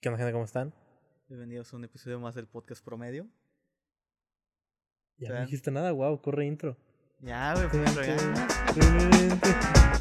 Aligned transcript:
¿Qué 0.00 0.08
onda, 0.08 0.16
gente? 0.16 0.32
¿Cómo 0.32 0.46
están? 0.46 0.72
Bienvenidos 1.28 1.74
a 1.74 1.76
un 1.76 1.84
episodio 1.84 2.18
más 2.18 2.34
del 2.34 2.46
podcast 2.46 2.82
promedio. 2.82 3.28
Ya 5.18 5.28
no 5.28 5.40
dijiste 5.42 5.70
nada, 5.70 5.92
wow, 5.92 6.22
corre 6.22 6.46
intro. 6.46 6.74
Ya, 7.20 7.52
güey, 7.52 7.68
pues, 7.68 8.06
ya. 8.76 9.99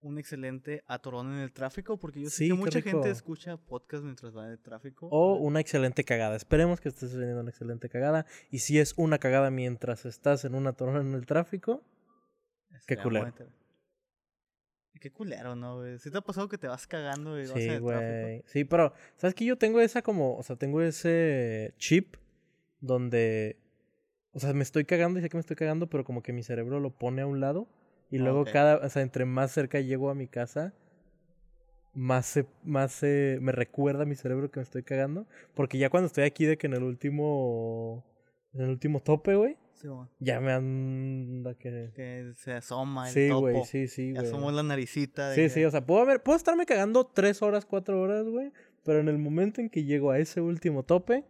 Un 0.00 0.16
excelente 0.18 0.84
atorón 0.86 1.32
en 1.34 1.40
el 1.40 1.52
tráfico, 1.52 1.96
porque 1.96 2.20
yo 2.20 2.30
sé 2.30 2.36
Sí, 2.36 2.48
que 2.48 2.54
mucha 2.54 2.78
rico. 2.78 2.90
gente 2.90 3.10
escucha 3.10 3.56
podcast 3.56 4.04
mientras 4.04 4.36
va 4.36 4.44
en 4.46 4.52
el 4.52 4.58
tráfico. 4.60 5.08
O 5.10 5.34
una 5.36 5.58
excelente 5.60 6.04
cagada. 6.04 6.36
Esperemos 6.36 6.80
que 6.80 6.88
estés 6.88 7.10
teniendo 7.10 7.40
una 7.40 7.50
excelente 7.50 7.88
cagada. 7.88 8.24
Y 8.50 8.60
si 8.60 8.78
es 8.78 8.94
una 8.96 9.18
cagada 9.18 9.50
mientras 9.50 10.06
estás 10.06 10.44
en 10.44 10.54
una 10.54 10.72
torre 10.74 11.00
en 11.00 11.14
el 11.14 11.26
tráfico, 11.26 11.82
qué 12.86 12.96
culero. 12.96 13.32
Qué 15.00 15.12
culero, 15.12 15.54
¿no? 15.56 15.82
¿Sí 15.98 16.10
te 16.10 16.18
ha 16.18 16.20
pasado 16.22 16.48
que 16.48 16.58
te 16.58 16.66
vas 16.66 16.86
cagando 16.86 17.36
y 17.38 17.42
vas 17.42 17.50
en 17.50 17.56
sí, 17.56 17.68
el 17.68 17.84
tráfico? 17.84 18.22
güey. 18.22 18.42
Sí, 18.46 18.64
pero, 18.64 18.92
¿sabes 19.16 19.34
que 19.34 19.44
Yo 19.44 19.56
tengo 19.56 19.80
esa 19.80 20.02
como, 20.02 20.36
o 20.36 20.42
sea, 20.42 20.56
tengo 20.56 20.80
ese 20.82 21.72
chip 21.78 22.16
donde, 22.80 23.58
o 24.32 24.40
sea, 24.40 24.52
me 24.54 24.62
estoy 24.62 24.84
cagando 24.84 25.18
y 25.18 25.22
sé 25.22 25.28
que 25.28 25.36
me 25.36 25.40
estoy 25.40 25.56
cagando, 25.56 25.88
pero 25.88 26.02
como 26.04 26.22
que 26.22 26.32
mi 26.32 26.42
cerebro 26.42 26.80
lo 26.80 26.90
pone 26.90 27.22
a 27.22 27.26
un 27.26 27.40
lado. 27.40 27.68
Y 28.10 28.18
Ah, 28.18 28.22
luego 28.24 28.40
ok. 28.42 28.50
cada, 28.52 28.76
o 28.78 28.88
sea, 28.88 29.02
entre 29.02 29.24
más 29.24 29.50
cerca 29.52 29.80
llego 29.80 30.10
a 30.10 30.14
mi 30.14 30.26
casa, 30.28 30.72
más 31.94 32.26
se, 32.26 32.46
más 32.62 32.92
se, 32.92 33.38
me 33.40 33.52
recuerda 33.52 34.04
mi 34.04 34.14
cerebro 34.14 34.50
que 34.50 34.60
me 34.60 34.64
estoy 34.64 34.82
cagando. 34.82 35.26
Porque 35.54 35.78
ya 35.78 35.90
cuando 35.90 36.06
estoy 36.06 36.24
aquí 36.24 36.44
de 36.46 36.56
que 36.56 36.66
en 36.68 36.74
el 36.74 36.82
último, 36.84 38.04
en 38.54 38.62
el 38.62 38.70
último 38.70 39.00
tope, 39.00 39.34
güey, 39.34 39.56
Sí, 39.74 39.86
ya 40.18 40.40
me 40.40 40.50
anda 40.52 41.54
que... 41.54 41.92
Que 41.94 42.32
se 42.36 42.52
asoma 42.52 43.06
el 43.08 43.14
Sí, 43.14 43.28
topo. 43.28 43.40
güey, 43.42 43.64
sí, 43.64 43.86
sí, 43.86 44.10
güey. 44.12 44.26
asomó 44.26 44.50
la 44.50 44.64
naricita. 44.64 45.28
de 45.28 45.36
Sí, 45.36 45.42
que- 45.42 45.48
sí, 45.50 45.64
o 45.64 45.70
sea, 45.70 45.86
puedo, 45.86 46.00
haber, 46.02 46.20
puedo 46.20 46.36
estarme 46.36 46.66
cagando 46.66 47.06
tres 47.06 47.42
horas, 47.42 47.64
cuatro 47.64 48.00
horas, 48.00 48.24
güey. 48.26 48.52
Pero 48.84 48.98
en 48.98 49.06
el 49.08 49.18
momento 49.18 49.60
en 49.60 49.70
que 49.70 49.84
llego 49.84 50.10
a 50.10 50.18
ese 50.18 50.40
último 50.40 50.82
tope, 50.82 51.24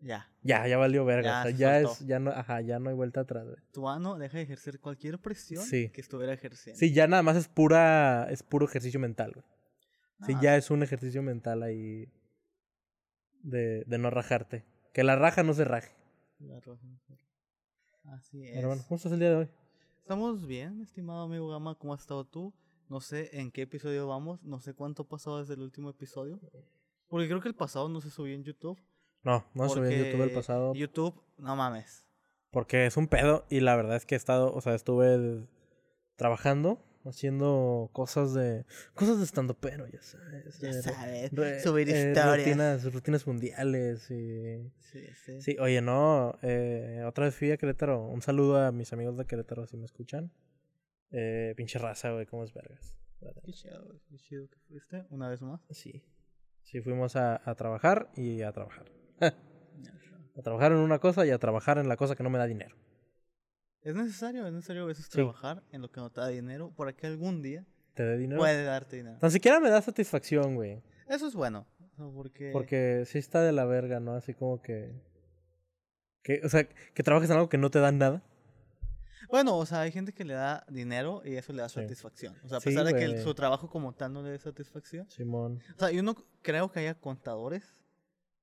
Ya. 0.00 0.29
Ya, 0.42 0.66
ya 0.66 0.76
valió 0.78 1.04
verga. 1.04 1.30
Ya 1.30 1.40
o 1.40 1.42
sea, 1.42 1.52
se 1.52 1.58
ya 1.58 1.80
es, 1.80 2.06
ya 2.06 2.18
no, 2.18 2.30
ajá, 2.30 2.60
ya 2.60 2.78
no 2.78 2.90
hay 2.90 2.96
vuelta 2.96 3.20
atrás, 3.20 3.44
güey. 3.46 3.56
Tu 3.72 3.88
ano 3.88 4.18
deja 4.18 4.38
de 4.38 4.44
ejercer 4.44 4.80
cualquier 4.80 5.18
presión 5.18 5.64
Sí. 5.64 5.90
que 5.90 6.00
estuviera 6.00 6.32
ejerciendo. 6.32 6.78
Sí, 6.78 6.92
ya 6.92 7.06
nada 7.06 7.22
más 7.22 7.36
es 7.36 7.48
pura, 7.48 8.26
es 8.30 8.42
puro 8.42 8.66
ejercicio 8.66 8.98
mental, 9.00 9.32
güey. 9.32 9.44
Sí, 10.26 10.32
Ah, 10.36 10.40
ya 10.42 10.56
es 10.56 10.70
un 10.70 10.82
ejercicio 10.82 11.22
mental 11.22 11.62
ahí 11.62 12.06
de, 13.42 13.84
de 13.86 13.98
no 13.98 14.10
rajarte. 14.10 14.64
Que 14.92 15.04
la 15.04 15.16
raja 15.16 15.42
no 15.42 15.54
se 15.54 15.64
raje. 15.64 15.92
la 16.40 16.58
roja. 16.60 16.86
Así 18.04 18.42
es. 18.44 18.54
Pero 18.54 18.68
bueno, 18.68 18.82
¿cómo 18.88 18.96
estás 18.96 19.12
el 19.12 19.18
día 19.20 19.30
de 19.30 19.36
hoy? 19.36 19.48
Estamos 20.00 20.46
bien, 20.46 20.80
estimado 20.80 21.22
amigo 21.22 21.48
Gama, 21.48 21.76
¿cómo 21.76 21.94
has 21.94 22.00
estado 22.00 22.24
tú? 22.26 22.52
No 22.88 23.00
sé 23.00 23.30
en 23.38 23.52
qué 23.52 23.62
episodio 23.62 24.08
vamos, 24.08 24.42
no 24.42 24.58
sé 24.58 24.74
cuánto 24.74 25.02
ha 25.02 25.08
pasado 25.08 25.38
desde 25.38 25.54
el 25.54 25.60
último 25.60 25.90
episodio. 25.90 26.40
Porque 27.08 27.28
creo 27.28 27.40
que 27.40 27.48
el 27.48 27.54
pasado 27.54 27.88
no 27.88 28.00
se 28.00 28.10
subió 28.10 28.34
en 28.34 28.42
YouTube. 28.42 28.78
No, 29.22 29.46
no 29.54 29.68
subí 29.68 29.92
en 29.92 30.04
YouTube 30.04 30.22
el 30.22 30.32
pasado 30.32 30.74
YouTube, 30.74 31.14
no 31.38 31.54
mames. 31.56 32.06
porque 32.50 32.86
es 32.86 32.96
un 32.96 33.06
pedo 33.08 33.44
y 33.50 33.60
la 33.60 33.76
verdad 33.76 33.96
es 33.96 34.06
que 34.06 34.14
he 34.14 34.18
estado, 34.18 34.52
o 34.54 34.60
sea, 34.60 34.74
estuve 34.74 35.46
trabajando, 36.16 36.82
haciendo 37.04 37.90
cosas 37.92 38.34
de, 38.34 38.64
cosas 38.94 39.18
de 39.18 39.24
estando 39.24 39.54
pero, 39.54 39.86
ya 39.86 40.02
sabes. 40.02 40.58
Ya 40.58 40.70
eh, 40.70 40.82
sabes, 40.82 41.32
Re- 41.32 41.60
subir 41.60 41.88
eh, 41.90 42.08
historias. 42.08 42.38
rutinas, 42.38 42.92
rutinas 42.92 43.26
mundiales 43.26 44.10
y... 44.10 44.70
Sí, 44.80 45.06
sí. 45.24 45.40
Sí, 45.40 45.56
oye, 45.60 45.80
no, 45.80 46.36
eh, 46.42 47.02
otra 47.06 47.26
vez 47.26 47.34
fui 47.36 47.50
a 47.52 47.56
Querétaro. 47.56 48.06
Un 48.06 48.22
saludo 48.22 48.58
a 48.58 48.72
mis 48.72 48.92
amigos 48.92 49.16
de 49.16 49.24
Querétaro 49.26 49.66
si 49.66 49.76
me 49.76 49.84
escuchan. 49.84 50.32
Eh, 51.12 51.54
pinche 51.56 51.78
raza, 51.78 52.10
güey, 52.12 52.26
cómo 52.26 52.44
es 52.44 52.52
vergas. 52.52 52.96
Qué 53.44 53.52
chido, 53.52 54.00
qué 54.08 54.16
chido 54.16 54.48
que 54.48 54.58
fuiste, 54.66 55.04
una 55.10 55.28
vez 55.28 55.42
más. 55.42 55.60
Sí, 55.70 56.02
sí, 56.62 56.80
fuimos 56.80 57.16
a, 57.16 57.40
a 57.48 57.54
trabajar 57.54 58.10
y 58.16 58.42
a 58.42 58.52
trabajar. 58.52 58.86
a 60.36 60.42
trabajar 60.42 60.72
en 60.72 60.78
una 60.78 60.98
cosa 60.98 61.26
y 61.26 61.30
a 61.30 61.38
trabajar 61.38 61.78
en 61.78 61.88
la 61.88 61.96
cosa 61.96 62.16
que 62.16 62.22
no 62.22 62.30
me 62.30 62.38
da 62.38 62.46
dinero. 62.46 62.76
Es 63.82 63.94
necesario, 63.94 64.46
es 64.46 64.52
necesario 64.52 64.82
a 64.82 64.86
veces 64.86 65.06
Sí. 65.06 65.12
trabajar 65.12 65.62
en 65.70 65.80
lo 65.82 65.90
que 65.90 66.00
no 66.00 66.10
te 66.10 66.20
da 66.20 66.28
dinero 66.28 66.72
para 66.76 66.92
que 66.92 67.06
algún 67.06 67.40
día 67.42 67.64
¿Te 67.94 68.04
da 68.04 68.16
dinero? 68.16 68.38
puede 68.40 68.62
darte 68.64 68.96
dinero. 68.96 69.18
Tan 69.18 69.30
siquiera 69.30 69.58
me 69.60 69.70
da 69.70 69.80
satisfacción, 69.80 70.54
güey. 70.54 70.82
Eso 71.08 71.26
es 71.26 71.34
bueno, 71.34 71.66
porque... 72.14 72.50
Porque 72.52 73.04
sí 73.06 73.18
está 73.18 73.40
de 73.42 73.52
la 73.52 73.64
verga, 73.64 73.98
¿no? 74.00 74.14
Así 74.14 74.34
como 74.34 74.60
que... 74.62 74.92
que 76.22 76.40
o 76.44 76.48
sea, 76.48 76.64
que 76.64 77.02
trabajes 77.02 77.30
en 77.30 77.36
algo 77.36 77.48
que 77.48 77.58
no 77.58 77.70
te 77.70 77.80
da 77.80 77.90
nada. 77.90 78.22
Bueno, 79.28 79.56
o 79.56 79.64
sea, 79.66 79.82
hay 79.82 79.92
gente 79.92 80.12
que 80.12 80.24
le 80.24 80.34
da 80.34 80.64
dinero 80.68 81.22
y 81.24 81.36
eso 81.36 81.52
le 81.52 81.62
da 81.62 81.68
Sí. 81.68 81.80
satisfacción. 81.80 82.36
O 82.44 82.48
sea, 82.48 82.58
a 82.58 82.60
Sí, 82.60 82.68
pesar 82.70 82.84
de 82.84 82.94
que 82.94 83.04
el- 83.04 83.22
su 83.22 83.34
trabajo 83.34 83.68
como 83.70 83.94
tal 83.94 84.12
no 84.12 84.22
le 84.22 84.30
dé 84.30 84.38
satisfacción. 84.38 85.08
Simón. 85.10 85.60
O 85.76 85.78
sea, 85.78 85.90
yo 85.90 86.02
no 86.02 86.14
creo 86.42 86.70
que 86.70 86.80
haya 86.80 86.94
contadores 86.94 87.80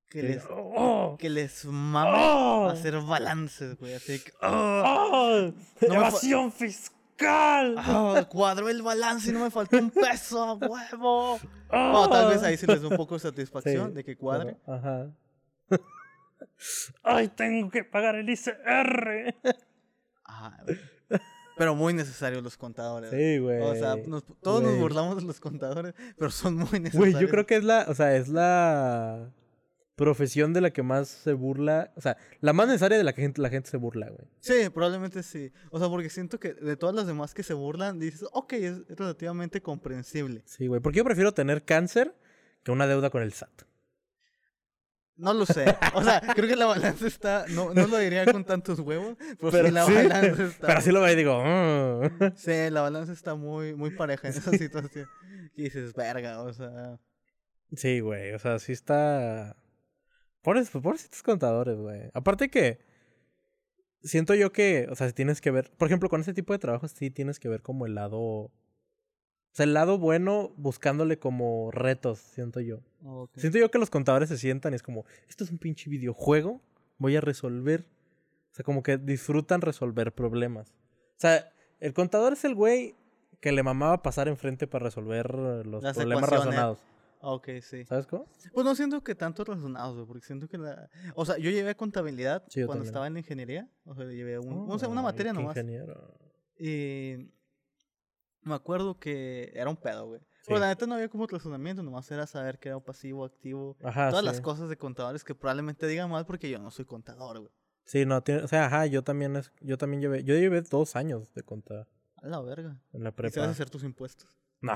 que 0.09 0.23
les, 0.23 0.43
¡Oh! 0.49 1.17
que 1.19 1.29
les 1.29 1.65
mame 1.65 2.11
¡Oh! 2.15 2.69
hacer 2.69 2.99
balances, 3.01 3.77
güey. 3.77 3.93
Así 3.93 4.19
que, 4.19 4.31
¡oh! 4.41 4.83
¡Oh! 4.85 5.51
No 5.87 5.93
¡Evasión 5.93 6.51
fiscal! 6.51 7.75
¡Oh! 7.87 8.15
cuadró 8.29 8.69
el 8.69 8.81
balance 8.81 9.29
y 9.29 9.33
no 9.33 9.41
me 9.41 9.51
faltó 9.51 9.77
un 9.77 9.91
peso, 9.91 10.43
a 10.43 10.53
huevo. 10.53 11.35
¡Oh! 11.35 11.39
Bueno, 11.69 12.09
tal 12.09 12.29
vez 12.29 12.43
ahí 12.43 12.55
sí 12.57 12.65
les 12.67 12.81
da 12.81 12.87
un 12.87 12.97
poco 12.97 13.15
de 13.15 13.19
satisfacción 13.19 13.89
Sí, 13.89 13.95
de 13.95 14.03
que 14.03 14.15
cuadre. 14.17 14.57
Ajá. 14.65 15.07
¡Ay, 17.03 17.27
tengo 17.29 17.69
que 17.69 17.83
pagar 17.83 18.15
el 18.15 18.29
ICR! 18.29 19.35
Ajá, 20.23 20.57
güey. 20.65 20.77
Pero 21.57 21.73
muy 21.73 21.91
necesarios 21.93 22.43
los 22.43 22.55
contadores. 22.55 23.09
Sí, 23.09 23.39
güey. 23.39 23.59
O 23.61 23.73
sea, 23.75 23.95
nos- 24.05 24.23
todos 24.41 24.61
nos 24.61 24.77
burlamos 24.77 25.15
de 25.17 25.23
los 25.23 25.39
contadores, 25.39 25.95
pero 26.15 26.29
son 26.29 26.55
muy 26.55 26.79
necesarios. 26.79 27.13
Güey, 27.13 27.13
yo 27.19 27.29
creo 27.29 27.47
que 27.47 27.55
es 27.55 27.63
la, 27.63 27.85
o 27.87 27.95
sea, 27.95 28.15
es 28.15 28.27
la 28.27 29.31
profesión 29.97 30.53
de 30.53 30.61
la 30.61 30.69
que 30.71 30.83
más 30.83 31.07
se 31.09 31.33
burla, 31.33 31.91
o 31.95 32.01
sea, 32.01 32.17
la 32.39 32.53
más 32.53 32.67
necesaria 32.67 32.99
de 32.99 33.03
la 33.03 33.13
que 33.13 33.23
gente, 33.23 33.41
la 33.41 33.49
gente 33.49 33.69
se 33.69 33.77
burla, 33.77 34.07
güey. 34.07 34.27
Sí, 34.39 34.69
probablemente 34.69 35.23
sí. 35.23 35.51
O 35.71 35.79
sea, 35.79 35.89
porque 35.89 36.09
siento 36.11 36.39
que 36.39 36.53
de 36.53 36.77
todas 36.77 36.95
las 36.95 37.07
demás 37.07 37.33
que 37.33 37.41
se 37.41 37.55
burlan, 37.55 37.99
dices, 37.99 38.25
ok, 38.31 38.53
es 38.53 38.87
relativamente 38.89 39.59
comprensible. 39.61 40.43
Sí, 40.45 40.67
güey, 40.67 40.79
porque 40.81 40.97
yo 40.97 41.03
prefiero 41.03 41.33
tener 41.33 41.65
cáncer 41.65 42.15
que 42.63 42.71
una 42.71 42.85
deuda 42.85 43.09
con 43.09 43.23
el 43.23 43.33
SAT. 43.33 43.63
No 45.15 45.33
lo 45.33 45.47
sé. 45.47 45.65
O 45.95 46.03
sea, 46.03 46.21
creo 46.35 46.47
que 46.47 46.55
la 46.55 46.67
balanza 46.67 47.07
está. 47.07 47.45
No, 47.49 47.73
no 47.73 47.87
lo 47.87 47.97
diría 47.97 48.31
con 48.31 48.45
tantos 48.45 48.79
huevos, 48.79 49.17
pero, 49.39 49.51
Pero 49.51 49.67
sí 49.67 49.71
la 49.73 49.85
balanza 49.85 50.43
está. 50.43 50.67
Pero 50.67 50.79
así 50.79 50.91
lo 50.91 51.01
veo 51.01 51.11
y 51.11 51.15
digo, 51.15 51.43
"Mm". 51.43 52.35
Sí, 52.35 52.69
la 52.69 52.81
balanza 52.81 53.13
está 53.13 53.33
muy, 53.33 53.73
muy 53.73 53.89
pareja 53.89 54.27
en 54.27 54.35
esa 54.35 54.51
situación. 54.51 55.09
Y 55.55 55.63
dices, 55.63 55.95
verga, 55.95 56.43
o 56.43 56.53
sea. 56.53 56.99
Sí, 57.75 57.99
güey, 57.99 58.31
o 58.33 58.39
sea, 58.39 58.59
sí 58.59 58.73
está... 58.73 59.57
Pobres, 60.47 60.69
pobrecitos 60.69 61.23
contadores, 61.23 61.77
güey. 61.77 62.09
Aparte 62.13 62.49
que 62.49 62.79
siento 64.01 64.33
yo 64.33 64.53
que, 64.53 64.87
o 64.89 64.95
sea, 64.95 65.07
si 65.07 65.13
tienes 65.13 65.41
que 65.41 65.51
ver, 65.51 65.69
por 65.71 65.89
ejemplo, 65.89 66.07
con 66.07 66.21
ese 66.21 66.33
tipo 66.33 66.53
de 66.53 66.59
trabajos 66.59 66.91
sí 66.91 67.09
tienes 67.09 67.37
que 67.37 67.49
ver 67.49 67.61
como 67.61 67.85
el 67.85 67.95
lado... 67.95 68.19
O 68.21 68.51
sea, 69.51 69.65
el 69.65 69.73
lado 69.73 69.97
bueno 69.97 70.53
buscándole 70.55 71.19
como 71.19 71.69
retos, 71.71 72.19
siento 72.19 72.61
yo. 72.61 72.79
Siento 73.35 73.57
yo 73.57 73.69
que 73.69 73.77
los 73.77 73.89
contadores 73.89 74.29
se 74.29 74.37
sientan 74.37 74.71
y 74.71 74.77
es 74.77 74.83
como, 74.83 75.03
esto 75.27 75.43
es 75.43 75.51
un 75.51 75.57
pinche 75.57 75.89
videojuego, 75.89 76.61
voy 76.97 77.17
a 77.17 77.19
resolver. 77.19 77.85
O 78.53 78.55
sea, 78.55 78.63
como 78.63 78.83
que 78.83 78.97
disfrutan 78.97 79.59
resolver 79.59 80.13
problemas. 80.13 80.69
O 80.69 81.19
sea, 81.19 81.51
el 81.81 81.93
contador 81.93 82.31
es 82.31 82.45
el 82.45 82.55
güey 82.55 82.95
que 83.41 83.51
le 83.51 83.63
mamaba 83.63 84.01
pasar 84.01 84.29
enfrente 84.29 84.65
para 84.65 84.85
resolver 84.85 85.29
los 85.65 85.83
Las 85.83 85.97
problemas 85.97 86.29
razonados. 86.29 86.79
Ok, 87.19 87.49
sí. 87.61 87.83
¿Sabes 87.85 88.05
cómo? 88.07 88.27
Pues 88.53 88.65
no 88.65 88.75
siento 88.75 89.03
que 89.03 89.15
tanto 89.15 89.43
razonados, 89.43 89.95
güey, 89.95 90.05
porque 90.07 90.25
siento 90.25 90.47
que 90.47 90.57
la... 90.57 90.89
O 91.15 91.25
sea, 91.25 91.37
yo 91.37 91.49
llevé 91.49 91.75
contabilidad 91.75 92.43
Sí, 92.49 92.59
yo 92.61 92.67
cuando 92.67 92.81
también. 92.83 92.89
estaba 92.89 93.07
en 93.07 93.13
la 93.13 93.19
ingeniería. 93.19 93.69
O 93.85 93.95
sea, 93.95 94.05
llevé 94.05 94.37
un, 94.39 94.69
o 94.71 94.77
sea, 94.79 94.87
Oh, 94.87 94.91
una 94.91 95.01
materia 95.01 95.31
qué 95.31 95.37
nomás. 95.39 95.57
ingeniero. 95.57 96.17
Y 96.59 97.31
me 98.41 98.55
acuerdo 98.55 98.99
que 98.99 99.51
era 99.55 99.69
un 99.69 99.77
pedo, 99.77 100.07
güey. 100.07 100.19
Sí. 100.21 100.45
Pero 100.47 100.59
la 100.59 100.67
neta 100.67 100.85
no 100.85 100.93
había 100.95 101.09
como 101.09 101.27
razonamiento, 101.27 101.83
nomás 101.83 102.09
era 102.11 102.25
saber 102.27 102.57
qué 102.59 102.69
era 102.69 102.79
pasivo, 102.79 103.25
activo. 103.25 103.75
Ajá, 103.83 104.09
todas 104.09 104.23
sí. 104.23 104.31
las 104.31 104.39
cosas 104.41 104.69
de 104.69 104.77
contadores 104.77 105.23
que 105.23 105.35
probablemente 105.35 105.87
digan 105.87 106.09
mal 106.09 106.25
porque 106.25 106.49
yo 106.49 106.59
no 106.59 106.71
soy 106.71 106.85
contador, 106.85 107.39
güey. 107.39 107.51
Sí, 107.83 108.05
no, 108.05 108.21
tiene, 108.21 108.43
o 108.43 108.47
sea, 108.47 108.65
ajá, 108.67 108.85
yo 108.85 109.01
también, 109.03 109.35
es, 109.37 109.51
yo 109.61 109.77
también 109.77 110.01
llevé, 110.01 110.23
yo 110.23 110.35
llevé 110.35 110.61
dos 110.61 110.95
años 110.95 111.33
de 111.33 111.43
contar. 111.43 111.87
A 112.17 112.27
la 112.27 112.41
verga. 112.41 112.77
en 112.93 113.03
la 113.03 113.09
¿Y 113.09 113.13
sabes 113.13 113.31
prepa. 113.33 113.49
hacer 113.49 113.69
tus 113.69 113.83
impuestos? 113.83 114.29
No. 114.61 114.73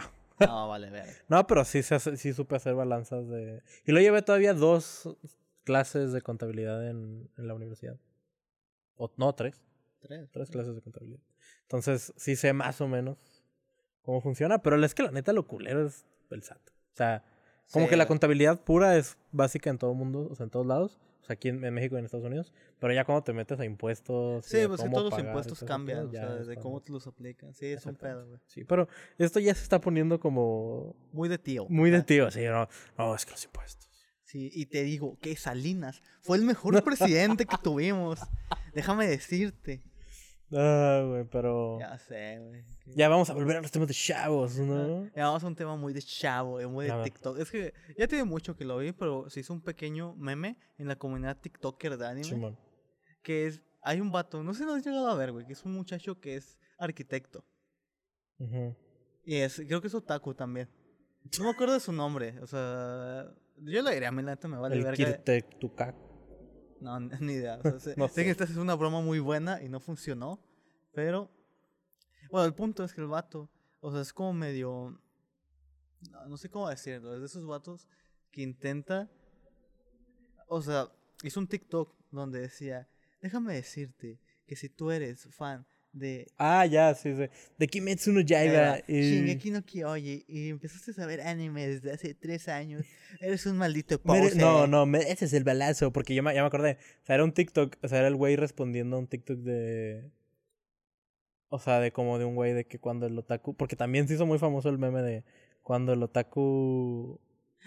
No, 0.47 0.67
vale, 0.69 0.89
verga. 0.89 1.11
No, 1.29 1.47
pero 1.47 1.65
sí, 1.65 1.81
sí 1.83 2.33
supe 2.33 2.55
hacer 2.55 2.75
balanzas 2.75 3.27
de... 3.27 3.61
Y 3.85 3.91
lo 3.91 3.99
llevé 3.99 4.21
todavía 4.21 4.53
dos 4.53 5.09
clases 5.63 6.11
de 6.11 6.21
contabilidad 6.21 6.87
en, 6.87 7.29
en 7.37 7.47
la 7.47 7.53
universidad. 7.53 7.97
O, 8.95 9.11
no, 9.17 9.33
tres. 9.33 9.61
Tres. 9.99 10.29
Tres 10.31 10.49
clases 10.49 10.75
de 10.75 10.81
contabilidad. 10.81 11.21
Entonces, 11.63 12.13
sí 12.17 12.35
sé 12.35 12.53
más 12.53 12.81
o 12.81 12.87
menos 12.87 13.17
cómo 14.01 14.21
funciona, 14.21 14.61
pero 14.61 14.83
es 14.83 14.95
que 14.95 15.03
la 15.03 15.11
neta 15.11 15.33
lo 15.33 15.47
culero 15.47 15.85
es 15.85 16.05
el 16.31 16.43
SAT. 16.43 16.59
O 16.59 16.95
sea, 16.95 17.23
como 17.71 17.85
Sí, 17.85 17.89
que 17.91 17.97
la 17.97 18.07
contabilidad 18.07 18.59
pura 18.59 18.97
es 18.97 19.17
básica 19.31 19.69
en 19.69 19.77
todo 19.77 19.91
el 19.91 19.97
mundo, 19.97 20.27
o 20.29 20.35
sea, 20.35 20.43
en 20.45 20.49
todos 20.49 20.65
lados. 20.65 20.99
O 21.21 21.25
sea, 21.25 21.33
aquí 21.35 21.49
en, 21.49 21.63
en 21.63 21.73
México 21.73 21.95
y 21.95 21.99
en 21.99 22.05
Estados 22.05 22.25
Unidos. 22.25 22.51
Pero 22.79 22.93
ya 22.93 23.05
cuando 23.05 23.23
te 23.23 23.33
metes 23.33 23.59
a 23.59 23.65
impuestos... 23.65 24.45
Sí, 24.45 24.57
pues 24.67 24.81
que 24.81 24.89
todos 24.89 25.11
los 25.11 25.19
impuestos 25.19 25.63
cambian, 25.63 26.07
o 26.07 26.11
sea, 26.11 26.33
es 26.33 26.47
desde 26.47 26.57
cómo 26.61 26.81
te 26.81 26.91
los 26.91 27.05
aplican. 27.05 27.53
Sí, 27.53 27.67
es 27.67 27.85
un 27.85 27.95
pedo, 27.95 28.27
güey. 28.27 28.39
Sí, 28.47 28.63
pero 28.63 28.87
esto 29.17 29.39
ya 29.39 29.53
se 29.53 29.63
está 29.63 29.79
poniendo 29.79 30.19
como 30.19 30.95
Muy 31.11 31.29
de 31.29 31.37
tío. 31.37 31.67
muy 31.69 31.91
de 31.91 32.01
tío, 32.01 32.31
sí, 32.31 32.43
no, 32.45 32.67
no, 32.97 33.15
es 33.15 33.25
que 33.25 33.31
los 33.31 33.43
impuestos. 33.45 33.89
Sí, 34.23 34.49
y 34.53 34.65
te 34.67 34.83
digo 34.83 35.17
que 35.19 35.35
Salinas 35.35 36.01
fue 36.21 36.37
el 36.37 36.43
mejor 36.45 36.81
presidente 36.83 37.45
que 37.45 37.57
tuvimos. 37.61 38.19
Déjame 38.73 39.05
decirte. 39.07 39.83
Ah, 40.53 41.03
güey, 41.07 41.23
pero... 41.25 41.79
Ya 41.79 41.97
sé, 41.97 42.39
güey. 42.39 42.63
Ya 42.95 43.07
vamos 43.07 43.29
a 43.29 43.33
volver 43.33 43.57
a 43.57 43.61
los 43.61 43.71
temas 43.71 43.87
de 43.87 43.93
chavos, 43.93 44.57
¿no? 44.57 45.05
Ya 45.15 45.25
vamos 45.25 45.43
a 45.43 45.47
un 45.47 45.55
tema 45.55 45.75
muy 45.75 45.93
de 45.93 46.01
chavo, 46.01 46.59
eh, 46.59 46.67
muy 46.67 46.85
de. 46.85 47.03
TikTok. 47.03 47.39
Es 47.39 47.49
que 47.49 47.73
ya 47.97 48.07
tiene 48.07 48.25
mucho 48.25 48.55
que 48.55 48.65
lo 48.65 48.77
vi, 48.77 48.91
pero 48.91 49.29
se 49.29 49.39
hizo 49.39 49.53
un 49.53 49.61
pequeño 49.61 50.13
meme 50.15 50.57
en 50.77 50.87
la 50.87 50.97
comunidad 50.97 51.39
TikToker 51.39 51.97
de 51.97 52.05
anime. 52.05 52.23
Simón. 52.27 52.59
Que 53.23 53.47
es, 53.47 53.61
hay 53.81 54.01
un 54.01 54.11
vato, 54.11 54.43
no 54.43 54.53
sé 54.53 54.59
si 54.59 54.65
lo 54.65 54.73
has 54.73 54.85
llegado 54.85 55.07
a 55.07 55.15
ver, 55.15 55.31
güey, 55.31 55.45
que 55.45 55.53
es 55.53 55.63
un 55.63 55.73
muchacho 55.73 56.19
que 56.19 56.35
es 56.35 56.57
arquitecto. 56.77 57.45
Ujú. 58.39 58.75
Y 59.23 59.37
es, 59.37 59.55
creo 59.65 59.79
que 59.79 59.87
es 59.87 59.95
otaku 59.95 60.33
también. 60.33 60.67
No 61.37 61.45
me 61.45 61.51
acuerdo 61.51 61.75
de 61.75 61.79
su 61.79 61.93
nombre, 61.93 62.39
o 62.41 62.47
sea, 62.47 63.31
yo 63.57 63.81
le 63.83 63.93
diría, 63.93 64.09
a 64.09 64.11
mí 64.11 64.23
la 64.23 64.31
neta 64.31 64.47
me 64.47 64.57
vale 64.57 64.75
el 64.75 64.83
verga. 64.83 64.97
Kirtektukak. 64.97 66.10
No, 66.81 66.99
ni 67.21 67.33
idea. 67.33 67.57
O 67.57 67.61
sea, 67.61 67.79
sé, 67.79 67.93
No 67.95 68.07
sé 68.07 68.15
sé. 68.15 68.23
que 68.25 68.29
esta 68.31 68.43
es 68.43 68.57
una 68.57 68.75
broma 68.75 68.99
muy 69.01 69.19
buena 69.19 69.61
y 69.61 69.69
no 69.69 69.79
funcionó. 69.79 70.39
Pero. 70.93 71.29
Bueno, 72.29 72.45
el 72.45 72.53
punto 72.53 72.83
es 72.83 72.93
que 72.93 73.01
el 73.01 73.07
vato. 73.07 73.49
O 73.79 73.91
sea, 73.91 74.01
es 74.01 74.11
como 74.11 74.33
medio. 74.33 74.99
No, 76.11 76.25
no 76.27 76.37
sé 76.37 76.49
cómo 76.49 76.67
decirlo. 76.69 77.13
Es 77.13 77.19
de 77.21 77.25
esos 77.27 77.45
vatos 77.45 77.87
que 78.31 78.41
intenta. 78.41 79.09
O 80.47 80.61
sea, 80.61 80.91
hizo 81.23 81.39
un 81.39 81.47
TikTok 81.47 81.95
donde 82.11 82.41
decía: 82.41 82.89
Déjame 83.21 83.53
decirte 83.53 84.19
que 84.47 84.55
si 84.55 84.67
tú 84.69 84.91
eres 84.91 85.27
fan 85.33 85.65
de. 85.93 86.27
Ah, 86.37 86.65
ya, 86.65 86.93
sí, 86.95 87.13
sí. 87.15 87.27
De 87.57 87.67
Kimetsu 87.67 88.11
no 88.13 88.21
Yaiba. 88.21 88.77
eh, 88.79 88.83
y- 88.87 89.01
Shingeki 89.01 89.51
no 89.51 89.61
Kyoji 89.65 90.23
y 90.27 90.49
empezaste 90.49 90.99
a 91.01 91.05
ver 91.05 91.21
anime 91.21 91.67
desde 91.67 91.91
hace 91.91 92.13
tres 92.13 92.47
años. 92.47 92.83
Eres 93.19 93.45
un 93.45 93.57
maldito 93.57 94.01
poser. 94.01 94.37
No, 94.37 94.67
no, 94.67 94.85
me- 94.85 94.99
ese 95.11 95.25
es 95.25 95.33
el 95.33 95.43
balazo, 95.43 95.91
porque 95.91 96.15
yo 96.15 96.23
me, 96.23 96.33
ya 96.33 96.41
me 96.41 96.47
acordé. 96.47 96.77
O 97.03 97.05
sea, 97.05 97.15
era 97.15 97.23
un 97.23 97.33
TikTok, 97.33 97.75
o 97.81 97.87
sea, 97.87 97.99
era 97.99 98.07
el 98.07 98.15
güey 98.15 98.35
respondiendo 98.37 98.95
a 98.95 98.99
un 98.99 99.07
TikTok 99.07 99.39
de... 99.39 100.09
O 101.49 101.59
sea, 101.59 101.81
de 101.81 101.91
como 101.91 102.17
de 102.17 102.23
un 102.25 102.35
güey 102.35 102.53
de 102.53 102.65
que 102.65 102.79
cuando 102.79 103.05
el 103.05 103.17
otaku... 103.19 103.53
Porque 103.55 103.75
también 103.75 104.07
se 104.07 104.13
hizo 104.13 104.25
muy 104.25 104.39
famoso 104.39 104.69
el 104.69 104.77
meme 104.77 105.01
de 105.01 105.23
cuando 105.61 105.91
el 105.93 106.01
otaku... 106.01 107.19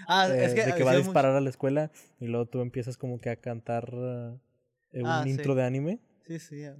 Ah, 0.08 0.26
eh, 0.30 0.44
es 0.46 0.54
que. 0.54 0.64
de 0.64 0.74
que 0.74 0.82
va 0.82 0.90
a 0.92 0.94
mucho- 0.94 1.04
disparar 1.04 1.36
a 1.36 1.40
la 1.40 1.50
escuela 1.50 1.92
y 2.18 2.26
luego 2.26 2.46
tú 2.46 2.62
empiezas 2.62 2.96
como 2.96 3.20
que 3.20 3.28
a 3.30 3.36
cantar 3.36 3.88
eh, 3.92 5.00
un 5.02 5.06
Ah, 5.06 5.20
sí. 5.22 5.30
intro 5.30 5.54
de 5.54 5.62
anime. 5.64 6.00
Sí, 6.26 6.38
sí. 6.40 6.60
ya. 6.62 6.76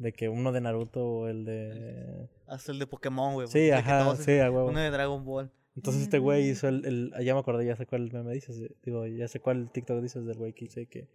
De 0.00 0.12
que 0.12 0.30
uno 0.30 0.50
de 0.50 0.62
Naruto 0.62 1.04
o 1.06 1.28
el 1.28 1.44
de... 1.44 2.28
Hasta 2.46 2.72
el 2.72 2.78
de 2.78 2.86
Pokémon, 2.86 3.34
güey. 3.34 3.48
Sí, 3.48 3.70
ajá, 3.70 4.16
sí, 4.16 4.38
a 4.38 4.50
huevo. 4.50 4.68
Uno 4.68 4.80
de 4.80 4.90
Dragon 4.90 5.22
Ball. 5.24 5.52
Entonces 5.76 6.02
este 6.02 6.18
güey 6.18 6.48
hizo 6.48 6.68
el, 6.68 6.84
el... 6.86 7.24
Ya 7.24 7.34
me 7.34 7.40
acordé, 7.40 7.66
ya 7.66 7.76
sé 7.76 7.84
cuál 7.84 8.10
meme 8.10 8.32
dices. 8.32 8.58
Digo, 8.82 9.06
ya 9.06 9.28
sé 9.28 9.40
cuál 9.40 9.70
TikTok 9.70 10.00
dices 10.00 10.24
del 10.24 10.38
güey 10.38 10.54
que 10.54 10.64
dice 10.64 10.86
que... 10.86 11.08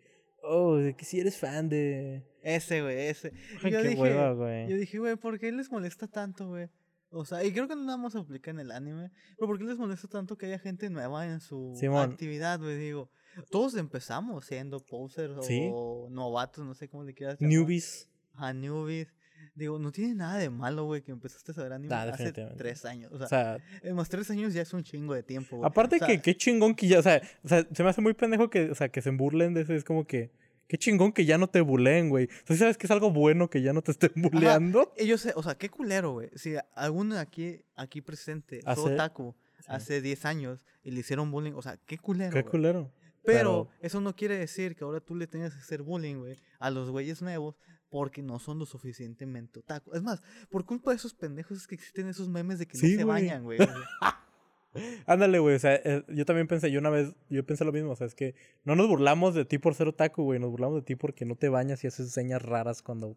Oh, 0.44 0.78
que 0.96 1.04
si 1.04 1.20
eres 1.20 1.36
fan 1.38 1.68
de... 1.68 2.24
Ese, 2.44 2.84
güey, 2.84 3.08
ese. 3.08 3.34
Ay, 3.64 3.72
yo 3.72 3.82
qué 3.82 3.88
dije, 3.90 4.02
hueva, 4.02 4.34
güey. 4.34 4.70
yo 4.70 4.78
dije, 4.78 5.00
güey, 5.00 5.16
¿por 5.16 5.40
qué 5.40 5.52
les 5.52 5.72
molesta 5.72 6.08
tanto, 6.08 6.48
güey? 6.48 6.70
O 7.10 7.26
sea, 7.26 7.44
y 7.44 7.52
creo 7.52 7.68
que 7.68 7.76
no 7.76 7.84
nada 7.84 7.98
más 7.98 8.16
aplica 8.16 8.52
en 8.52 8.60
el 8.60 8.70
anime, 8.72 9.10
pero 9.36 9.48
¿por 9.48 9.58
qué 9.58 9.64
les 9.64 9.78
molesta 9.80 10.08
tanto 10.08 10.38
que 10.38 10.46
haya 10.46 10.60
gente 10.60 10.90
nueva 10.92 11.26
en 11.26 11.40
su 11.40 11.74
Simón. 11.76 12.12
actividad, 12.12 12.60
güey? 12.60 12.78
Digo, 12.78 13.10
todos 13.50 13.76
empezamos 13.78 14.46
siendo 14.46 14.80
posers 14.80 15.46
Sí. 15.46 15.70
o 15.74 16.08
novatos, 16.12 16.64
no 16.64 16.76
sé 16.76 16.88
cómo 16.88 17.04
le 17.04 17.14
quieras 17.16 17.40
llamar. 17.40 17.52
Newbies. 17.52 18.10
Ajá, 18.36 18.54
newbies. 18.54 19.08
Digo, 19.54 19.80
no 19.80 19.92
tiene 19.92 20.16
nada 20.16 20.38
de 20.38 20.50
malo, 20.50 20.84
güey, 20.86 21.02
que 21.02 21.12
empezaste 21.12 21.52
a 21.52 21.56
saber 21.56 21.72
anime 21.74 21.90
Nah, 21.90 22.04
hace 22.12 22.34
tres 22.58 22.84
años. 22.84 23.12
O 23.14 23.18
sea, 23.18 23.26
O 23.26 23.30
sea, 23.30 23.58
en 23.84 23.96
más 23.96 24.10
tres 24.10 24.30
años 24.30 24.54
ya 24.54 24.62
es 24.62 24.74
un 24.74 24.84
chingo 24.84 25.14
de 25.14 25.24
tiempo, 25.24 25.58
güey. 25.58 25.68
aparte 25.68 25.96
O 25.96 26.00
sea, 26.00 26.08
que 26.08 26.22
qué 26.22 26.36
chingón 26.36 26.76
que 26.76 26.88
ya, 26.88 27.00
o 27.00 27.04
sea, 27.04 27.22
o 27.44 27.48
sea, 27.48 27.66
se 27.72 27.84
me 27.84 27.90
hace 27.90 28.02
muy 28.02 28.14
pendejo 28.14 28.50
que, 28.50 28.70
o 28.72 28.76
sea, 28.76 28.90
que 28.90 29.02
se 29.02 29.12
burlen 29.12 29.54
de 29.54 29.62
eso, 29.62 29.74
es 29.74 29.86
como 29.86 30.06
que, 30.06 30.32
qué 30.68 30.78
chingón 30.78 31.14
que 31.14 31.24
ya 31.26 31.38
no 31.38 31.48
te 31.48 31.62
buleen, 31.62 32.10
güey. 32.10 32.28
Sea, 32.46 32.58
¿sabes 32.58 32.78
que 32.78 32.88
es 32.88 32.92
algo 32.92 33.12
bueno 33.12 33.50
que 33.50 33.62
ya 33.62 33.72
no 33.72 33.82
te 33.82 33.92
estén 33.92 34.12
buleando? 34.16 34.92
Yo 34.98 35.18
sé, 35.18 35.32
o 35.36 35.44
sea, 35.44 35.56
qué 35.56 35.70
culero, 35.70 36.12
güey. 36.14 36.30
Si 36.36 36.56
alguno 36.74 37.18
aquí, 37.18 37.62
aquí 37.76 38.02
presente 38.02 38.60
fue 38.62 38.74
Hace- 38.74 38.94
otaku 38.96 39.36
hace 39.68 40.02
10 40.02 40.26
años 40.26 40.66
y 40.84 40.92
le 40.92 41.00
hicieron 41.00 41.32
bullying, 41.32 41.54
o 41.54 41.62
sea, 41.62 41.78
qué 41.86 41.98
culero. 41.98 42.32
Qué 42.34 42.42
güey. 42.42 42.52
culero. 42.52 42.92
Pero 43.24 43.70
eso 43.80 44.02
no 44.02 44.16
quiere 44.16 44.38
decir 44.38 44.76
que 44.76 44.84
ahora 44.84 45.00
tú 45.00 45.16
le 45.16 45.26
tengas 45.26 45.54
que 45.54 45.60
hacer 45.60 45.82
bullying, 45.82 46.18
güey, 46.18 46.36
a 46.60 46.70
los 46.70 46.92
güeyes 46.92 47.24
nuevos 47.24 47.56
porque 47.90 48.22
no 48.22 48.40
son 48.40 48.60
lo 48.60 48.66
suficientemente 48.66 49.60
otaku. 49.60 49.94
Es 49.94 50.02
más, 50.02 50.22
por 50.50 50.66
culpa 50.66 50.92
de 50.92 50.98
esos 50.98 51.14
pendejos 51.14 51.58
es 51.58 51.68
que 51.68 51.76
existen 51.76 52.08
esos 52.08 52.28
memes 52.28 52.60
de 52.60 52.68
que 52.68 52.78
Sí, 52.78 52.94
no 52.94 52.98
se 53.00 53.04
bañan, 53.06 53.44
güey. 53.44 53.60
Ándale, 55.06 55.40
güey, 55.40 55.56
o 55.56 55.60
sea, 55.60 55.76
eh, 55.76 56.04
yo 56.10 56.26
también 56.26 56.48
pensé, 56.48 56.70
yo 56.70 56.80
una 56.80 56.90
vez, 56.90 57.14
yo 57.30 57.46
pensé 57.46 57.64
lo 57.64 57.72
mismo, 57.72 57.92
o 57.92 57.96
sea, 57.96 58.08
es 58.08 58.16
que 58.16 58.36
no 58.66 58.76
nos 58.76 58.88
burlamos 58.88 59.34
de 59.34 59.46
ti 59.46 59.58
por 59.58 59.74
ser 59.74 59.88
otaku, 59.88 60.24
güey, 60.24 60.40
nos 60.40 60.52
burlamos 60.52 60.82
de 60.82 60.82
ti 60.82 60.96
porque 60.96 61.26
no 61.26 61.36
te 61.36 61.48
bañas 61.48 61.84
y 61.84 61.88
haces 61.88 62.12
señas 62.12 62.42
raras 62.42 62.82
cuando 62.82 63.16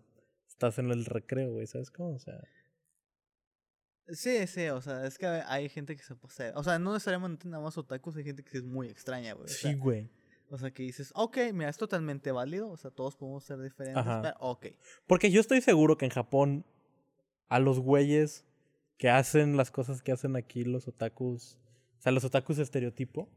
estás 0.48 0.78
en 0.78 0.90
el 0.90 1.04
recreo, 1.04 1.52
güey, 1.52 1.66
¿sabes 1.66 1.90
cómo? 1.90 2.14
O 2.14 2.18
sea, 2.18 2.40
sí, 4.08 4.46
sí, 4.46 4.68
o 4.68 4.80
sea, 4.80 5.06
es 5.06 5.18
que 5.18 5.26
hay 5.26 5.68
gente 5.68 5.96
que 5.96 6.02
se 6.02 6.14
posee. 6.14 6.52
O 6.54 6.62
sea, 6.62 6.78
no 6.78 6.92
necesariamente 6.92 7.48
nada 7.48 7.62
más 7.62 7.76
otakus, 7.76 8.16
hay 8.16 8.24
gente 8.24 8.44
que 8.44 8.58
es 8.58 8.64
muy 8.64 8.88
extraña, 8.88 9.34
güey. 9.34 9.48
Sí, 9.48 9.74
güey. 9.74 10.08
O 10.50 10.58
sea, 10.58 10.70
que 10.70 10.82
dices, 10.82 11.12
ok, 11.14 11.38
mira, 11.52 11.68
es 11.70 11.76
totalmente 11.76 12.32
válido, 12.32 12.70
o 12.70 12.76
sea, 12.76 12.90
todos 12.90 13.16
podemos 13.16 13.44
ser 13.44 13.60
diferentes, 13.60 14.00
Ajá. 14.00 14.22
pero 14.22 14.36
ok. 14.40 14.66
Porque 15.06 15.30
yo 15.30 15.40
estoy 15.40 15.60
seguro 15.60 15.96
que 15.96 16.04
en 16.06 16.10
Japón 16.10 16.64
a 17.48 17.58
los 17.58 17.80
güeyes 17.80 18.44
que 18.96 19.10
hacen 19.10 19.56
las 19.56 19.70
cosas 19.70 20.02
que 20.02 20.12
hacen 20.12 20.36
aquí 20.36 20.64
los 20.64 20.88
otakus, 20.88 21.58
o 21.98 22.02
sea, 22.02 22.12
los 22.12 22.24
otakus 22.24 22.58
estereotipo, 22.58 23.28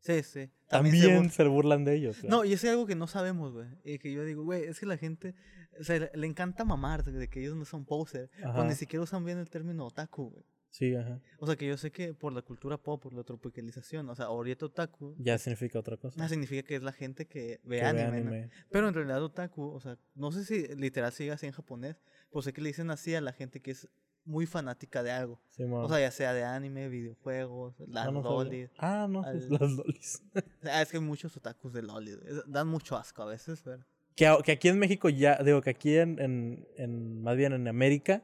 Sí, 0.00 0.22
sí. 0.22 0.50
también, 0.68 0.96
se 0.96 1.08
bur- 1.20 1.30
se 1.30 1.44
burlan 1.44 1.84
de 1.84 1.94
ellos. 1.94 2.24
No, 2.24 2.44
y 2.44 2.52
es 2.54 2.64
algo 2.64 2.86
que 2.86 2.96
no 2.96 3.06
sabemos, 3.06 3.52
güey. 3.52 3.68
Y 3.84 3.98
que 3.98 4.12
yo 4.12 4.24
digo, 4.24 4.42
güey, 4.42 4.64
es 4.64 4.80
que 4.80 4.86
la 4.86 4.96
gente, 4.96 5.34
o 5.78 5.84
sea, 5.84 6.10
le, 6.12 6.26
encanta 6.26 6.64
mamar 6.64 7.04
de 7.04 7.28
que 7.28 7.40
ellos 7.40 7.54
no 7.56 7.64
son 7.64 7.84
poser, 7.84 8.28
pues 8.34 8.44
Ajá. 8.46 8.64
ni 8.64 8.74
siquiera 8.74 9.02
usan 9.04 9.24
bien 9.24 9.38
el 9.38 9.48
término 9.48 9.86
otaku, 9.86 10.30
güey. 10.30 10.44
Sí, 10.72 10.94
ajá. 10.96 11.20
O 11.38 11.46
sea, 11.46 11.54
que 11.56 11.66
yo 11.68 11.76
sé 11.76 11.92
que 11.92 12.14
por 12.14 12.32
la 12.32 12.40
cultura 12.42 12.78
pop, 12.78 13.00
por 13.02 13.12
la 13.12 13.22
tropicalización, 13.24 14.08
o 14.08 14.14
sea, 14.14 14.24
ahorita 14.26 14.66
otaku 14.66 15.14
Ya 15.18 15.36
significa 15.36 15.78
otra 15.78 15.98
cosa. 15.98 16.20
no 16.20 16.26
significa 16.28 16.62
que 16.62 16.76
es 16.76 16.82
la 16.82 16.92
gente 16.92 17.26
que 17.26 17.60
ve 17.62 17.76
Que 17.76 17.82
ve 17.82 17.86
anime, 17.86 18.20
¿no? 18.22 18.30
anime. 18.30 18.50
Pero 18.70 18.88
en 18.88 18.94
realidad 18.94 19.22
otaku, 19.22 19.64
o 19.68 19.80
sea, 19.80 19.98
no 20.14 20.32
sé 20.32 20.44
si 20.44 20.66
literal 20.74 21.12
sigue 21.12 21.30
así 21.30 21.44
en 21.46 21.52
japonés, 21.52 22.00
pero 22.30 22.40
sé 22.42 22.52
que 22.54 22.62
le 22.62 22.68
dicen 22.70 22.90
así 22.90 23.14
a 23.14 23.20
la 23.20 23.32
gente 23.34 23.60
que 23.60 23.70
es 23.72 23.86
muy 24.24 24.46
fanática 24.46 25.02
de 25.02 25.10
algo. 25.10 25.42
Simón. 25.50 25.84
O 25.84 25.88
sea, 25.90 26.00
ya 26.00 26.10
sea 26.10 26.32
de 26.32 26.42
anime, 26.44 26.88
videojuegos, 26.88 27.74
las 27.88 28.06
Ah, 28.06 28.10
no 28.10 28.22
sabía. 28.22 28.36
lolis. 28.44 28.70
Ah, 28.78 29.06
no, 29.10 29.22
sí, 29.24 29.28
al- 29.28 29.48
las 29.50 29.70
lolis. 29.72 30.22
Sea, 30.62 30.80
es 30.82 30.90
que 30.90 30.96
hay 30.96 31.02
muchos 31.02 31.36
otakus 31.36 31.72
de 31.74 31.82
lolis. 31.82 32.16
Dan 32.46 32.68
mucho 32.68 32.96
asco 32.96 33.22
a 33.22 33.26
veces, 33.26 33.60
pero... 33.62 33.84
que, 34.16 34.34
que 34.44 34.52
aquí 34.52 34.68
en 34.68 34.78
México 34.78 35.08
ya, 35.10 35.36
digo 35.42 35.60
que 35.60 35.70
aquí 35.70 35.96
en, 35.98 36.18
en, 36.18 36.66
en 36.76 37.20
más 37.22 37.36
bien 37.36 37.52
en 37.52 37.66
América, 37.68 38.22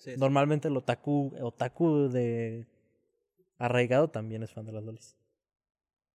Sí, 0.00 0.14
normalmente 0.16 0.68
el 0.68 0.76
otaku, 0.76 1.32
otaku 1.40 2.08
de 2.08 2.66
arraigado 3.58 4.08
también 4.08 4.42
es 4.42 4.50
fan 4.52 4.64
de 4.66 4.72
las 4.72 4.82
lolis. 4.82 5.16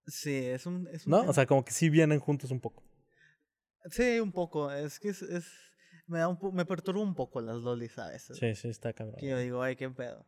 Sí, 0.07 0.35
es 0.35 0.65
un... 0.65 0.87
Es 0.91 1.05
un 1.07 1.11
¿No? 1.11 1.19
tema- 1.21 1.29
O 1.31 1.33
sea, 1.33 1.45
como 1.45 1.63
que 1.63 1.71
sí 1.71 1.89
vienen 1.89 2.19
juntos 2.19 2.51
un 2.51 2.59
poco. 2.59 2.83
Sí, 3.91 4.19
un 4.19 4.31
poco. 4.31 4.71
Es 4.71 4.99
que 4.99 5.09
es... 5.09 5.21
es- 5.21 5.51
me, 6.07 6.19
da 6.19 6.27
un 6.27 6.37
me 6.53 6.65
perturba 6.65 7.01
un 7.01 7.15
poco 7.15 7.41
las 7.41 7.55
lolis 7.57 7.97
a 7.97 8.09
veces. 8.09 8.37
Sí, 8.37 8.53
sí, 8.55 8.67
está 8.69 8.93
cabrón. 8.93 9.15
Que 9.19 9.27
yo 9.29 9.37
digo, 9.39 9.61
ay, 9.63 9.75
qué 9.75 9.89
pedo. 9.89 10.25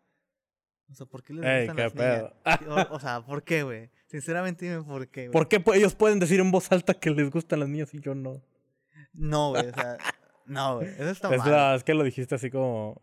O 0.90 0.94
sea, 0.96 1.06
¿por 1.06 1.22
qué 1.24 1.34
les 1.34 1.46
Ey, 1.46 1.60
gustan 1.68 1.76
qué 1.76 1.84
las 1.84 1.94
pedo. 1.94 2.34
niñas? 2.66 2.90
O, 2.92 2.96
o 2.96 3.00
sea, 3.00 3.22
¿por 3.26 3.44
qué, 3.44 3.62
güey? 3.64 3.90
Sinceramente 4.08 4.66
dime 4.66 4.84
por 4.84 5.08
qué, 5.10 5.28
güey. 5.28 5.34
¿Por 5.34 5.48
qué 5.48 5.62
ellos 5.76 5.94
pueden 5.96 6.18
decir 6.20 6.40
en 6.40 6.50
voz 6.50 6.72
alta 6.72 6.94
que 6.96 7.10
les 7.12 7.30
gustan 7.30 7.60
las 7.60 7.70
niñas 7.70 7.94
y 7.94 8.00
yo 8.00 8.16
no? 8.16 8.42
No, 9.14 9.50
güey, 9.50 9.68
o 9.68 9.74
sea... 9.74 9.98
No, 10.46 10.78
güey, 10.78 10.88
eso 10.90 11.10
está 11.10 11.30
Es, 11.36 11.40
mal. 11.40 11.52
la- 11.52 11.76
es 11.76 11.84
que 11.84 11.94
lo 11.94 12.04
dijiste 12.04 12.34
así 12.36 12.50
como... 12.50 13.00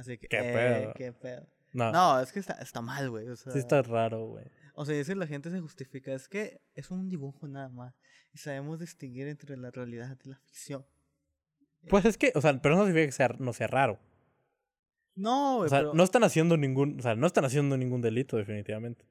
Así 0.00 0.18
que, 0.18 0.28
Qué 0.28 0.38
eh, 0.38 0.52
pedo. 0.52 0.92
qué 0.94 1.12
pedo. 1.12 1.46
No, 1.72 1.92
No, 1.92 2.20
es 2.20 2.32
que 2.32 2.40
está, 2.40 2.54
está 2.54 2.80
mal, 2.80 3.10
güey. 3.10 3.28
O 3.28 3.36
sea, 3.36 3.52
sí 3.52 3.58
está 3.58 3.82
raro, 3.82 4.26
güey. 4.26 4.46
o 4.74 4.84
sea, 4.84 4.96
es 4.96 5.06
que 5.06 5.14
la 5.14 5.26
gente 5.26 5.50
se 5.50 5.60
justifica. 5.60 6.12
Es 6.12 6.28
que 6.28 6.62
es 6.74 6.90
un 6.90 7.08
dibujo 7.08 7.46
nada 7.46 7.68
más. 7.68 7.94
Y 8.32 8.38
sabemos 8.38 8.80
distinguir 8.80 9.28
entre 9.28 9.56
la 9.56 9.70
realidad 9.70 10.16
y 10.24 10.28
la 10.28 10.36
ficción. 10.36 10.86
Pues 11.88 12.04
es 12.04 12.18
que, 12.18 12.32
o 12.34 12.40
sea, 12.40 12.60
pero 12.60 12.76
no 12.76 12.84
significa 12.84 13.06
que 13.06 13.12
sea, 13.12 13.28
no 13.38 13.52
sea 13.52 13.66
raro. 13.66 13.98
No, 15.14 15.56
güey, 15.56 15.66
O 15.66 15.68
sea, 15.68 15.78
pero... 15.80 15.94
no 15.94 16.02
están 16.02 16.24
haciendo 16.24 16.56
ningún, 16.56 16.98
o 16.98 17.02
sea, 17.02 17.14
no 17.14 17.26
están 17.26 17.44
haciendo 17.44 17.76
ningún 17.76 18.00
delito 18.00 18.36
definitivamente, 18.36 19.04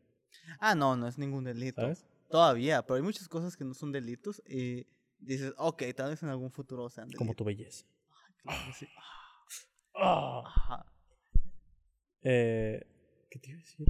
Ah, 0.59 0.75
no, 0.75 0.95
no 0.95 1.07
es 1.07 1.17
ningún 1.17 1.43
delito. 1.43 1.81
¿sabes? 1.81 2.05
Todavía, 2.29 2.83
pero 2.83 2.95
hay 2.95 3.01
muchas 3.01 3.27
cosas 3.27 3.57
que 3.57 3.65
no 3.65 3.73
son 3.73 3.91
delitos 3.91 4.41
y 4.47 4.87
dices, 5.19 5.53
ok, 5.57 5.83
tal 5.95 6.11
vez 6.11 6.23
en 6.23 6.29
algún 6.29 6.51
futuro 6.51 6.89
sean 6.89 7.07
delitos. 7.07 7.19
Como 7.19 7.33
tu 7.33 7.43
belleza. 7.43 7.85
Claro 8.43 8.59
que 8.67 8.73
sí. 8.73 8.87
Ah. 10.01 10.43
Ajá. 10.45 10.85
Eh, 12.23 12.85
¿Qué 13.29 13.39
te 13.39 13.49
iba 13.49 13.57
a 13.57 13.61
decir? 13.61 13.87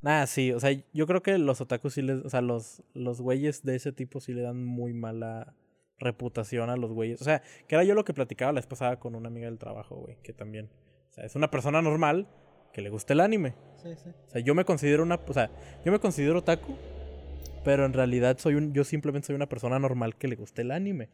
Nah, 0.00 0.26
sí, 0.26 0.52
o 0.52 0.58
sea, 0.58 0.72
yo 0.92 1.06
creo 1.06 1.22
que 1.22 1.38
los 1.38 1.60
otakus 1.60 1.94
sí 1.94 2.02
les, 2.02 2.24
o 2.24 2.28
sea, 2.28 2.40
los, 2.40 2.82
los 2.92 3.20
güeyes 3.20 3.62
de 3.62 3.76
ese 3.76 3.92
tipo 3.92 4.20
sí 4.20 4.32
le 4.32 4.42
dan 4.42 4.64
muy 4.64 4.92
mala 4.92 5.54
reputación 5.98 6.70
a 6.70 6.76
los 6.76 6.92
güeyes. 6.92 7.20
O 7.20 7.24
sea, 7.24 7.42
que 7.68 7.76
era 7.76 7.84
yo 7.84 7.94
lo 7.94 8.04
que 8.04 8.12
platicaba 8.12 8.52
la 8.52 8.58
vez 8.58 8.66
pasada 8.66 8.98
con 8.98 9.14
una 9.14 9.28
amiga 9.28 9.46
del 9.46 9.58
trabajo, 9.58 9.96
güey, 9.96 10.16
que 10.22 10.32
también, 10.32 10.70
o 11.10 11.12
sea, 11.12 11.24
es 11.24 11.36
una 11.36 11.50
persona 11.50 11.80
normal 11.80 12.26
que 12.72 12.82
le 12.82 12.90
gusta 12.90 13.12
el 13.12 13.20
anime. 13.20 13.54
Sí, 13.76 13.94
sí. 13.94 14.10
O 14.26 14.30
sea, 14.30 14.40
yo 14.40 14.54
me 14.56 14.64
considero 14.64 15.04
una, 15.04 15.20
o 15.24 15.32
sea, 15.32 15.50
yo 15.84 15.92
me 15.92 16.00
considero 16.00 16.40
otaku, 16.40 16.76
pero 17.64 17.84
en 17.84 17.92
realidad 17.92 18.38
soy 18.38 18.56
un, 18.56 18.72
yo 18.72 18.82
simplemente 18.82 19.26
soy 19.26 19.36
una 19.36 19.48
persona 19.48 19.78
normal 19.78 20.16
que 20.16 20.26
le 20.26 20.34
gusta 20.34 20.62
el 20.62 20.72
anime. 20.72 21.10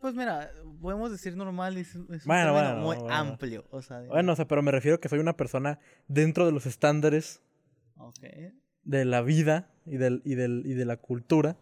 Pues 0.00 0.14
mira, 0.14 0.50
podemos 0.80 1.10
decir 1.10 1.36
normal 1.36 1.76
es, 1.76 1.88
es 1.88 1.96
un 1.96 2.06
Bueno, 2.26 2.76
muy 2.76 2.96
bueno. 2.96 3.12
amplio. 3.12 3.64
O 3.70 3.82
sea, 3.82 4.00
de- 4.00 4.08
Bueno, 4.08 4.32
o 4.32 4.36
sea, 4.36 4.46
pero 4.46 4.62
me 4.62 4.70
refiero 4.70 5.00
que 5.00 5.08
soy 5.08 5.18
una 5.18 5.36
persona 5.36 5.78
dentro 6.06 6.46
de 6.46 6.52
los 6.52 6.66
estándares 6.66 7.42
de 8.84 9.04
la 9.04 9.22
vida 9.22 9.70
y, 9.84 9.96
del, 9.96 10.22
y, 10.24 10.34
del, 10.36 10.62
y 10.64 10.74
de 10.74 10.84
la 10.84 10.96
cultura 10.98 11.56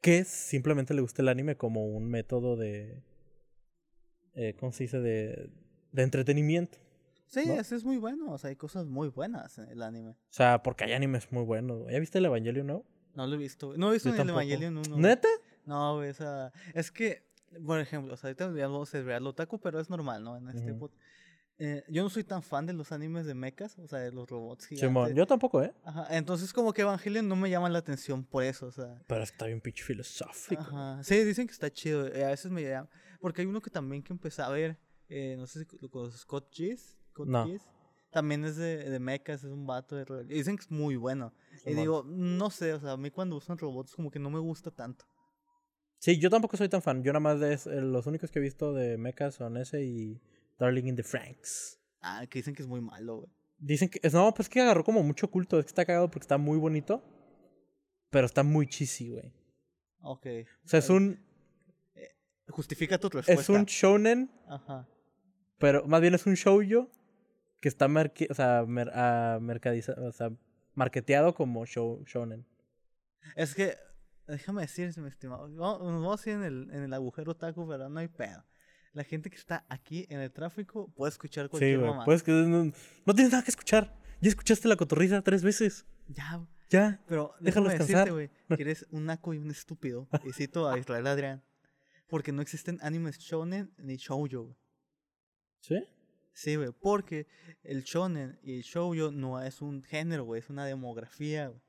que 0.00 0.22
simplemente 0.24 0.94
le 0.94 1.00
gusta 1.00 1.22
el 1.22 1.28
anime 1.28 1.56
como 1.56 1.86
un 1.86 2.08
método 2.08 2.56
de... 2.56 3.02
Eh, 4.34 4.54
¿Cómo 4.60 4.70
se 4.70 4.84
dice? 4.84 5.00
De, 5.00 5.50
de 5.90 6.02
entretenimiento. 6.02 6.78
Sí, 7.26 7.42
¿no? 7.46 7.54
eso 7.54 7.74
es 7.74 7.84
muy 7.84 7.96
bueno. 7.98 8.30
O 8.32 8.38
sea, 8.38 8.50
hay 8.50 8.56
cosas 8.56 8.86
muy 8.86 9.08
buenas 9.08 9.58
en 9.58 9.68
el 9.68 9.82
anime. 9.82 10.10
O 10.12 10.16
sea, 10.30 10.62
porque 10.62 10.84
hay 10.84 10.92
animes 10.92 11.32
muy 11.32 11.42
buenos. 11.44 11.90
¿Ya 11.90 11.98
viste 11.98 12.18
el 12.18 12.26
Evangelio 12.26 12.62
no? 12.62 12.84
No 13.14 13.26
lo 13.26 13.34
he 13.34 13.38
visto. 13.38 13.76
No 13.76 13.90
he 13.90 13.94
visto 13.94 14.10
ni 14.10 14.14
el 14.20 14.30
1. 14.30 14.82
güey. 14.88 15.00
¿Neta? 15.02 15.28
No, 15.68 15.96
güey, 15.96 16.10
o 16.10 16.14
sea, 16.14 16.52
es 16.74 16.90
que, 16.90 17.24
por 17.64 17.78
ejemplo, 17.78 18.14
o 18.14 18.16
sea, 18.16 18.28
ahorita 18.28 18.48
vamos 18.48 18.94
a 18.94 19.02
real 19.02 19.26
otaku, 19.26 19.60
pero 19.60 19.78
es 19.80 19.90
normal, 19.90 20.24
¿no? 20.24 20.36
En 20.36 20.48
este 20.48 20.72
pod- 20.74 20.92
eh, 21.60 21.82
yo 21.88 22.02
no 22.04 22.08
soy 22.08 22.22
tan 22.24 22.42
fan 22.42 22.66
de 22.66 22.72
los 22.72 22.92
animes 22.92 23.26
de 23.26 23.34
mechas, 23.34 23.76
o 23.78 23.88
sea, 23.88 23.98
de 23.98 24.12
los 24.12 24.28
robots 24.30 24.66
gigantes. 24.66 24.88
Simón, 24.88 25.14
yo 25.14 25.26
tampoco, 25.26 25.60
¿eh? 25.62 25.74
Ajá, 25.84 26.06
entonces 26.16 26.52
como 26.52 26.72
que 26.72 26.82
Evangelion 26.82 27.26
no 27.28 27.34
me 27.36 27.50
llama 27.50 27.68
la 27.68 27.80
atención 27.80 28.24
por 28.24 28.44
eso, 28.44 28.66
o 28.68 28.72
sea. 28.72 29.02
Pero 29.08 29.22
está 29.24 29.46
bien 29.46 29.60
pinche 29.60 29.82
filosófico. 29.84 30.62
Ajá. 30.62 31.02
Sí, 31.02 31.22
dicen 31.24 31.46
que 31.48 31.52
está 31.52 31.70
chido, 31.72 32.06
eh, 32.06 32.24
a 32.24 32.28
veces 32.28 32.50
me 32.50 32.62
llama. 32.62 32.88
Porque 33.20 33.42
hay 33.42 33.48
uno 33.48 33.60
que 33.60 33.70
también 33.70 34.02
que 34.04 34.12
empecé 34.12 34.40
a 34.42 34.48
ver, 34.50 34.78
eh, 35.08 35.34
no 35.36 35.46
sé 35.48 35.64
si 35.64 35.76
lo 35.80 35.90
conoces, 35.90 36.20
Scott 36.20 36.48
Gies. 36.52 36.96
Scott 37.10 37.26
No. 37.28 37.44
Gies. 37.46 37.62
También 38.10 38.44
es 38.44 38.56
de, 38.56 38.88
de 38.88 38.98
mechas, 39.00 39.42
es 39.44 39.50
un 39.50 39.66
vato 39.66 39.94
de 39.96 40.06
y 40.24 40.34
Dicen 40.34 40.56
que 40.56 40.62
es 40.62 40.70
muy 40.70 40.96
bueno. 40.96 41.34
Y 41.56 41.58
Simón. 41.58 41.76
digo, 41.82 42.04
no 42.06 42.48
sé, 42.50 42.72
o 42.72 42.80
sea, 42.80 42.92
a 42.92 42.96
mí 42.96 43.10
cuando 43.10 43.36
usan 43.36 43.58
robots 43.58 43.94
como 43.96 44.10
que 44.10 44.18
no 44.20 44.30
me 44.30 44.38
gusta 44.38 44.70
tanto. 44.70 45.04
Sí, 45.98 46.18
yo 46.18 46.30
tampoco 46.30 46.56
soy 46.56 46.68
tan 46.68 46.80
fan. 46.82 47.02
Yo 47.02 47.12
nada 47.12 47.20
más 47.20 47.40
de 47.40 47.54
eh, 47.54 47.80
los 47.80 48.06
únicos 48.06 48.30
que 48.30 48.38
he 48.38 48.42
visto 48.42 48.72
de 48.72 48.96
mecha 48.98 49.30
son 49.30 49.56
ese 49.56 49.82
y 49.84 50.20
Darling 50.58 50.84
in 50.86 50.96
the 50.96 51.02
Franks. 51.02 51.80
Ah, 52.00 52.24
que 52.28 52.38
dicen 52.38 52.54
que 52.54 52.62
es 52.62 52.68
muy 52.68 52.80
malo, 52.80 53.16
güey. 53.18 53.28
Dicen 53.58 53.88
que. 53.88 54.00
No, 54.10 54.32
pues 54.32 54.46
es 54.46 54.50
que 54.50 54.60
agarró 54.60 54.84
como 54.84 55.02
mucho 55.02 55.28
culto. 55.30 55.58
Es 55.58 55.64
que 55.64 55.70
está 55.70 55.84
cagado 55.84 56.08
porque 56.10 56.24
está 56.24 56.38
muy 56.38 56.58
bonito. 56.58 57.02
Pero 58.10 58.26
está 58.26 58.42
muy 58.44 58.66
cheesy, 58.68 59.10
güey. 59.10 59.32
Ok. 60.00 60.26
O 60.64 60.68
sea, 60.68 60.78
es 60.78 60.88
un. 60.90 61.20
Justifica 62.48 62.96
tu 62.98 63.08
respuesta. 63.10 63.42
Es 63.42 63.48
un 63.50 63.64
shonen, 63.66 64.30
Ajá. 64.48 64.88
pero 65.58 65.84
más 65.86 66.00
bien 66.00 66.14
es 66.14 66.24
un 66.24 66.32
shoujo 66.34 66.88
que 67.60 67.68
está 67.68 67.88
marque- 67.88 68.28
o 68.30 68.34
sea, 68.34 68.64
mer- 68.66 68.90
ah, 68.94 69.38
mercadiza- 69.42 69.98
o 70.00 70.12
sea, 70.12 70.30
marketeado 70.74 71.34
como 71.34 71.66
show 71.66 72.02
shonen. 72.06 72.46
Es 73.36 73.54
que, 73.54 73.76
déjame 74.28 74.62
decirte, 74.62 75.00
mi 75.00 75.08
estimado. 75.08 75.48
Vamos, 75.56 75.80
nos 75.80 76.02
vamos 76.02 76.26
a 76.26 76.30
ir 76.30 76.36
en 76.36 76.42
el, 76.44 76.70
en 76.72 76.82
el 76.84 76.92
agujero 76.94 77.34
taco, 77.36 77.66
pero 77.66 77.88
no 77.88 77.98
hay 78.00 78.08
pedo. 78.08 78.44
La 78.92 79.04
gente 79.04 79.30
que 79.30 79.36
está 79.36 79.64
aquí 79.68 80.06
en 80.08 80.20
el 80.20 80.30
tráfico 80.32 80.88
puede 80.94 81.10
escuchar 81.10 81.46
Sí, 81.46 81.50
cualquier 81.50 81.78
güey. 81.78 81.90
mamá. 81.90 82.04
Pues 82.04 82.22
que 82.22 82.32
no, 82.32 82.64
no 83.06 83.14
tienes 83.14 83.32
nada 83.32 83.44
que 83.44 83.50
escuchar. 83.50 83.94
Ya 84.20 84.28
escuchaste 84.30 84.66
la 84.68 84.76
cotorriza 84.76 85.22
tres 85.22 85.42
veces. 85.42 85.86
Ya, 86.08 86.36
güey. 86.36 86.48
Ya. 86.70 87.00
pero 87.06 87.34
Déjalo 87.40 87.68
descansar. 87.68 88.08
decirte, 88.08 88.10
güey, 88.46 88.56
que 88.56 88.62
eres 88.62 88.86
un 88.90 89.06
naco 89.06 89.32
y 89.34 89.38
un 89.38 89.50
estúpido. 89.50 90.08
Y 90.24 90.32
cito 90.32 90.68
a 90.68 90.78
Israel 90.78 91.06
Adrián. 91.06 91.42
Porque 92.08 92.32
no 92.32 92.42
existen 92.42 92.78
animes 92.82 93.18
shonen 93.18 93.72
ni 93.78 93.96
shoujo, 93.96 94.42
güey. 94.44 94.56
¿Sí? 95.60 95.84
Sí, 96.32 96.56
güey, 96.56 96.70
porque 96.72 97.26
el 97.62 97.82
shonen 97.82 98.38
y 98.42 98.56
el 98.56 98.62
shoujo 98.62 99.10
no 99.12 99.40
es 99.42 99.60
un 99.60 99.82
género, 99.82 100.24
güey, 100.24 100.40
es 100.40 100.48
una 100.50 100.64
demografía, 100.66 101.48
güey. 101.48 101.60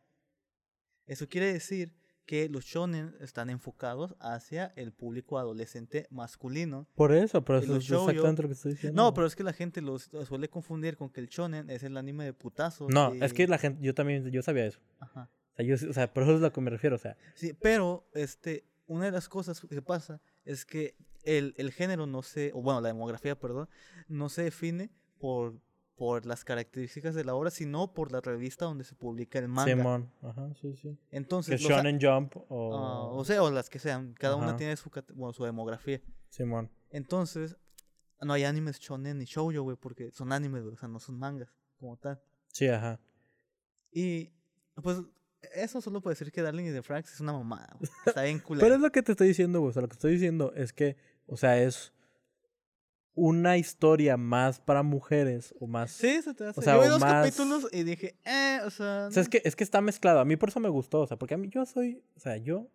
Eso 1.06 1.28
quiere 1.28 1.52
decir 1.52 1.94
que 2.30 2.48
los 2.48 2.64
shonen 2.64 3.16
están 3.22 3.50
enfocados 3.50 4.14
hacia 4.20 4.72
el 4.76 4.92
público 4.92 5.40
adolescente 5.40 6.06
masculino. 6.12 6.88
Por 6.94 7.12
eso, 7.12 7.44
pero 7.44 7.58
eso 7.58 7.76
es 7.78 7.90
exactamente 7.90 8.44
lo 8.44 8.50
que 8.50 8.54
estoy 8.54 8.74
diciendo. 8.74 9.02
No, 9.02 9.16
pero 9.16 9.26
es 9.26 9.36
que 9.36 9.44
la 9.44 9.52
gente 9.52 9.82
los 9.82 10.14
los 10.14 10.28
suele 10.28 10.48
confundir 10.48 10.96
con 10.96 11.10
que 11.10 11.22
el 11.22 11.28
shonen 11.28 11.72
es 11.72 11.82
el 11.82 11.98
anime 11.98 12.26
de 12.26 12.34
putazos. 12.34 12.94
No, 12.94 13.16
y- 13.16 13.24
es 13.24 13.34
que 13.34 13.48
la 13.48 13.58
gente, 13.58 13.82
yo 13.84 13.96
también, 13.96 14.30
yo 14.30 14.44
sabía 14.44 14.68
eso. 14.68 14.80
Ajá. 15.00 15.28
O 15.54 15.56
sea, 15.56 15.66
yo, 15.66 15.90
o 15.90 15.94
sea, 15.94 16.14
por 16.14 16.22
eso 16.22 16.34
es 16.36 16.38
a 16.42 16.42
lo 16.46 16.54
que 16.54 16.62
me 16.62 16.70
refiero, 16.70 16.98
o 16.98 17.00
sea. 17.00 17.18
Sí, 17.34 17.54
pero 17.60 18.08
este, 18.14 18.64
una 18.86 19.06
de 19.06 19.12
las 19.12 19.28
cosas 19.28 19.60
que 19.60 19.82
pasa 19.82 20.22
es 20.46 20.66
que 20.66 20.94
el, 21.24 21.56
el 21.58 21.72
género 21.72 22.06
no 22.06 22.22
se, 22.22 22.52
o 22.54 22.62
bueno, 22.62 22.80
la 22.80 22.90
demografía, 22.90 23.40
perdón, 23.40 23.70
no 24.08 24.30
se 24.30 24.44
define 24.44 24.92
por, 25.18 25.60
por 26.00 26.26
las 26.26 26.46
características 26.46 27.14
de 27.14 27.26
la 27.26 27.36
obra, 27.36 27.52
sino 27.52 27.94
por 27.94 28.14
la 28.14 28.22
revista 28.22 28.64
donde 28.64 28.86
se 28.86 28.96
publica 28.96 29.38
el 29.38 29.50
manga. 29.50 29.76
Simón. 29.76 30.10
Ajá, 30.22 30.50
sí, 30.56 30.74
sí. 30.78 30.98
Que 31.10 31.18
Entonces, 31.18 31.62
a- 31.66 31.68
Shonen 31.68 32.00
Jump 32.00 32.38
ah, 32.38 32.46
o... 32.48 33.18
o 33.18 33.26
sea, 33.26 33.44
o 33.44 33.52
las 33.52 33.70
que 33.70 33.80
sean, 33.80 34.14
cada 34.14 34.38
una 34.38 34.52
Ajá. 34.52 34.56
tiene 34.56 34.78
su, 34.78 34.90
bueno, 35.14 35.34
su 35.34 35.44
demografía. 35.44 36.00
Simón. 36.30 36.72
Entonces, 36.90 37.58
no 38.22 38.32
hay 38.32 38.46
animes 38.46 38.80
shonen 38.80 39.18
ni 39.18 39.26
shoujo, 39.26 39.62
güey, 39.62 39.76
porque 39.76 40.10
son 40.12 40.32
animes, 40.32 40.64
güey, 40.64 40.74
o 40.74 40.78
sea, 40.78 40.88
no 40.88 41.02
son 41.02 41.20
mangas 41.20 41.54
como 41.78 41.98
tal. 41.98 42.22
Sí, 42.54 42.70
ajá. 42.70 43.02
Y, 43.92 44.32
pues, 44.82 45.02
eso 45.54 45.82
solo 45.82 46.00
puede 46.00 46.14
decir 46.14 46.32
que 46.32 46.42
Darling 46.42 46.68
in 46.68 46.76
the 46.76 46.82
Franks 46.82 47.16
es 47.16 47.20
una 47.20 47.34
mamada, 47.34 47.76
güey. 47.78 47.92
Está 48.06 48.24
bien 48.24 48.40
culero. 48.40 48.64
Pero 48.64 48.76
es 48.76 48.82
lo 48.82 48.90
que 48.90 49.04
te 49.04 49.12
estoy 49.12 49.28
diciendo, 49.28 49.60
güey. 49.60 49.72
O 49.72 49.74
sea, 49.74 49.82
lo 49.82 49.90
que 49.90 49.96
estoy 49.96 50.14
diciendo 50.14 50.54
es 50.56 50.72
que, 50.72 50.96
o 51.28 51.36
sea, 51.36 51.62
es 51.62 51.92
una 53.20 53.58
historia 53.58 54.18
más 54.18 54.60
para 54.60 54.84
mujeres 54.84 55.54
o 55.60 55.68
más... 55.68 55.92
Sí, 55.92 56.22
se 56.22 56.34
te 56.34 56.46
hace. 56.46 56.60
O 56.60 56.64
sea, 56.64 56.76
Yo 56.76 56.82
vi 56.82 56.88
o 56.88 56.92
dos 56.92 57.02
más- 57.02 57.14
capítulos 57.14 57.68
y 57.72 57.84
dije, 57.84 58.16
eh, 58.26 58.60
o 58.66 58.70
sea. 58.70 59.08
O 59.08 59.12
sea, 59.12 59.22
es 59.22 59.30
que, 59.30 59.42
es 59.44 59.56
que 59.56 59.64
está 59.64 59.82
mezclado. 59.82 60.20
A 60.20 60.26
mí 60.26 60.36
por 60.38 60.50
eso 60.50 60.60
me 60.60 60.70
gustó. 60.70 61.02
O 61.02 61.08
sea, 61.08 61.18
porque 61.18 61.34
a 61.34 61.38
mí 61.38 61.50
yo 61.50 61.66
soy... 61.66 62.02
O 62.16 62.20
sea, 62.20 62.38
yo... 62.38 62.60
O 62.60 62.70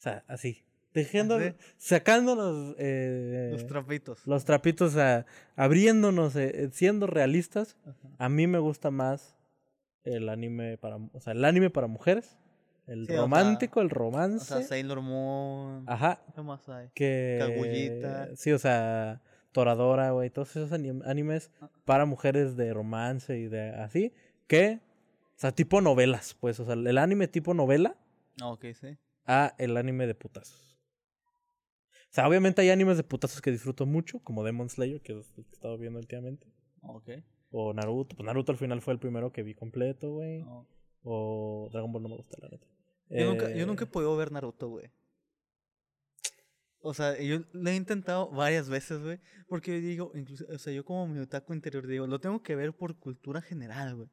sea, 0.00 0.24
así. 0.28 0.64
Dejando... 0.94 1.36
Así. 1.36 1.54
Sacándonos... 1.76 2.74
eh, 2.78 3.50
Los 3.52 3.66
trapitos. 3.66 4.26
los 4.26 4.44
trapitos, 4.44 4.92
o 4.92 4.94
sea, 4.94 5.26
abriéndonos, 5.56 6.34
eh, 6.36 6.50
eh, 6.64 6.68
siendo 6.72 7.06
realistas. 7.06 7.76
Ajá. 7.84 8.08
A 8.18 8.28
mí 8.28 8.46
me 8.46 8.58
gusta 8.58 8.90
más 8.90 9.36
el 10.04 10.28
anime 10.28 10.78
para... 10.78 10.96
O 10.96 11.20
sea, 11.20 11.32
el 11.32 11.44
anime 11.44 11.70
para 11.70 11.86
mujeres. 11.86 12.36
El 12.86 13.00
Sí, 13.06 13.12
o 13.12 13.16
sea, 13.16 13.20
romántico, 13.20 13.80
el 13.82 13.88
O 13.88 13.90
romance. 13.90 14.46
sea, 14.46 14.62
Sailor 14.62 15.02
Moon. 15.02 15.84
Ajá. 15.86 16.22
¿Qué 16.34 16.40
más 16.40 16.66
hay? 16.70 16.88
que 16.94 17.36
Kaguya. 17.38 18.34
sí 18.34 18.50
o 18.52 18.58
sea 18.58 19.20
Toradora 19.52 20.10
güey 20.12 20.30
todos 20.30 20.50
esos 20.56 20.72
anim- 20.72 21.02
animes 21.06 21.50
Ah. 21.60 21.70
para 21.84 22.04
mujeres 22.04 22.56
de 22.56 22.72
romance 22.74 23.38
y 23.38 23.48
de 23.48 23.70
así 23.70 24.12
que 24.46 24.80
o 25.36 25.38
sea 25.40 25.52
tipo 25.52 25.80
novelas 25.80 26.34
pues 26.40 26.58
o 26.60 26.64
sea 26.64 26.74
el 26.74 26.98
anime 26.98 27.28
tipo 27.28 27.54
novela 27.54 27.96
Ah, 28.40 28.48
ok, 28.50 28.66
sí. 28.78 28.96
a 29.24 29.54
el 29.58 29.76
anime 29.76 30.06
de 30.06 30.14
putazos 30.14 30.78
o 32.10 32.10
sea 32.10 32.28
obviamente 32.28 32.62
hay 32.62 32.70
animes 32.70 32.96
de 32.96 33.04
putazos 33.04 33.40
que 33.40 33.50
disfruto 33.50 33.86
mucho 33.86 34.20
como 34.20 34.44
Demon 34.44 34.68
Slayer 34.68 35.00
que 35.00 35.18
es 35.18 35.28
el 35.36 35.44
que 35.44 35.50
he 35.50 35.54
estado 35.54 35.76
viendo 35.78 35.98
últimamente 35.98 36.46
Ok. 36.82 37.10
o 37.50 37.72
Naruto 37.72 38.16
pues 38.16 38.26
Naruto 38.26 38.52
al 38.52 38.58
final 38.58 38.80
fue 38.82 38.92
el 38.94 39.00
primero 39.00 39.32
que 39.32 39.42
vi 39.42 39.54
completo 39.54 40.12
güey 40.12 40.44
o 41.04 41.68
Dragon 41.72 41.92
Ball 41.92 42.02
no 42.02 42.08
me 42.10 42.16
gusta 42.16 42.36
la 42.40 42.48
neta 42.48 42.66
Yo, 43.10 43.24
nunca, 43.26 43.48
yo 43.50 43.62
Eh, 43.62 43.66
nunca 43.66 43.84
he 43.84 43.86
podido 43.86 44.14
ver 44.16 44.30
Naruto, 44.32 44.68
güey. 44.68 44.90
O 46.80 46.94
sea, 46.94 47.20
yo 47.20 47.40
lo 47.52 47.70
he 47.70 47.76
intentado 47.76 48.30
varias 48.30 48.68
veces, 48.68 49.00
güey. 49.02 49.20
Porque 49.48 49.80
yo 49.80 49.86
digo, 49.86 50.12
incluso, 50.14 50.44
o 50.52 50.58
sea, 50.58 50.72
yo 50.72 50.84
como 50.84 51.06
mi 51.06 51.18
otaku 51.18 51.54
interior 51.54 51.86
digo, 51.86 52.06
lo 52.06 52.20
tengo 52.20 52.42
que 52.42 52.54
ver 52.54 52.72
por 52.72 52.96
cultura 52.96 53.40
general, 53.40 53.94
güey. 53.96 54.08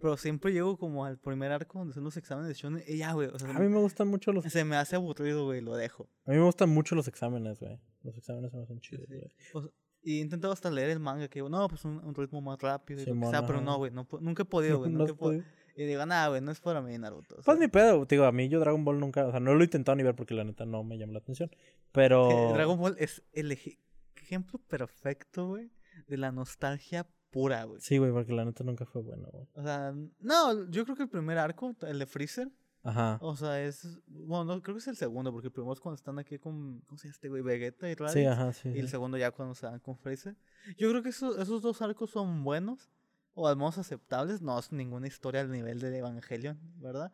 Pero 0.00 0.16
siempre 0.16 0.52
llego 0.52 0.78
como 0.78 1.04
al 1.04 1.18
primer 1.18 1.52
arco 1.52 1.78
donde 1.78 1.92
son 1.92 2.02
los 2.02 2.16
exámenes 2.16 2.48
de 2.48 2.54
shonen 2.54 2.82
y 2.86 2.98
ya, 2.98 3.12
güey. 3.12 3.28
O 3.28 3.38
sea, 3.38 3.50
a 3.50 3.58
mí 3.58 3.68
me 3.68 3.78
gustan 3.78 4.08
mucho 4.08 4.32
los 4.32 4.44
se 4.44 4.64
me 4.64 4.76
hace 4.76 4.96
aburrido, 4.96 5.44
güey, 5.44 5.60
lo 5.60 5.76
dejo. 5.76 6.08
a 6.24 6.30
mí 6.30 6.38
me 6.38 6.44
gustan 6.44 6.70
mucho 6.70 6.94
los 6.94 7.06
exámenes 7.06 7.60
güey 7.60 7.78
los 8.02 8.16
exámenes 8.16 8.50
se 8.50 8.56
me 8.56 8.62
hacen 8.62 8.80
chidos 8.80 9.06
sí. 9.08 9.14
güey. 9.14 9.30
O 9.52 9.62
sea, 9.62 9.70
y 10.02 10.18
he 10.18 10.20
intentado 10.20 10.52
hasta 10.52 10.70
leer 10.70 10.90
el 10.90 11.00
manga, 11.00 11.28
que 11.28 11.40
digo, 11.40 11.48
no, 11.48 11.68
pues 11.68 11.84
un, 11.84 11.98
un 12.02 12.14
ritmo 12.14 12.40
más 12.40 12.58
rápido 12.60 13.02
y 13.02 13.06
lo 13.06 13.20
que 13.20 13.26
sea, 13.26 13.46
pero 13.46 13.60
no, 13.60 13.76
güey, 13.76 13.90
no, 13.90 14.06
nunca 14.20 14.44
he 14.44 14.46
podido, 14.46 14.78
güey, 14.78 14.90
No 14.90 15.00
nunca 15.00 15.12
he 15.12 15.16
podido. 15.16 15.44
Y 15.80 15.84
digo, 15.86 16.04
nada, 16.06 16.28
güey, 16.28 16.40
no 16.40 16.50
es 16.50 16.60
para 16.60 16.82
mí 16.82 16.98
Naruto. 16.98 17.36
o 17.36 17.42
Pues 17.42 17.58
ni 17.58 17.68
pedo, 17.68 18.04
digo, 18.04 18.24
a 18.24 18.32
mí 18.32 18.48
yo 18.48 18.58
Dragon 18.58 18.84
Ball 18.84 18.98
nunca, 18.98 19.26
o 19.26 19.30
sea, 19.30 19.38
no 19.38 19.54
lo 19.54 19.60
he 19.60 19.64
intentado 19.64 19.94
ni 19.94 20.02
ver 20.02 20.16
porque 20.16 20.34
la 20.34 20.42
neta 20.42 20.66
no 20.66 20.82
me 20.82 20.98
llama 20.98 21.12
la 21.12 21.20
atención. 21.20 21.50
Pero. 21.92 22.52
Dragon 22.52 22.78
Ball 22.78 22.96
es 22.98 23.22
el 23.32 23.52
eje- 23.52 23.78
ejemplo 24.16 24.58
perfecto, 24.66 25.46
güey, 25.48 25.70
de 26.08 26.16
la 26.16 26.32
nostalgia 26.32 27.06
pura, 27.30 27.62
güey. 27.64 27.80
Sí, 27.80 27.98
güey, 27.98 28.10
porque 28.10 28.32
la 28.32 28.44
neta 28.44 28.64
nunca 28.64 28.86
fue 28.86 29.02
bueno, 29.02 29.28
güey. 29.32 29.46
O 29.54 29.62
sea, 29.62 29.94
no, 30.18 30.68
yo 30.70 30.84
creo 30.84 30.96
que 30.96 31.04
el 31.04 31.08
primer 31.08 31.38
arco, 31.38 31.76
el 31.82 31.98
de 32.00 32.06
Freezer, 32.06 32.50
Ajá. 32.82 33.18
o 33.20 33.36
sea, 33.36 33.62
es. 33.62 34.00
Bueno, 34.06 34.44
no, 34.46 34.62
creo 34.62 34.74
que 34.74 34.80
es 34.80 34.88
el 34.88 34.96
segundo, 34.96 35.30
porque 35.30 35.46
el 35.46 35.52
primero 35.52 35.72
es 35.74 35.80
cuando 35.80 35.94
están 35.94 36.18
aquí 36.18 36.38
con. 36.38 36.80
¿Cómo 36.86 36.98
se 36.98 37.04
llama 37.06 37.12
este 37.14 37.28
güey? 37.28 37.42
Vegeta 37.42 37.88
y 37.88 37.94
Raditz. 37.94 38.14
Sí, 38.14 38.24
ajá, 38.24 38.52
sí. 38.52 38.68
Y 38.70 38.78
el 38.80 38.86
sí. 38.86 38.90
segundo 38.90 39.16
ya 39.16 39.30
cuando 39.30 39.54
se 39.54 39.66
dan 39.66 39.78
con 39.78 39.96
Freezer. 39.96 40.34
Yo 40.76 40.90
creo 40.90 41.02
que 41.04 41.10
esos, 41.10 41.38
esos 41.38 41.62
dos 41.62 41.80
arcos 41.82 42.10
son 42.10 42.42
buenos, 42.42 42.90
o 43.38 43.48
al 43.48 43.56
menos 43.56 43.78
aceptables. 43.78 44.42
No 44.42 44.58
es 44.58 44.72
ninguna 44.72 45.06
historia 45.06 45.40
al 45.40 45.50
nivel 45.50 45.80
de 45.80 45.96
Evangelion, 45.96 46.58
¿verdad? 46.80 47.12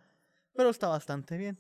Pero 0.54 0.70
está 0.70 0.88
bastante 0.88 1.36
bien. 1.36 1.58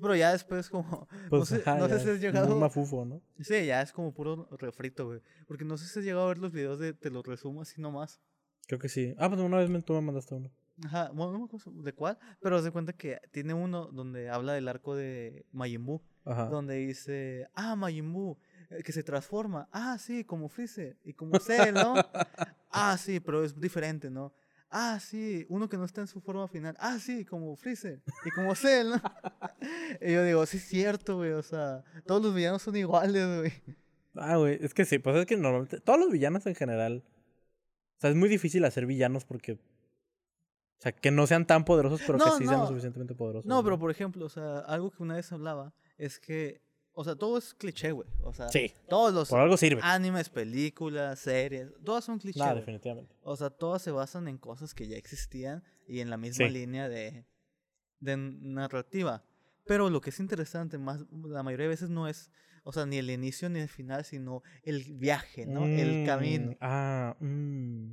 Pero 0.00 0.14
ya 0.14 0.32
después 0.32 0.68
como... 0.68 1.08
Pues, 1.30 1.40
no 1.40 1.46
sé, 1.46 1.56
ajá, 1.56 1.78
no 1.78 1.88
sé 1.88 2.00
si 2.00 2.10
has 2.10 2.20
llegado... 2.20 2.56
mafufo, 2.56 3.04
¿no? 3.04 3.22
Sí, 3.40 3.66
ya 3.66 3.80
es 3.80 3.92
como 3.92 4.12
puro 4.12 4.48
refrito, 4.58 5.06
güey. 5.06 5.20
Porque 5.46 5.64
no 5.64 5.76
sé 5.76 5.86
si 5.86 5.98
has 5.98 6.04
llegado 6.04 6.24
a 6.24 6.28
ver 6.28 6.38
los 6.38 6.52
videos 6.52 6.78
de 6.78 6.92
Te 6.92 7.10
los 7.10 7.24
resumo 7.24 7.62
así 7.62 7.80
nomás. 7.80 8.20
Creo 8.66 8.78
que 8.78 8.88
sí. 8.88 9.14
Ah, 9.18 9.28
pues 9.28 9.40
una 9.40 9.56
vez 9.56 9.70
me, 9.70 9.80
tú 9.82 9.94
me 9.94 10.00
mandaste 10.00 10.34
uno. 10.34 10.50
Ajá, 10.84 11.10
bueno, 11.14 11.48
de 11.66 11.92
cuál, 11.92 12.18
pero 12.40 12.56
haz 12.56 12.64
de 12.64 12.72
cuenta 12.72 12.92
que 12.94 13.20
tiene 13.30 13.54
uno 13.54 13.86
donde 13.92 14.28
habla 14.28 14.54
del 14.54 14.66
arco 14.66 14.96
de 14.96 15.46
Majin 15.52 15.86
Buu, 15.86 16.02
Ajá. 16.24 16.46
donde 16.46 16.74
dice, 16.74 17.46
ah, 17.54 17.76
Majin 17.76 18.12
Buu, 18.12 18.38
que 18.84 18.92
se 18.92 19.02
transforma, 19.02 19.68
ah, 19.72 19.96
sí, 19.98 20.24
como 20.24 20.48
Freezer, 20.48 20.98
y 21.04 21.12
como 21.14 21.38
Cell, 21.38 21.74
¿no? 21.74 21.94
ah, 22.70 22.96
sí, 22.98 23.20
pero 23.20 23.44
es 23.44 23.58
diferente, 23.60 24.10
¿no? 24.10 24.32
Ah, 24.70 24.98
sí, 25.00 25.46
uno 25.48 25.68
que 25.68 25.76
no 25.76 25.84
está 25.84 26.00
en 26.00 26.08
su 26.08 26.20
forma 26.20 26.48
final, 26.48 26.76
ah, 26.80 26.98
sí, 26.98 27.24
como 27.24 27.54
Freezer, 27.56 28.02
y 28.24 28.30
como 28.30 28.54
Cell, 28.54 28.88
¿no? 28.90 29.00
y 30.00 30.12
yo 30.12 30.24
digo, 30.24 30.44
sí 30.46 30.56
es 30.56 30.64
cierto, 30.64 31.16
güey, 31.16 31.32
o 31.32 31.42
sea, 31.42 31.84
todos 32.06 32.22
los 32.22 32.34
villanos 32.34 32.62
son 32.62 32.76
iguales, 32.76 33.38
güey. 33.38 33.52
Ah, 34.16 34.36
güey, 34.36 34.58
es 34.60 34.74
que 34.74 34.84
sí, 34.84 34.98
pues 34.98 35.16
es 35.16 35.26
que 35.26 35.36
normalmente 35.36 35.80
todos 35.80 35.98
los 35.98 36.10
villanos 36.10 36.46
en 36.46 36.54
general. 36.54 37.04
O 37.96 38.00
sea, 38.00 38.10
es 38.10 38.16
muy 38.16 38.28
difícil 38.28 38.64
hacer 38.64 38.86
villanos 38.86 39.24
porque. 39.24 39.52
O 39.52 40.82
sea, 40.84 40.92
que 40.92 41.10
no 41.10 41.26
sean 41.26 41.46
tan 41.46 41.64
poderosos, 41.64 42.00
pero 42.06 42.18
que 42.18 42.24
No, 42.24 42.36
sí 42.36 42.46
sean 42.46 42.60
lo 42.60 42.66
suficientemente 42.66 43.14
poderosos. 43.14 43.46
No, 43.46 43.62
pero 43.64 43.78
por 43.78 43.90
ejemplo, 43.90 44.26
o 44.26 44.28
sea, 44.28 44.58
algo 44.58 44.90
que 44.90 45.02
una 45.02 45.14
vez 45.14 45.32
hablaba 45.32 45.72
es 45.96 46.18
que, 46.18 46.62
o 46.94 47.04
sea, 47.04 47.14
todo 47.16 47.36
es 47.38 47.54
cliché, 47.54 47.92
güey, 47.92 48.08
o 48.22 48.32
sea, 48.32 48.48
Sí, 48.48 48.72
todos 48.88 49.12
los 49.12 49.28
por 49.28 49.40
algo 49.40 49.56
sirve. 49.56 49.80
animes, 49.82 50.28
películas, 50.30 51.18
series, 51.18 51.68
todas 51.84 52.04
son 52.04 52.18
clichés. 52.18 52.42
Güey. 52.42 52.54
definitivamente. 52.56 53.14
O 53.22 53.36
sea, 53.36 53.50
todas 53.50 53.82
se 53.82 53.90
basan 53.90 54.28
en 54.28 54.38
cosas 54.38 54.74
que 54.74 54.86
ya 54.86 54.96
existían 54.96 55.62
y 55.86 56.00
en 56.00 56.08
la 56.10 56.16
misma 56.16 56.46
Sí. 56.46 56.52
línea 56.52 56.88
de, 56.88 57.26
de 58.00 58.16
narrativa. 58.16 59.24
Pero 59.66 59.90
lo 59.90 60.00
que 60.00 60.10
es 60.10 60.20
interesante, 60.20 60.78
más 60.78 61.00
la 61.24 61.42
mayoría 61.42 61.64
de 61.64 61.70
veces 61.70 61.90
no 61.90 62.06
es, 62.06 62.30
o 62.64 62.72
sea, 62.72 62.86
ni 62.86 62.98
el 62.98 63.10
inicio 63.10 63.48
ni 63.48 63.60
el 63.60 63.68
final, 63.68 64.04
sino 64.04 64.42
el 64.62 64.84
viaje, 64.94 65.46
¿no? 65.46 65.66
El 65.66 66.02
Mm, 66.02 66.06
camino. 66.06 66.56
Ah, 66.60 67.16
mm, 67.20 67.92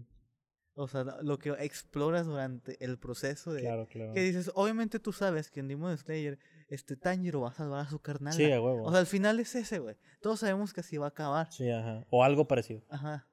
O 0.73 0.87
sea, 0.87 1.03
lo 1.21 1.37
que 1.37 1.49
exploras 1.59 2.25
durante 2.25 2.83
el 2.83 2.97
proceso 2.97 3.51
de... 3.53 3.59
claro, 3.61 3.87
claro. 3.87 4.13
Que 4.13 4.21
dices, 4.21 4.51
obviamente 4.55 4.99
tú 4.99 5.11
sabes 5.11 5.51
que 5.51 5.59
en 5.59 5.67
Demon 5.67 5.97
Slayer, 5.97 6.39
este 6.71 6.95
Tanjiro 6.95 7.41
va 7.41 7.49
a 7.49 7.53
salvar 7.53 7.85
a 7.85 7.89
su 7.89 7.99
carnal. 7.99 8.33
Sí, 8.33 8.51
a 8.51 8.61
huevo. 8.61 8.83
O 8.83 8.91
sea, 8.91 8.99
al 8.99 9.05
final 9.05 9.39
es 9.39 9.53
ese, 9.55 9.79
güey. 9.79 9.95
Todos 10.21 10.39
sabemos 10.39 10.73
que 10.73 10.79
así 10.81 10.97
va 10.97 11.05
a 11.05 11.09
acabar. 11.09 11.51
sí, 11.51 11.69
ajá. 11.69 12.05
O 12.09 12.23
algo 12.23 12.47
parecido. 12.47 12.81
Ajá. 12.89 13.27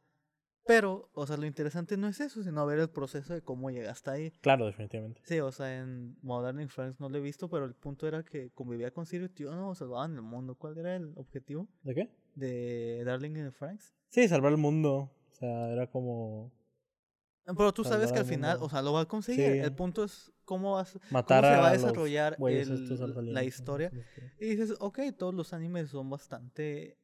Pero, 0.66 1.09
o 1.14 1.26
sea, 1.26 1.38
lo 1.38 1.47
interesante 1.47 1.97
no 1.97 2.09
es 2.09 2.21
eso, 2.21 2.42
sino 2.42 2.66
ver 2.66 2.78
el 2.78 2.90
proceso 2.90 3.33
de 3.33 3.40
cómo 3.40 3.71
llegaste 3.71 4.11
ahí. 4.11 4.30
Claro, 4.42 4.66
definitivamente. 4.66 5.23
Sí, 5.25 5.40
o 5.40 5.50
sea, 5.50 5.78
en 5.78 6.18
Modern 6.21 6.61
in 6.61 6.68
France 6.68 6.99
no 7.00 7.09
lo 7.09 7.16
he 7.16 7.21
visto, 7.23 7.49
pero 7.49 7.64
el 7.64 7.75
punto 7.75 8.07
era 8.07 8.23
que 8.23 8.50
convivía 8.50 8.90
con 8.90 9.07
Sirius, 9.07 9.33
tío, 9.33 9.50
no, 9.54 9.75
salvaban 9.75 10.14
el 10.16 10.21
mundo. 10.21 10.57
¿Cuál 10.57 10.76
era 10.76 10.95
el 10.97 11.12
objetivo 11.16 11.68
¿De 11.83 11.95
qué? 11.95 12.11
de 12.35 13.02
Darling 13.07 13.37
in 13.37 13.52
France? 13.52 13.95
Sí, 14.11 14.28
salvar 14.28 14.52
el 14.52 14.59
mundo. 14.59 15.11
O 15.30 15.35
sea, 15.35 15.71
era 15.71 15.87
como 15.90 16.52
Pero 17.47 17.73
tú 17.73 17.83
sabes 17.85 18.12
que 18.12 18.18
al 18.18 18.25
al 18.25 18.30
final, 18.30 18.58
mundo. 18.58 18.67
o 18.67 18.69
sea, 18.69 18.82
lo 18.82 18.93
va 18.93 19.00
a 19.02 19.06
conseguir. 19.06 19.52
Sí. 19.52 19.58
El 19.60 19.75
punto 19.75 20.04
es 20.04 20.30
cómo 20.49 20.73
vas 20.73 20.99
matar 21.11 21.45
se 21.45 21.50
a 21.50 21.61
va 21.61 21.69
a 21.69 21.73
desarrollar 21.73 22.37
el- 22.41 23.34
la 23.34 23.45
historia? 23.45 23.93
Y 24.41 24.47
dices, 24.47 24.75
ok, 24.80 24.99
todos 25.17 25.34
los 25.34 25.52
animes 25.52 25.91
son 25.91 26.08
bastante 26.08 26.97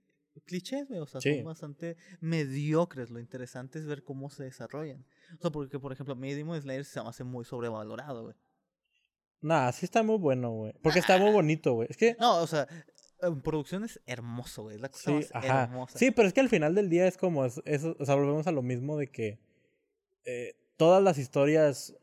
clichés, 0.47 0.89
güey, 0.89 0.99
o 1.01 1.07
sea, 1.07 1.21
Sí. 1.21 1.37
son 1.37 1.45
bastante 1.45 1.97
mediocres. 2.21 3.11
Lo 3.11 3.21
interesante 3.21 3.79
es 3.79 3.87
ver 3.87 4.03
cómo 4.03 4.31
se 4.31 4.45
desarrollan. 4.45 5.05
O 5.39 5.43
sea, 5.43 5.51
porque, 5.51 5.79
por 5.79 5.93
ejemplo, 5.93 6.15
a 6.15 6.17
mí 6.17 6.33
Demon 6.33 6.61
Slayer 6.61 6.85
se 6.87 7.03
me 7.03 7.09
hace 7.09 7.23
muy 7.23 7.45
sobrevalorado, 7.45 8.23
güey. 8.25 8.35
Nah, 9.43 9.71
sí 9.73 9.85
está 9.85 10.03
muy 10.03 10.17
bueno, 10.17 10.51
güey. 10.53 10.73
Porque 10.83 10.99
está 11.01 11.19
muy 11.19 11.31
bonito, 11.31 11.75
güey. 11.75 11.87
Es 11.91 11.99
que 11.99 12.17
No, 12.19 12.39
o 12.43 12.47
sea, 12.47 12.67
en 13.21 13.43
producción 13.43 13.85
es 13.85 14.01
hermoso, 14.07 14.63
güey. 14.63 14.77
Es 14.77 14.81
la 14.81 14.89
cosa 14.89 15.11
Sí, 15.11 15.13
más 15.17 15.31
ajá. 15.35 15.63
hermosa. 15.65 15.99
Sí, 15.99 16.11
pero 16.11 16.27
es 16.27 16.33
que 16.35 16.41
al 16.41 16.49
final 16.49 16.75
del 16.75 16.89
día 16.89 17.07
es 17.07 17.19
como 17.19 17.45
es- 17.45 17.61
o 17.85 18.05
sea, 18.07 18.15
volvemos 18.15 18.47
a 18.47 18.53
lo 18.53 18.63
mismo 18.63 18.97
de 18.97 19.09
que 19.09 19.39
eh, 20.25 20.55
todas 20.79 21.03
las 21.03 21.19
historias 21.19 21.95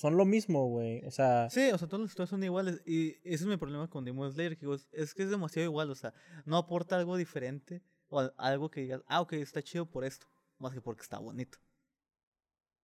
son 0.00 0.16
lo 0.16 0.24
mismo, 0.24 0.66
güey. 0.68 1.04
O 1.06 1.10
sea, 1.10 1.50
Sí, 1.50 1.70
o 1.72 1.78
sea, 1.78 1.88
todas 1.88 2.02
las 2.02 2.10
historias 2.10 2.30
son 2.30 2.44
iguales. 2.44 2.80
Y 2.86 3.16
ese 3.24 3.42
es 3.42 3.46
mi 3.46 3.56
problema 3.56 3.88
con 3.90 4.04
Demon 4.04 4.32
Slayer, 4.32 4.56
que 4.56 4.66
es, 4.92 5.14
que 5.14 5.22
es 5.24 5.30
demasiado 5.30 5.64
igual, 5.64 5.90
o 5.90 5.94
sea, 5.94 6.12
no 6.46 6.56
aporta 6.56 6.96
algo 6.96 7.16
diferente 7.16 7.82
o 8.08 8.20
al- 8.20 8.34
algo 8.36 8.70
que 8.70 8.82
digas, 8.82 9.02
ah, 9.06 9.20
ok, 9.20 9.32
está 9.34 9.60
chido 9.62 9.86
por 9.86 10.04
esto, 10.04 10.26
más 10.58 10.72
que 10.72 10.80
porque 10.80 11.02
está 11.02 11.18
bonito. 11.18 11.58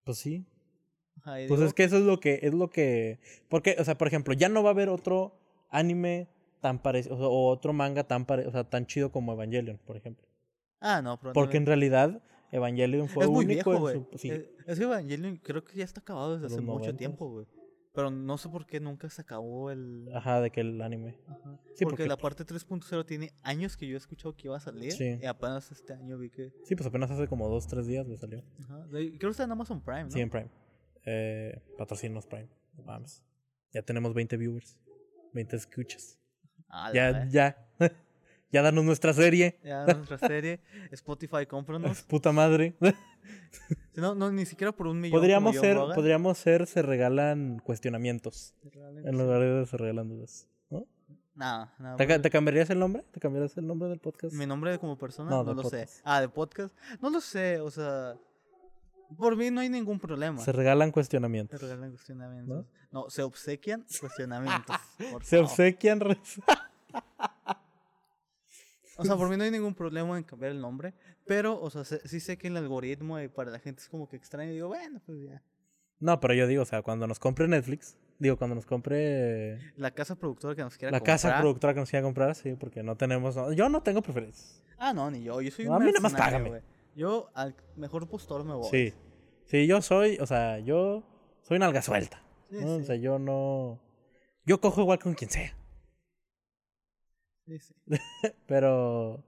pues 0.04 0.18
sí. 0.18 0.44
Ajá, 1.18 1.32
Pues 1.46 1.48
digo, 1.48 1.64
es 1.64 1.74
que 1.74 1.84
eso 1.84 1.96
es 1.98 2.02
lo 2.02 2.18
que 2.18 2.40
es 2.42 2.52
lo 2.52 2.68
que 2.70 3.20
porque, 3.48 3.76
o 3.78 3.84
sea, 3.84 3.96
por 3.96 4.08
ejemplo, 4.08 4.34
ya 4.34 4.48
no 4.48 4.62
va 4.62 4.70
a 4.70 4.72
haber 4.72 4.88
otro 4.88 5.38
anime 5.70 6.28
tan 6.60 6.82
parecido 6.82 7.16
o 7.16 7.48
otro 7.50 7.72
manga 7.72 8.04
tan 8.04 8.26
pare, 8.26 8.46
o 8.46 8.50
sea, 8.50 8.64
tan 8.64 8.86
chido 8.86 9.12
como 9.12 9.32
Evangelion, 9.32 9.78
por 9.86 9.96
ejemplo. 9.96 10.26
Ah, 10.80 11.00
no, 11.00 11.18
Porque 11.32 11.56
en 11.56 11.66
realidad 11.66 12.20
Evangelion 12.54 13.08
fue 13.08 13.24
es 13.24 13.30
muy 13.30 13.44
único 13.44 13.70
viejo, 13.70 13.74
en 13.74 13.80
güey. 13.80 14.12
su 14.12 14.18
sí, 14.18 14.30
Es, 14.30 14.48
es 14.66 14.78
que 14.78 14.84
Evangelion 14.84 15.36
creo 15.38 15.64
que 15.64 15.76
ya 15.76 15.84
está 15.84 16.00
acabado 16.00 16.34
desde 16.34 16.44
Los 16.44 16.52
hace 16.52 16.60
mucho 16.62 16.94
tiempo, 16.94 17.28
güey. 17.28 17.46
Pero 17.92 18.10
no 18.10 18.38
sé 18.38 18.48
por 18.48 18.66
qué 18.66 18.80
nunca 18.80 19.08
se 19.10 19.22
acabó 19.22 19.70
el... 19.70 20.08
ajá, 20.14 20.40
de 20.40 20.50
que 20.50 20.60
el 20.60 20.80
anime. 20.80 21.16
Ajá. 21.26 21.60
Sí, 21.74 21.84
porque, 21.84 22.04
porque, 22.04 22.06
la 22.06 22.16
parte 22.16 22.44
3.0 22.44 23.06
tiene 23.06 23.32
años 23.42 23.76
que 23.76 23.86
yo 23.86 23.94
he 23.94 23.98
escuchado 23.98 24.36
que 24.36 24.48
iba 24.48 24.56
a 24.56 24.60
salir. 24.60 24.92
Sí. 24.92 25.18
Y 25.20 25.26
apenas 25.26 25.70
este 25.70 25.92
año 25.92 26.16
vi 26.18 26.30
que... 26.30 26.52
Sí, 26.64 26.74
pues 26.74 26.86
apenas 26.86 27.10
hace 27.10 27.28
como 27.28 27.48
dos, 27.48 27.66
tres 27.66 27.86
días 27.86 28.06
me 28.06 28.16
salió. 28.16 28.42
Ajá. 28.62 28.86
Creo 28.90 29.18
que 29.18 29.28
está 29.28 29.44
en 29.44 29.52
Amazon 29.52 29.80
Prime, 29.80 30.04
¿no? 30.04 30.10
Sí, 30.10 30.20
en 30.20 30.30
Prime. 30.30 30.50
Eh, 31.04 31.60
patrocinos 31.78 32.26
Prime. 32.26 32.48
Mames. 32.84 33.22
Ya 33.72 33.82
tenemos 33.82 34.14
20 34.14 34.36
viewers. 34.36 34.78
20 35.32 35.56
escuchas. 35.56 36.18
Ah, 36.68 36.90
Ya, 36.92 37.28
ya. 37.28 37.63
Ya 38.54 38.62
danos 38.62 38.84
nuestra 38.84 39.12
serie. 39.12 39.58
Ya 39.64 39.84
nuestra 39.84 40.16
serie, 40.18 40.60
Spotify, 40.92 41.44
cómpranos. 41.46 42.02
Puta 42.08 42.32
madre. 42.32 42.74
No, 43.96 44.14
no, 44.16 44.30
ni 44.32 44.44
siquiera 44.44 44.72
por 44.72 44.88
un 44.88 45.00
millón. 45.00 45.18
podríamos 45.18 45.54
ser, 45.56 45.76
Logan. 45.76 45.94
podríamos 45.94 46.36
ser, 46.36 46.66
se 46.66 46.82
regalan 46.82 47.60
cuestionamientos. 47.60 48.52
En 49.04 49.16
lugar 49.16 49.40
de 49.40 49.64
se 49.66 49.76
regalan 49.76 50.08
dudas. 50.08 50.48
¿no? 50.68 50.84
No, 51.36 51.70
no, 51.78 51.96
¿Te, 51.96 52.30
cambiarías 52.30 52.68
el 52.70 52.80
nombre? 52.80 53.04
¿Te 53.12 53.20
cambiarías 53.20 53.56
el 53.56 53.66
nombre 53.66 53.88
del 53.88 54.00
podcast? 54.00 54.34
Mi 54.34 54.46
nombre 54.46 54.78
como 54.80 54.98
persona, 54.98 55.30
No, 55.30 55.44
no, 55.44 55.54
lo 55.54 55.62
podcast. 55.62 55.94
sé. 55.94 56.02
Ah, 56.04 56.20
de 56.20 56.28
podcast. 56.28 56.74
No 57.00 57.08
lo 57.10 57.20
sé, 57.20 57.60
o 57.60 57.70
sea. 57.70 58.16
Por 59.16 59.36
mí 59.36 59.50
no 59.52 59.60
hay 59.60 59.68
ningún 59.68 60.00
problema. 60.00 60.40
Se 60.40 60.50
regalan 60.50 60.88
Se 60.88 60.92
cuestionamientos. 60.92 61.62
regalan 61.62 61.90
cuestionamientos. 61.90 62.66
No, 62.90 63.08
se 63.08 63.22
obsequian 63.22 63.86
cuestionamientos. 64.00 64.76
Se 65.22 65.38
obsequian. 65.38 66.00
O 68.96 69.04
sea, 69.04 69.16
por 69.16 69.28
mí 69.28 69.36
no 69.36 69.44
hay 69.44 69.50
ningún 69.50 69.74
problema 69.74 70.16
en 70.16 70.24
cambiar 70.24 70.52
el 70.52 70.60
nombre. 70.60 70.94
Pero, 71.26 71.60
o 71.60 71.70
sea, 71.70 71.84
sí 71.84 72.20
sé 72.20 72.36
que 72.38 72.48
el 72.48 72.56
algoritmo 72.56 73.16
para 73.34 73.50
la 73.50 73.58
gente 73.58 73.82
es 73.82 73.88
como 73.88 74.08
que 74.08 74.16
extraño. 74.16 74.50
Y 74.50 74.54
digo, 74.54 74.68
bueno, 74.68 75.00
pues 75.04 75.18
ya. 75.22 75.42
No, 76.00 76.20
pero 76.20 76.34
yo 76.34 76.46
digo, 76.46 76.62
o 76.62 76.66
sea, 76.66 76.82
cuando 76.82 77.06
nos 77.06 77.18
compre 77.18 77.48
Netflix, 77.48 77.96
digo, 78.18 78.36
cuando 78.36 78.54
nos 78.56 78.66
compre 78.66 79.58
La 79.76 79.92
casa 79.92 80.16
productora 80.16 80.54
que 80.54 80.62
nos 80.62 80.76
quiera 80.76 80.92
la 80.92 81.00
casa 81.00 81.28
comprar. 81.28 81.40
productora 81.40 81.74
que 81.74 81.80
nos 81.80 81.90
quiera 81.90 82.02
comprar, 82.04 82.34
sí, 82.34 82.54
porque 82.54 82.82
no 82.82 82.96
tenemos. 82.96 83.36
no, 83.36 83.52
yo 83.52 83.68
no 83.68 83.82
tengo 83.82 84.02
preferencias. 84.02 84.62
Ah, 84.76 84.92
no, 84.92 85.10
ni 85.10 85.22
yo. 85.22 85.40
Yo 85.40 85.50
soy 85.50 85.64
No, 85.66 85.72
un 85.76 85.82
a 85.82 85.84
mí 85.84 85.90
nada 85.92 86.00
más 86.00 86.14
págame. 86.14 86.62
Yo 86.94 87.30
al 87.34 87.56
mejor 87.76 88.08
postor 88.08 88.44
me 88.44 88.54
voy. 88.54 88.68
Sí. 88.70 88.92
Sí, 89.46 89.66
yo 89.66 89.82
soy, 89.82 90.18
o 90.20 90.26
sea, 90.26 90.58
yo 90.58 91.04
soy 91.42 91.56
una 91.56 91.66
alga 91.66 91.82
suelta. 91.82 92.22
Sí, 92.50 92.56
¿no? 92.60 92.76
O 92.76 92.82
sea, 92.82 92.96
yo 92.96 93.18
no. 93.18 93.80
Yo 94.46 94.60
cojo 94.60 94.82
igual 94.82 94.98
con 94.98 95.14
quien 95.14 95.30
sea. 95.30 95.56
Pero. 98.46 99.24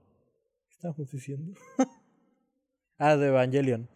¿Qué 0.67 0.73
estamos 0.73 1.11
diciendo? 1.11 1.53
ah, 2.97 3.15
de 3.15 3.27
Evangelion. 3.27 3.89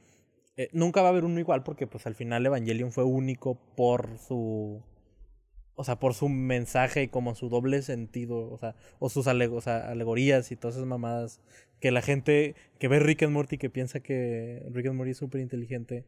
Eh, 0.58 0.70
nunca 0.74 1.02
va 1.02 1.08
a 1.08 1.12
haber 1.12 1.24
uno 1.26 1.40
igual 1.40 1.64
porque, 1.64 1.88
pues, 1.88 2.06
al 2.06 2.16
final 2.16 2.46
Evangelion 2.46 2.92
fue 2.92 3.04
único 3.04 3.56
por 3.76 4.18
su. 4.20 4.84
O 5.76 5.84
sea, 5.84 5.98
por 6.00 6.14
su 6.14 6.30
mensaje 6.30 7.04
y 7.04 7.08
como 7.08 7.34
su 7.36 7.50
doble 7.50 7.82
sentido. 7.82 8.52
O 8.52 8.58
sea, 8.58 8.76
o 9.00 9.10
sus 9.10 9.28
alegorías 9.28 10.52
y 10.52 10.56
todas 10.56 10.76
esas 10.76 10.88
mamadas. 10.88 11.42
Que 11.80 11.92
la 11.92 12.02
gente 12.02 12.56
que 12.80 12.88
ve 12.88 13.00
Rick 13.00 13.24
and 13.24 13.34
Morty 13.34 13.58
que 13.58 13.70
piensa 13.70 14.02
que 14.02 14.68
Rick 14.72 14.88
and 14.88 14.96
Morty 14.98 15.12
es 15.12 15.18
súper 15.18 15.42
inteligente. 15.42 16.06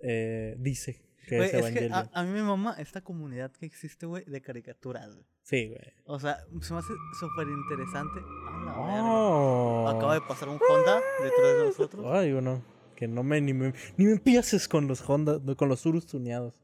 eh, 0.00 0.56
dice. 0.58 1.02
Que 1.24 1.36
Güey, 1.36 1.48
es 1.48 1.54
es 1.54 1.60
que 1.62 1.68
Evangelion. 1.86 1.92
a, 1.92 2.10
a 2.20 2.22
mí 2.24 2.30
me 2.30 2.42
mama 2.42 2.74
esta 2.78 3.00
comunidad 3.02 3.50
que 3.52 3.66
existe, 3.66 4.06
güey, 4.06 4.24
de 4.24 4.40
caricaturas. 4.40 5.08
Sí, 5.42 5.68
güey. 5.68 5.92
O 6.06 6.18
sea, 6.20 6.38
se 6.60 6.72
me 6.72 6.78
hace 6.78 6.92
súper 7.20 7.46
interesante. 7.48 8.20
La. 8.66 8.74
Oh. 8.76 9.88
Acaba 9.88 10.14
de 10.14 10.20
pasar 10.22 10.48
un 10.48 10.58
Honda 10.68 11.00
detrás 11.22 11.56
de 11.58 11.64
nosotros. 11.66 12.06
Ay, 12.08 12.32
uno. 12.32 12.62
Que 12.96 13.08
no 13.08 13.22
me 13.24 13.40
ni, 13.40 13.52
me 13.52 13.74
ni 13.96 14.04
me 14.06 14.12
empieces 14.12 14.68
con 14.68 14.86
los 14.86 15.08
Honda, 15.08 15.40
con 15.56 15.68
los 15.68 15.84
Urus 15.84 16.06
tuneados. 16.06 16.54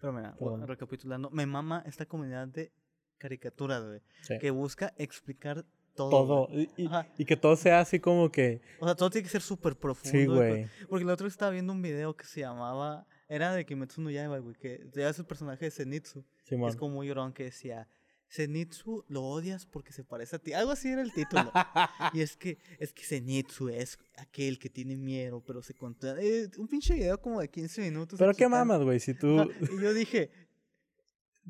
Pero 0.00 0.12
mira, 0.12 0.34
Perdón. 0.38 0.66
recapitulando, 0.66 1.30
me 1.30 1.46
mama 1.46 1.82
esta 1.86 2.06
comunidad 2.06 2.48
de 2.48 2.72
caricaturas, 3.18 3.84
güey. 3.84 4.00
Sí. 4.22 4.38
Que 4.38 4.50
busca 4.50 4.92
explicar 4.98 5.64
todo. 5.94 6.10
Todo. 6.10 6.48
Y, 6.52 6.68
y- 7.16 7.24
que 7.24 7.36
todo 7.36 7.56
sea 7.56 7.80
así 7.80 8.00
como 8.00 8.30
que. 8.30 8.60
O 8.80 8.86
sea, 8.86 8.94
todo 8.94 9.08
tiene 9.10 9.24
que 9.24 9.30
ser 9.30 9.40
súper 9.42 9.76
profundo. 9.76 10.10
Sí, 10.18 10.26
güey. 10.26 10.68
Porque 10.88 11.04
el 11.04 11.10
otro 11.10 11.24
día 11.24 11.30
estaba 11.30 11.52
viendo 11.52 11.72
un 11.72 11.80
video 11.80 12.14
que 12.16 12.26
se 12.26 12.40
llamaba. 12.40 13.06
Era 13.28 13.54
de 13.54 13.66
Kimetsu 13.66 14.00
no 14.00 14.10
Yaiba, 14.10 14.38
güey. 14.38 14.54
Que 14.54 14.88
ya 14.94 15.08
es 15.08 15.18
el 15.18 15.26
personaje 15.26 15.64
de 15.64 15.70
Zenitsu. 15.70 16.24
Simón. 16.44 16.70
Es 16.70 16.76
como 16.76 16.96
muy 16.96 17.08
llorón 17.08 17.32
que 17.32 17.44
decía. 17.44 17.88
Zenitsu 18.28 19.04
lo 19.08 19.22
odias 19.22 19.66
porque 19.66 19.92
se 19.92 20.04
parece 20.04 20.36
a 20.36 20.38
ti. 20.38 20.52
Algo 20.52 20.72
así 20.72 20.88
era 20.88 21.02
el 21.02 21.12
título. 21.12 21.50
y 22.12 22.20
es 22.20 22.36
que 22.36 22.58
es 22.78 22.92
que 22.92 23.04
Zenitsu 23.04 23.68
es 23.68 23.98
aquel 24.16 24.58
que 24.58 24.68
tiene 24.68 24.96
miedo, 24.96 25.42
pero 25.44 25.62
se 25.62 25.74
contra... 25.74 26.20
eh, 26.20 26.50
un 26.58 26.66
pinche 26.66 26.94
video 26.94 27.20
como 27.20 27.40
de 27.40 27.48
15 27.48 27.82
minutos. 27.82 28.18
Pero 28.18 28.34
qué 28.34 28.48
mamas, 28.48 28.82
güey. 28.82 28.98
Si 29.00 29.14
tú. 29.14 29.48
Y 29.60 29.80
yo 29.80 29.94
dije, 29.94 30.30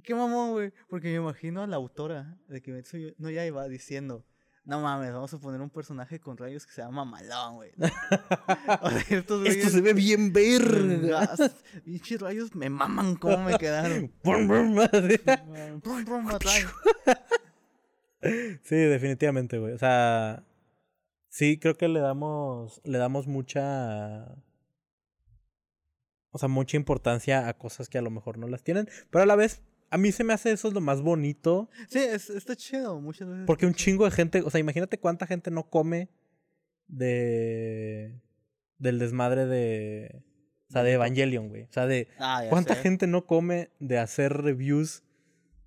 qué 0.02 0.14
mamón, 0.14 0.52
güey. 0.52 0.72
Porque 0.88 1.08
me 1.08 1.16
imagino 1.16 1.62
a 1.62 1.66
la 1.66 1.76
autora 1.76 2.38
de 2.48 2.60
Kimetsu 2.60 3.14
no 3.18 3.30
Yaiba 3.30 3.68
diciendo, 3.68 4.24
no 4.66 4.80
mames, 4.80 5.12
vamos 5.12 5.32
a 5.32 5.38
poner 5.38 5.60
un 5.60 5.70
personaje 5.70 6.18
con 6.18 6.36
rayos 6.36 6.66
que 6.66 6.72
se 6.72 6.82
llama 6.82 7.04
Malón, 7.04 7.54
güey. 7.54 7.70
o 8.82 8.90
sea, 8.90 9.04
estos 9.10 9.46
Esto 9.46 9.70
se 9.70 9.80
ve 9.80 9.94
bien 9.94 10.32
verga. 10.32 11.20
vergas, 11.20 11.52
Pinches 11.84 12.20
rayos 12.20 12.52
me 12.54 12.68
maman 12.68 13.14
cómo 13.14 13.38
me 13.44 13.56
quedaron. 13.58 14.12
Brum, 14.24 14.48
brum, 14.48 14.74
madre. 14.74 15.20
Brum, 15.82 16.04
brum, 16.04 16.24
matay. 16.24 16.64
Sí, 18.64 18.74
definitivamente, 18.74 19.56
güey. 19.58 19.72
O 19.72 19.78
sea, 19.78 20.44
sí, 21.28 21.58
creo 21.60 21.76
que 21.76 21.86
le 21.86 22.00
damos, 22.00 22.80
le 22.82 22.98
damos 22.98 23.28
mucha, 23.28 24.34
o 26.32 26.38
sea, 26.38 26.48
mucha 26.48 26.76
importancia 26.76 27.46
a 27.46 27.54
cosas 27.54 27.88
que 27.88 27.98
a 27.98 28.02
lo 28.02 28.10
mejor 28.10 28.36
no 28.36 28.48
las 28.48 28.64
tienen, 28.64 28.88
pero 29.10 29.22
a 29.22 29.26
la 29.26 29.36
vez, 29.36 29.62
a 29.90 29.98
mí 29.98 30.12
se 30.12 30.24
me 30.24 30.32
hace 30.32 30.52
eso 30.52 30.70
lo 30.70 30.80
más 30.80 31.00
bonito, 31.02 31.68
Sí, 31.88 31.98
es, 31.98 32.30
está 32.30 32.56
chido 32.56 33.00
muchas 33.00 33.28
veces. 33.28 33.44
porque 33.46 33.66
un 33.66 33.74
chingo 33.74 34.04
de 34.04 34.10
gente, 34.10 34.42
o 34.42 34.50
sea, 34.50 34.60
imagínate 34.60 34.98
cuánta 34.98 35.26
gente 35.26 35.50
no 35.50 35.68
come 35.70 36.08
de, 36.88 38.20
del 38.78 38.98
desmadre 38.98 39.46
de, 39.46 40.22
o 40.68 40.72
sea, 40.72 40.82
de 40.82 40.92
Evangelion, 40.92 41.48
güey. 41.48 41.62
O 41.64 41.72
sea, 41.72 41.86
de 41.86 42.08
Ah, 42.18 42.44
cuánta 42.48 42.74
sé. 42.74 42.82
gente 42.82 43.06
no 43.06 43.26
come 43.26 43.70
de 43.80 43.98
hacer 43.98 44.32
reviews 44.32 45.02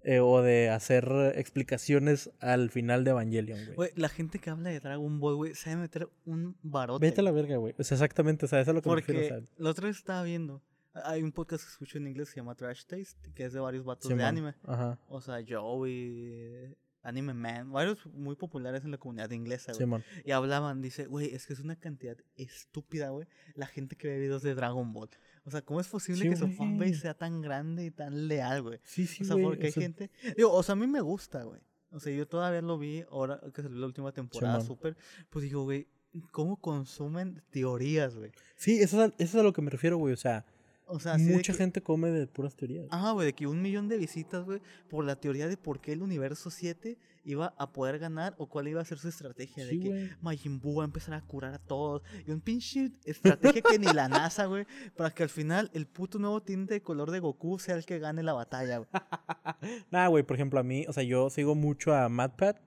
eh, 0.03 0.19
o 0.19 0.41
de 0.41 0.69
hacer 0.69 1.07
explicaciones 1.35 2.31
al 2.39 2.69
final 2.69 3.03
de 3.03 3.11
Evangelion, 3.11 3.59
güey. 3.65 3.75
Güey, 3.75 3.91
la 3.95 4.09
gente 4.09 4.39
que 4.39 4.49
habla 4.49 4.69
de 4.69 4.79
Dragon 4.79 5.19
Ball, 5.19 5.35
güey, 5.35 5.55
sabe 5.55 5.75
meter 5.75 6.09
un 6.25 6.55
barote. 6.63 7.05
Vete 7.05 7.21
a 7.21 7.23
la 7.23 7.31
verga, 7.31 7.57
güey. 7.57 7.75
O 7.77 7.83
sea, 7.83 7.95
exactamente, 7.95 8.45
o 8.45 8.47
sea, 8.47 8.61
eso 8.61 8.71
es 8.71 8.75
lo 8.75 8.81
que 8.81 8.89
me 8.89 8.95
Porque 8.95 9.11
refiero. 9.13 9.45
Sea, 9.45 9.53
la 9.57 9.69
otra 9.69 9.87
vez 9.87 9.97
estaba 9.97 10.23
viendo. 10.23 10.61
Hay 10.93 11.21
un 11.21 11.31
podcast 11.31 11.63
que 11.63 11.69
escucho 11.69 11.97
en 11.97 12.07
inglés 12.07 12.29
que 12.29 12.35
se 12.35 12.39
llama 12.39 12.55
Trash 12.55 12.85
Taste, 12.85 13.31
que 13.33 13.45
es 13.45 13.53
de 13.53 13.59
varios 13.59 13.85
vatos 13.85 14.09
de 14.09 14.23
anime. 14.23 14.55
Ajá, 14.63 14.99
O 15.07 15.21
sea, 15.21 15.43
Joey, 15.47 16.75
Anime 17.03 17.33
Man, 17.33 17.71
varios 17.71 18.05
muy 18.07 18.35
populares 18.35 18.83
en 18.83 18.91
la 18.91 18.97
comunidad 18.97 19.31
inglesa, 19.31 19.71
güey. 19.73 20.03
Y 20.25 20.31
hablaban, 20.31 20.81
dice, 20.81 21.05
güey, 21.05 21.33
es 21.33 21.45
que 21.45 21.53
es 21.53 21.59
una 21.59 21.75
cantidad 21.75 22.17
estúpida, 22.35 23.09
güey, 23.09 23.27
la 23.55 23.67
gente 23.67 23.95
que 23.95 24.07
ve 24.07 24.19
videos 24.19 24.41
de 24.41 24.55
Dragon 24.55 24.91
Ball. 24.91 25.09
O 25.45 25.51
sea, 25.51 25.61
¿cómo 25.61 25.79
es 25.79 25.87
posible 25.87 26.23
Sí, 26.23 26.29
que 26.29 26.35
su 26.35 26.49
fanbase 26.49 26.95
sea 26.95 27.13
tan 27.13 27.41
grande 27.41 27.85
y 27.85 27.91
tan 27.91 28.27
leal, 28.27 28.61
güey? 28.61 28.79
Sí, 28.83 29.07
sí, 29.07 29.23
o 29.23 29.25
sea, 29.25 29.37
porque 29.37 29.65
hay 29.65 29.69
o 29.69 29.73
sea, 29.73 29.83
gente... 29.83 30.11
Digo, 30.35 30.51
o 30.51 30.61
sea, 30.63 30.73
a 30.73 30.75
mí 30.75 30.85
me 30.85 31.01
gusta, 31.01 31.43
güey. 31.43 31.61
O 31.91 31.99
sea, 31.99 32.13
yo 32.13 32.27
todavía 32.27 32.61
lo 32.61 32.77
vi 32.77 33.03
ahora 33.09 33.41
que 33.53 33.61
salió 33.63 33.79
la 33.79 33.87
última 33.87 34.11
temporada, 34.11 34.61
súper. 34.61 34.95
Pues 35.29 35.43
digo, 35.43 35.63
güey, 35.63 35.87
¿cómo 36.31 36.57
consumen 36.57 37.41
teorías, 37.49 38.15
güey? 38.15 38.31
Sí, 38.55 38.79
eso 38.79 39.03
es, 39.03 39.11
a, 39.11 39.15
eso 39.17 39.23
es 39.23 39.35
a 39.35 39.43
lo 39.43 39.53
que 39.53 39.61
me 39.61 39.71
refiero, 39.71 39.97
güey. 39.97 40.13
O 40.13 40.17
sea, 40.17 40.45
O 40.89 40.99
sea, 40.99 41.17
mucha 41.17 41.53
que- 41.53 41.57
gente 41.59 41.81
come 41.81 42.09
de 42.09 42.27
puras 42.27 42.55
teorías. 42.55 42.87
Ah, 42.91 43.11
güey, 43.13 43.27
de 43.27 43.33
que 43.33 43.47
un 43.47 43.61
millón 43.61 43.87
de 43.87 43.97
visitas, 43.97 44.43
güey, 44.45 44.61
por 44.89 45.05
la 45.05 45.15
teoría 45.15 45.47
de 45.47 45.55
por 45.57 45.79
qué 45.79 45.93
el 45.93 46.01
universo 46.01 46.49
7 46.49 46.97
iba 47.25 47.53
a 47.57 47.71
poder 47.71 47.99
ganar 47.99 48.33
o 48.37 48.47
cuál 48.47 48.67
iba 48.69 48.81
a 48.81 48.85
ser 48.85 48.97
su 48.97 49.07
estrategia. 49.07 49.67
Sí, 49.67 49.77
de 49.77 49.83
que 49.83 49.89
güey. 49.89 50.09
Majin 50.21 50.59
Buu 50.59 50.77
va 50.77 50.83
a 50.83 50.85
empezar 50.85 51.13
a 51.13 51.21
curar 51.21 51.53
a 51.53 51.59
todos. 51.59 52.01
Y 52.25 52.31
un 52.31 52.41
pinche 52.41 52.91
estrategia 53.05 53.61
que 53.61 53.77
ni 53.77 53.85
la 53.87 54.07
NASA, 54.09 54.45
güey, 54.45 54.65
para 54.95 55.11
que 55.11 55.23
al 55.23 55.29
final 55.29 55.69
el 55.73 55.85
puto 55.85 56.17
nuevo 56.17 56.41
tinte 56.41 56.73
de 56.75 56.81
color 56.81 57.11
de 57.11 57.19
Goku 57.19 57.59
sea 57.59 57.75
el 57.75 57.85
que 57.85 57.99
gane 57.99 58.23
la 58.23 58.33
batalla, 58.33 58.77
güey. 58.79 58.89
Nah, 59.91 60.07
güey, 60.07 60.23
por 60.23 60.35
ejemplo, 60.35 60.59
a 60.59 60.63
mí, 60.63 60.85
o 60.87 60.93
sea, 60.93 61.03
yo 61.03 61.29
sigo 61.29 61.55
mucho 61.55 61.93
a 61.93 62.09
MadPat. 62.09 62.57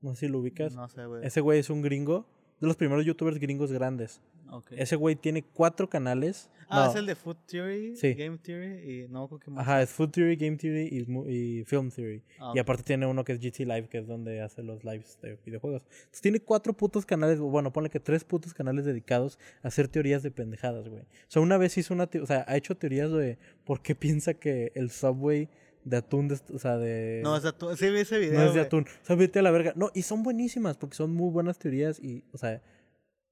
No 0.00 0.14
sé 0.14 0.26
si 0.26 0.28
lo 0.28 0.38
ubicas. 0.38 0.74
No 0.74 0.88
sé, 0.88 1.04
güey. 1.06 1.26
Ese 1.26 1.40
güey 1.40 1.58
es 1.58 1.68
un 1.70 1.82
gringo. 1.82 2.28
De 2.60 2.66
los 2.66 2.76
primeros 2.76 3.04
youtubers 3.04 3.38
gringos 3.38 3.70
grandes. 3.72 4.22
Ese 4.70 4.96
güey 4.96 5.16
tiene 5.16 5.42
cuatro 5.42 5.88
canales. 5.88 6.50
Ah, 6.68 6.84
No, 6.86 6.90
es 6.90 6.96
el 6.96 7.06
de 7.06 7.14
Food 7.14 7.36
Theory, 7.46 7.96
Sí. 7.96 8.14
Game 8.14 8.38
Theory 8.38 9.04
y 9.04 9.08
no 9.08 9.28
creo 9.28 9.38
que 9.38 9.50
más. 9.52 9.62
Ajá, 9.62 9.82
es 9.82 9.90
Food 9.90 10.10
Theory, 10.10 10.34
Game 10.36 10.56
Theory 10.56 10.88
y, 10.90 11.04
mu- 11.06 11.24
y 11.28 11.62
Film 11.64 11.90
Theory. 11.90 12.22
Ah, 12.40 12.52
Y 12.54 12.58
aparte 12.58 12.82
tiene 12.82 13.06
uno 13.06 13.22
que 13.24 13.32
es 13.32 13.38
GT 13.40 13.60
Live, 13.64 13.88
que 13.88 13.98
es 13.98 14.06
donde 14.08 14.40
hace 14.40 14.62
los 14.64 14.82
lives 14.84 15.18
de 15.22 15.38
videojuegos. 15.46 15.82
Entonces 15.84 16.20
tiene 16.22 16.40
cuatro 16.40 16.72
putos 16.72 17.06
canales, 17.06 17.38
bueno, 17.38 17.72
ponle 17.72 17.88
que 17.90 18.00
tres 18.00 18.24
putos 18.24 18.52
canales 18.52 18.84
dedicados 18.84 19.38
a 19.62 19.68
hacer 19.68 19.86
teorías 19.86 20.22
de 20.24 20.30
pendejadas, 20.32 20.88
güey. 20.88 21.02
O 21.02 21.06
sea, 21.28 21.40
una 21.40 21.56
vez 21.56 21.78
hizo 21.78 21.94
una, 21.94 22.08
o 22.20 22.26
sea, 22.26 22.44
ha 22.48 22.56
hecho 22.56 22.76
teorías 22.76 23.12
de 23.12 23.38
por 23.64 23.80
qué 23.80 23.94
piensa 23.94 24.34
que 24.34 24.72
el 24.74 24.90
Subway 24.90 25.48
de 25.84 25.98
atún, 25.98 26.26
de- 26.26 26.40
o 26.52 26.58
sea, 26.58 26.76
de... 26.78 27.20
No, 27.22 27.36
es 27.36 27.44
de 27.44 27.50
atún. 27.50 27.76
Sí, 27.76 27.88
vi 27.90 27.98
ese 28.00 28.18
video. 28.18 28.40
no 28.40 28.46
es 28.46 28.54
de 28.54 28.60
atún. 28.62 28.86
O 29.02 29.06
sea, 29.06 29.14
vete 29.14 29.38
a 29.38 29.42
la 29.42 29.52
verga. 29.52 29.72
No, 29.76 29.92
y 29.94 30.02
son 30.02 30.24
buenísimas 30.24 30.76
porque 30.76 30.96
son 30.96 31.14
muy 31.14 31.30
buenas 31.30 31.60
teorías 31.60 32.00
y, 32.02 32.24
o 32.32 32.38
sea, 32.38 32.60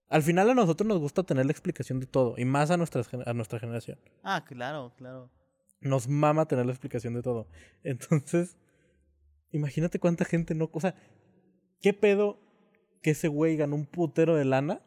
al 0.08 0.22
final 0.22 0.50
a 0.50 0.54
nosotros 0.54 0.86
nos 0.86 0.98
gusta 0.98 1.22
tener 1.22 1.46
la 1.46 1.52
explicación 1.52 2.00
de 2.00 2.06
todo 2.06 2.34
y 2.36 2.44
más 2.44 2.70
a, 2.70 2.76
nuestras, 2.76 3.08
a 3.26 3.32
nuestra 3.32 3.58
generación. 3.58 3.98
Ah, 4.22 4.44
claro, 4.46 4.92
claro. 4.96 5.30
Nos 5.80 6.08
mama 6.08 6.46
tener 6.46 6.66
la 6.66 6.72
explicación 6.72 7.14
de 7.14 7.22
todo. 7.22 7.48
Entonces, 7.82 8.56
imagínate 9.50 9.98
cuánta 9.98 10.24
gente 10.24 10.54
no. 10.54 10.70
O 10.72 10.80
sea, 10.80 10.94
¿qué 11.80 11.92
pedo 11.92 12.38
que 13.02 13.10
ese 13.10 13.28
güey 13.28 13.56
ganó 13.56 13.76
un 13.76 13.86
putero 13.86 14.34
de 14.36 14.44
lana 14.44 14.82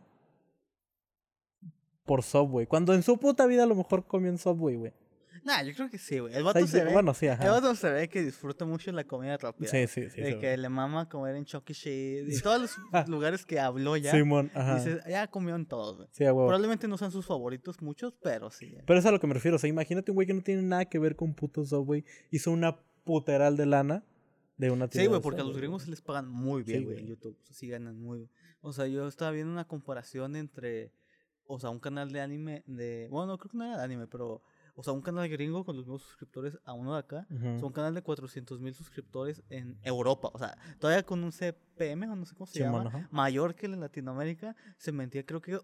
por 2.05 2.23
Subway? 2.23 2.67
Cuando 2.67 2.93
en 2.93 3.03
su 3.03 3.17
puta 3.17 3.45
vida 3.47 3.63
a 3.63 3.67
lo 3.67 3.75
mejor 3.75 4.05
comió 4.05 4.29
en 4.29 4.37
Subway, 4.37 4.75
güey. 4.75 4.93
Nah, 5.47 5.63
yo 5.63 5.73
creo 5.73 5.89
que 5.89 5.97
sí, 5.97 6.19
güey. 6.19 6.35
El 6.35 6.43
vato 6.43 6.67
se 6.67 6.83
ve. 6.83 6.91
bueno, 6.91 7.13
sí, 7.13 7.25
El 7.27 7.31
ajá. 7.31 7.51
vato 7.51 7.73
se 7.73 7.89
ve 7.89 8.09
que 8.09 8.21
disfruta 8.21 8.65
mucho 8.65 8.91
la 8.91 9.05
comida 9.05 9.37
rápida. 9.37 9.69
Sí, 9.69 9.87
sí, 9.87 10.09
sí. 10.09 10.19
de 10.21 10.39
que 10.39 10.57
le 10.57 10.67
mama 10.67 11.07
comer 11.07 11.37
en 11.37 11.45
Chuck 11.45 11.69
E. 11.69 11.73
Cheese 11.73 12.37
y 12.37 12.41
todos 12.41 12.61
los 12.61 12.75
lugares 13.07 13.45
que 13.45 13.57
habló 13.57 13.95
ya. 13.95 14.11
Simón, 14.11 14.51
ajá. 14.53 14.75
Dices, 14.75 15.01
ya 15.07 15.25
comió 15.27 15.55
en 15.55 15.65
todos, 15.65 15.95
güey. 15.95 16.09
Sí, 16.11 16.25
huevo. 16.25 16.47
Probablemente 16.47 16.87
no 16.89 16.97
sean 16.97 17.11
sus 17.11 17.25
favoritos 17.25 17.81
muchos, 17.81 18.13
pero 18.21 18.51
sí. 18.51 18.65
eh. 18.77 18.83
Pero 18.85 18.99
es 18.99 19.05
a 19.05 19.11
lo 19.11 19.21
que 19.21 19.27
me 19.27 19.33
refiero. 19.33 19.55
O 19.55 19.59
sea, 19.59 19.69
imagínate 19.69 20.11
un 20.11 20.15
güey 20.15 20.27
que 20.27 20.33
no 20.33 20.41
tiene 20.41 20.63
nada 20.63 20.83
que 20.83 20.99
ver 20.99 21.15
con 21.15 21.33
puto 21.33 21.63
Subway. 21.65 22.03
Hizo 22.29 22.51
una 22.51 22.77
puteral 23.05 23.55
de 23.55 23.65
lana 23.67 24.03
de 24.57 24.69
una 24.69 24.89
tienda. 24.89 25.03
Sí, 25.03 25.07
güey, 25.07 25.21
porque 25.21 25.39
a 25.39 25.43
los 25.45 25.55
gringos 25.55 25.83
se 25.83 25.89
les 25.89 26.01
pagan 26.01 26.27
muy 26.27 26.63
bien, 26.63 26.79
Sí, 26.79 26.85
güey, 26.85 26.97
en 26.97 27.03
güey. 27.05 27.15
YouTube. 27.15 27.37
O 27.41 27.45
sea, 27.45 27.55
sí 27.55 27.69
ganan 27.69 27.97
muy 27.97 28.17
bien. 28.19 28.29
O 28.59 28.73
sea, 28.73 28.85
yo 28.87 29.07
estaba 29.07 29.31
viendo 29.31 29.53
una 29.53 29.65
comparación 29.65 30.35
entre, 30.35 30.91
o 31.45 31.57
sea, 31.59 31.69
un 31.69 31.79
canal 31.79 32.11
de 32.11 32.19
anime 32.19 32.63
de, 32.65 33.07
bueno, 33.09 33.27
no 33.27 33.37
creo 33.37 33.51
que 33.51 33.57
no 33.57 33.65
era 33.65 33.77
de 33.77 33.83
anime, 33.83 34.07
pero, 34.07 34.41
o 34.79 34.83
sea, 34.83 34.93
un 34.93 35.01
canal 35.01 35.27
gringo 35.27 35.65
con 35.65 35.75
los 35.75 35.85
mismos 35.85 36.03
suscriptores 36.03 36.59
a 36.63 36.73
uno 36.73 36.93
de 36.93 36.99
acá. 36.99 37.27
O 37.31 37.39
sea, 37.39 37.65
un 37.65 37.73
canal 37.73 37.95
de 37.95 38.03
400 38.03 38.59
mil 38.61 38.75
suscriptores 38.75 39.41
en 39.49 39.79
Europa. 39.81 40.29
O 40.31 40.37
sea, 40.37 40.55
todavía 40.79 41.03
con 41.03 41.23
un 41.23 41.31
CPM, 41.31 42.07
o 42.11 42.15
no 42.15 42.25
sé 42.27 42.35
cómo 42.35 42.45
se 42.45 42.59
llama, 42.59 43.07
mayor 43.09 43.55
que 43.55 43.65
el 43.65 43.71
de 43.71 43.79
Latinoamérica, 43.79 44.55
se 44.77 44.91
metía 44.91 45.25
creo 45.25 45.41
que 45.41 45.59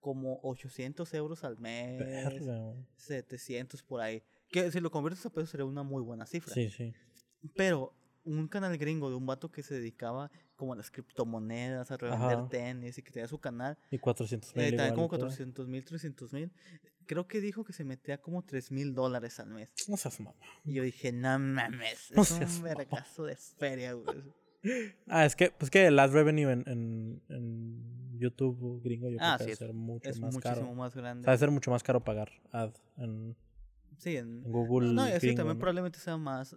como 0.00 0.40
800 0.42 1.12
euros 1.12 1.44
al 1.44 1.58
mes, 1.58 1.98
Verga, 1.98 2.58
güey. 2.58 2.86
700 2.96 3.82
por 3.82 4.00
ahí. 4.00 4.22
Que 4.48 4.72
si 4.72 4.80
lo 4.80 4.90
conviertes 4.90 5.26
a 5.26 5.30
pesos 5.30 5.50
sería 5.50 5.66
una 5.66 5.82
muy 5.82 6.02
buena 6.02 6.24
cifra. 6.24 6.54
Sí, 6.54 6.70
sí. 6.70 6.94
Pero 7.54 7.94
un 8.24 8.48
canal 8.48 8.76
gringo 8.78 9.10
de 9.10 9.16
un 9.16 9.26
vato 9.26 9.50
que 9.50 9.62
se 9.62 9.74
dedicaba 9.74 10.30
como 10.56 10.72
a 10.72 10.76
las 10.76 10.90
criptomonedas, 10.90 11.90
a 11.90 11.96
revender 11.96 12.38
Ajá. 12.38 12.48
tenis 12.48 12.96
y 12.96 13.02
que 13.02 13.10
tenía 13.10 13.28
su 13.28 13.38
canal, 13.38 13.76
Y 13.90 13.98
400 13.98 14.50
eh, 14.50 14.52
mil. 14.56 14.76
también 14.76 14.94
como 14.94 15.06
igual, 15.06 15.18
y 15.18 15.20
todo. 15.20 15.28
400 15.28 15.68
mil, 15.68 15.84
300 15.84 16.32
mil. 16.32 16.52
Creo 17.06 17.26
que 17.26 17.40
dijo 17.40 17.64
que 17.64 17.72
se 17.72 17.84
metía 17.84 18.20
como 18.20 18.42
3 18.44 18.70
mil 18.72 18.94
dólares 18.94 19.38
al 19.40 19.50
mes. 19.50 19.70
No 19.88 19.96
seas 19.96 20.18
mamá. 20.20 20.36
Y 20.64 20.74
yo 20.74 20.82
dije, 20.82 21.12
no 21.12 21.38
mames, 21.38 22.10
No 22.14 22.22
es 22.22 22.30
un 22.32 22.62
vergazo 22.62 23.24
de 23.24 23.36
feria, 23.36 23.92
güey. 23.94 24.22
Ah, 25.08 25.26
es 25.26 25.36
que, 25.36 25.50
pues 25.50 25.70
que 25.70 25.86
el 25.86 25.98
ad 25.98 26.10
revenue 26.10 26.50
en, 26.50 26.64
en, 26.66 27.22
en 27.28 28.18
YouTube 28.18 28.80
gringo 28.82 29.10
yo 29.10 29.18
Ah, 29.20 29.34
creo 29.36 29.48
que 29.48 29.54
sí, 29.56 29.58
debe 29.60 29.72
ser 29.72 29.74
mucho 29.74 30.08
Es 30.08 30.18
más 30.20 30.32
muchísimo 30.34 30.54
caro. 30.62 30.74
más 30.74 30.96
O 30.96 30.98
grande. 31.00 31.24
sea, 31.24 31.32
debe 31.32 31.38
ser 31.38 31.50
mucho 31.50 31.70
más 31.70 31.82
caro 31.82 32.02
pagar 32.02 32.30
ad 32.50 32.72
en, 32.96 33.36
Sí, 33.98 34.16
en, 34.16 34.42
en 34.44 34.50
Google. 34.50 34.92
No, 34.94 35.04
gringo, 35.04 35.18
también 35.36 35.46
¿no? 35.56 35.58
probablemente 35.58 35.98
sea 35.98 36.16
más. 36.16 36.56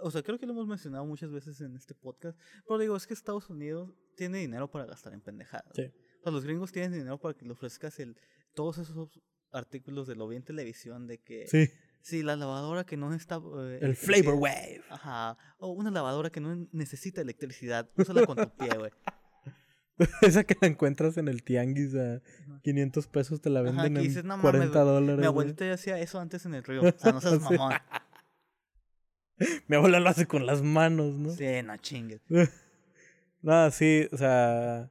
O 0.00 0.10
sea, 0.10 0.22
creo 0.22 0.38
que 0.38 0.46
lo 0.46 0.52
hemos 0.52 0.66
mencionado 0.66 1.04
muchas 1.04 1.30
veces 1.30 1.60
en 1.60 1.76
este 1.76 1.94
podcast. 1.94 2.38
Pero 2.66 2.78
digo, 2.78 2.96
es 2.96 3.06
que 3.06 3.14
Estados 3.14 3.50
Unidos 3.50 3.92
tiene 4.16 4.38
dinero 4.38 4.70
para 4.70 4.86
gastar 4.86 5.12
en 5.12 5.20
pendejadas. 5.20 5.70
Sí. 5.76 5.82
O 6.20 6.22
sea, 6.22 6.32
los 6.32 6.44
gringos 6.44 6.72
tienen 6.72 6.92
dinero 6.92 7.18
para 7.20 7.34
que 7.34 7.44
le 7.44 7.52
ofrezcas 7.52 8.00
el, 8.00 8.16
todos 8.54 8.78
esos 8.78 9.20
artículos 9.52 10.06
de 10.06 10.14
lo 10.16 10.26
vi 10.28 10.36
en 10.36 10.42
televisión 10.44 11.06
de 11.06 11.18
que 11.18 11.46
Sí. 11.46 11.68
Sí, 12.04 12.24
la 12.24 12.34
lavadora 12.34 12.84
que 12.84 12.96
no 12.96 13.14
está... 13.14 13.36
eh, 13.36 13.78
El 13.80 13.90
electricidad. 13.90 14.22
Flavor 14.22 14.34
Wave. 14.40 14.82
Ajá. 14.90 15.38
O 15.58 15.68
una 15.70 15.90
lavadora 15.92 16.30
que 16.30 16.40
no 16.40 16.66
necesita 16.72 17.20
electricidad. 17.20 17.88
Úsala 17.96 18.26
con 18.26 18.36
tu 18.38 18.50
pie, 18.56 18.70
güey. 18.76 18.90
Esa 20.22 20.42
que 20.42 20.56
la 20.60 20.66
encuentras 20.66 21.16
en 21.16 21.28
el 21.28 21.44
tianguis 21.44 21.94
a 21.94 22.20
500 22.62 23.06
pesos 23.06 23.40
te 23.40 23.50
la 23.50 23.60
Ajá, 23.60 23.70
venden 23.70 23.96
en 23.98 24.02
dices, 24.02 24.24
"No 24.24 24.30
mames, 24.36 24.42
40 24.42 24.82
güey, 24.82 24.94
dólares. 24.94 25.20
Mi 25.20 25.26
abuelita 25.26 25.64
ya 25.64 25.74
hacía 25.74 26.00
eso 26.00 26.18
antes 26.18 26.44
en 26.44 26.54
el 26.54 26.64
río. 26.64 26.80
O 26.96 26.98
sea, 26.98 27.12
no 27.12 27.20
seas 27.20 27.40
mamón. 27.40 27.72
Mi 29.68 29.76
abuela 29.76 30.00
lo 30.00 30.08
hace 30.08 30.26
con 30.26 30.44
las 30.46 30.62
manos, 30.62 31.14
¿no? 31.14 31.30
Sí, 31.30 31.46
no 31.64 31.76
chingues. 31.76 32.20
No, 33.42 33.70
sí, 33.70 34.08
o 34.12 34.16
sea. 34.16 34.90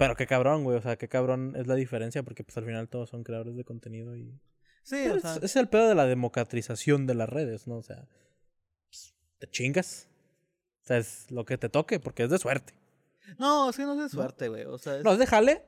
Pero 0.00 0.16
qué 0.16 0.26
cabrón, 0.26 0.64
güey. 0.64 0.78
O 0.78 0.80
sea, 0.80 0.96
qué 0.96 1.08
cabrón 1.08 1.52
es 1.56 1.66
la 1.66 1.74
diferencia 1.74 2.22
porque 2.22 2.42
pues 2.42 2.56
al 2.56 2.64
final 2.64 2.88
todos 2.88 3.10
son 3.10 3.22
creadores 3.22 3.54
de 3.54 3.64
contenido 3.64 4.16
y. 4.16 4.40
Sí, 4.82 4.96
Pero 5.02 5.12
o 5.12 5.16
es, 5.18 5.22
sea... 5.22 5.36
es 5.42 5.56
el 5.56 5.68
pedo 5.68 5.90
de 5.90 5.94
la 5.94 6.06
democratización 6.06 7.06
de 7.06 7.12
las 7.12 7.28
redes, 7.28 7.66
¿no? 7.66 7.76
O 7.76 7.82
sea, 7.82 8.08
pues, 8.88 9.14
te 9.38 9.46
chingas. 9.46 10.08
O 10.84 10.86
sea, 10.86 10.96
es 10.96 11.30
lo 11.30 11.44
que 11.44 11.58
te 11.58 11.68
toque 11.68 12.00
porque 12.00 12.22
es 12.22 12.30
de 12.30 12.38
suerte. 12.38 12.72
No, 13.38 13.68
es 13.68 13.76
que 13.76 13.82
no 13.82 13.92
es 13.92 14.00
de 14.00 14.08
suerte, 14.08 14.48
güey. 14.48 14.64
O 14.64 14.78
sea, 14.78 14.96
es... 14.96 15.04
No, 15.04 15.12
es 15.12 15.18
de 15.18 15.26
jale. 15.26 15.66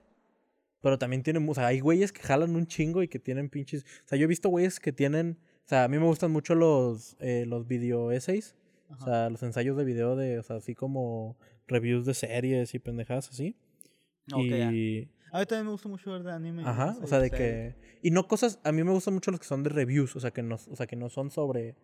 Pero 0.81 0.99
también 0.99 1.23
tienen, 1.23 1.47
o 1.47 1.55
sea, 1.55 1.67
hay 1.67 1.81
güeyes 1.81 2.11
que 2.11 2.23
jalan 2.23 2.57
un 2.57 2.67
chingo 2.67 3.03
y 3.03 3.09
que 3.09 3.19
tienen 3.19 3.51
pinches. 3.51 3.85
O 4.07 4.09
sea, 4.09 4.17
yo 4.17 4.25
he 4.25 4.29
visto 4.29 4.49
güeyes 4.49 4.81
que 4.81 4.95
tienen. 4.95 5.39
O 5.67 5.69
sea, 5.69 5.85
a 5.85 5.89
mí 5.89 5.99
me 5.99 6.07
gustan 6.07 6.31
mucho 6.31 6.55
los, 6.55 7.19
eh, 7.21 7.45
los 7.47 7.69
video 7.69 8.11
essays. 8.11 8.57
O 8.89 9.05
sea, 9.05 9.29
los 9.29 9.43
ensayos 9.43 9.77
de 9.77 9.85
video 9.85 10.17
de, 10.17 10.39
o 10.39 10.43
sea, 10.43 10.57
así 10.57 10.75
como 10.75 11.37
reviews 11.67 12.07
de 12.07 12.15
series 12.15 12.75
y 12.75 12.79
pendejadas 12.79 13.29
así. 13.29 13.59
Y. 14.27 15.09
A 15.33 15.39
mí 15.39 15.47
también 15.47 15.65
me 15.65 15.73
gusta 15.73 15.89
mucho 15.89 16.13
ver 16.13 16.23
de 16.23 16.33
anime. 16.33 16.63
y 16.63 16.67
Ajá, 16.67 16.95
o 17.01 17.07
sea, 17.07 17.19
de 17.19 17.31
que... 17.31 17.75
Y 18.03 18.11
no 18.11 18.29
cosas... 18.29 18.61
A 18.65 18.73
mí 18.73 18.85
me 18.85 18.91
gustan 18.91 19.15
mucho 19.15 19.31
los 19.31 19.41
que 19.41 19.47
son 19.47 19.63
de 19.63 19.71
reviews, 19.71 20.15
o 20.15 20.21
sea, 20.21 20.31
que 20.31 20.43
no, 20.43 20.57
o 20.57 20.77
sea, 20.77 20.87
que 20.87 20.95
no 20.95 21.09
son 21.09 21.31
sobre 21.31 21.75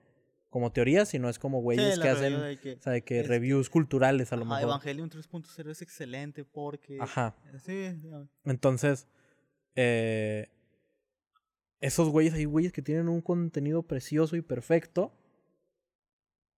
como 0.51 0.71
teorías, 0.71 1.09
sino 1.09 1.31
es 1.31 1.39
como 1.39 1.63
güeyes 1.63 1.95
Sí, 1.95 2.01
que 2.03 2.09
hacen... 2.09 2.33
review 2.35 2.47
de 2.47 2.57
que, 2.59 2.73
O 2.75 2.83
sea, 2.83 2.93
de 2.93 3.03
que 3.03 3.23
reviews 3.23 3.71
culturales 3.71 4.35
a 4.35 4.37
lo 4.37 4.43
ajá, 4.43 4.57
mejor. 4.57 4.69
Evangelion 4.69 5.09
3.0 5.09 5.71
es 5.71 5.81
excelente 5.81 6.45
porque... 6.45 6.99
Ajá. 7.01 7.37
Sí, 7.65 7.97
ya. 8.03 8.27
Entonces, 8.45 9.09
eh, 9.77 10.51
esos 11.81 12.11
güeyes, 12.11 12.35
hay 12.35 12.45
güeyes 12.45 12.73
que 12.75 12.83
tienen 12.83 13.09
un 13.09 13.23
contenido 13.23 13.83
precioso 13.83 14.37
y 14.37 14.43
perfecto. 14.43 15.15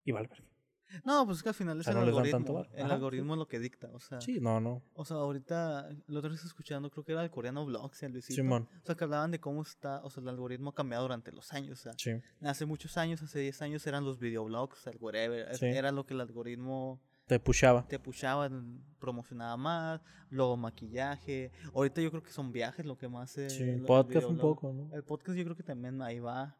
Y 0.04 0.10
vale, 0.10 0.26
verga. 0.26 0.49
No, 1.04 1.24
pues 1.24 1.38
es 1.38 1.42
que 1.42 1.48
al 1.50 1.54
final 1.54 1.80
es 1.80 1.86
el 1.86 1.94
no 1.94 2.00
algoritmo. 2.00 2.66
El 2.74 2.84
Ajá, 2.84 2.94
algoritmo 2.94 3.34
es 3.34 3.38
lo 3.38 3.46
que 3.48 3.58
dicta, 3.58 3.88
o 3.92 4.00
sea... 4.00 4.20
Sí, 4.20 4.40
no, 4.40 4.60
no. 4.60 4.82
O 4.94 5.04
sea, 5.04 5.18
ahorita, 5.18 5.88
la 6.08 6.18
otra 6.18 6.30
vez 6.30 6.44
escuchando, 6.44 6.90
creo 6.90 7.04
que 7.04 7.12
era 7.12 7.22
el 7.22 7.30
coreano 7.30 7.64
Vlogs, 7.64 8.02
el 8.02 8.12
Luisito. 8.12 8.34
Simón. 8.34 8.68
O 8.82 8.86
sea, 8.86 8.94
que 8.96 9.04
hablaban 9.04 9.30
de 9.30 9.40
cómo 9.40 9.62
está, 9.62 10.00
o 10.04 10.10
sea, 10.10 10.22
el 10.22 10.28
algoritmo 10.28 10.70
ha 10.70 10.74
cambiado 10.74 11.02
durante 11.04 11.32
los 11.32 11.52
años. 11.52 11.78
O 11.78 11.82
sea, 11.82 11.92
Sí. 11.96 12.12
hace 12.42 12.66
muchos 12.66 12.96
años, 12.96 13.22
hace 13.22 13.38
10 13.40 13.62
años 13.62 13.86
eran 13.86 14.04
los 14.04 14.18
videoblogs, 14.18 14.86
el 14.88 14.96
whatever. 15.00 15.56
Sí. 15.56 15.66
Era 15.66 15.92
lo 15.92 16.04
que 16.06 16.14
el 16.14 16.20
algoritmo 16.20 17.00
Te 17.26 17.38
pushaba. 17.38 17.86
te 17.86 17.98
pushaba, 17.98 18.50
promocionaba 18.98 19.56
más, 19.56 20.00
luego 20.30 20.56
maquillaje. 20.56 21.52
Ahorita 21.74 22.00
yo 22.00 22.10
creo 22.10 22.22
que 22.22 22.32
son 22.32 22.50
viajes 22.52 22.84
lo 22.84 22.98
que 22.98 23.08
más 23.08 23.30
se... 23.30 23.48
Sí, 23.50 23.64
lo- 23.64 23.72
el 23.72 23.82
podcast 23.82 24.26
un 24.26 24.38
poco, 24.38 24.72
¿no? 24.72 24.94
El 24.94 25.04
podcast 25.04 25.38
yo 25.38 25.44
creo 25.44 25.56
que 25.56 25.62
también 25.62 26.02
ahí 26.02 26.18
va. 26.20 26.56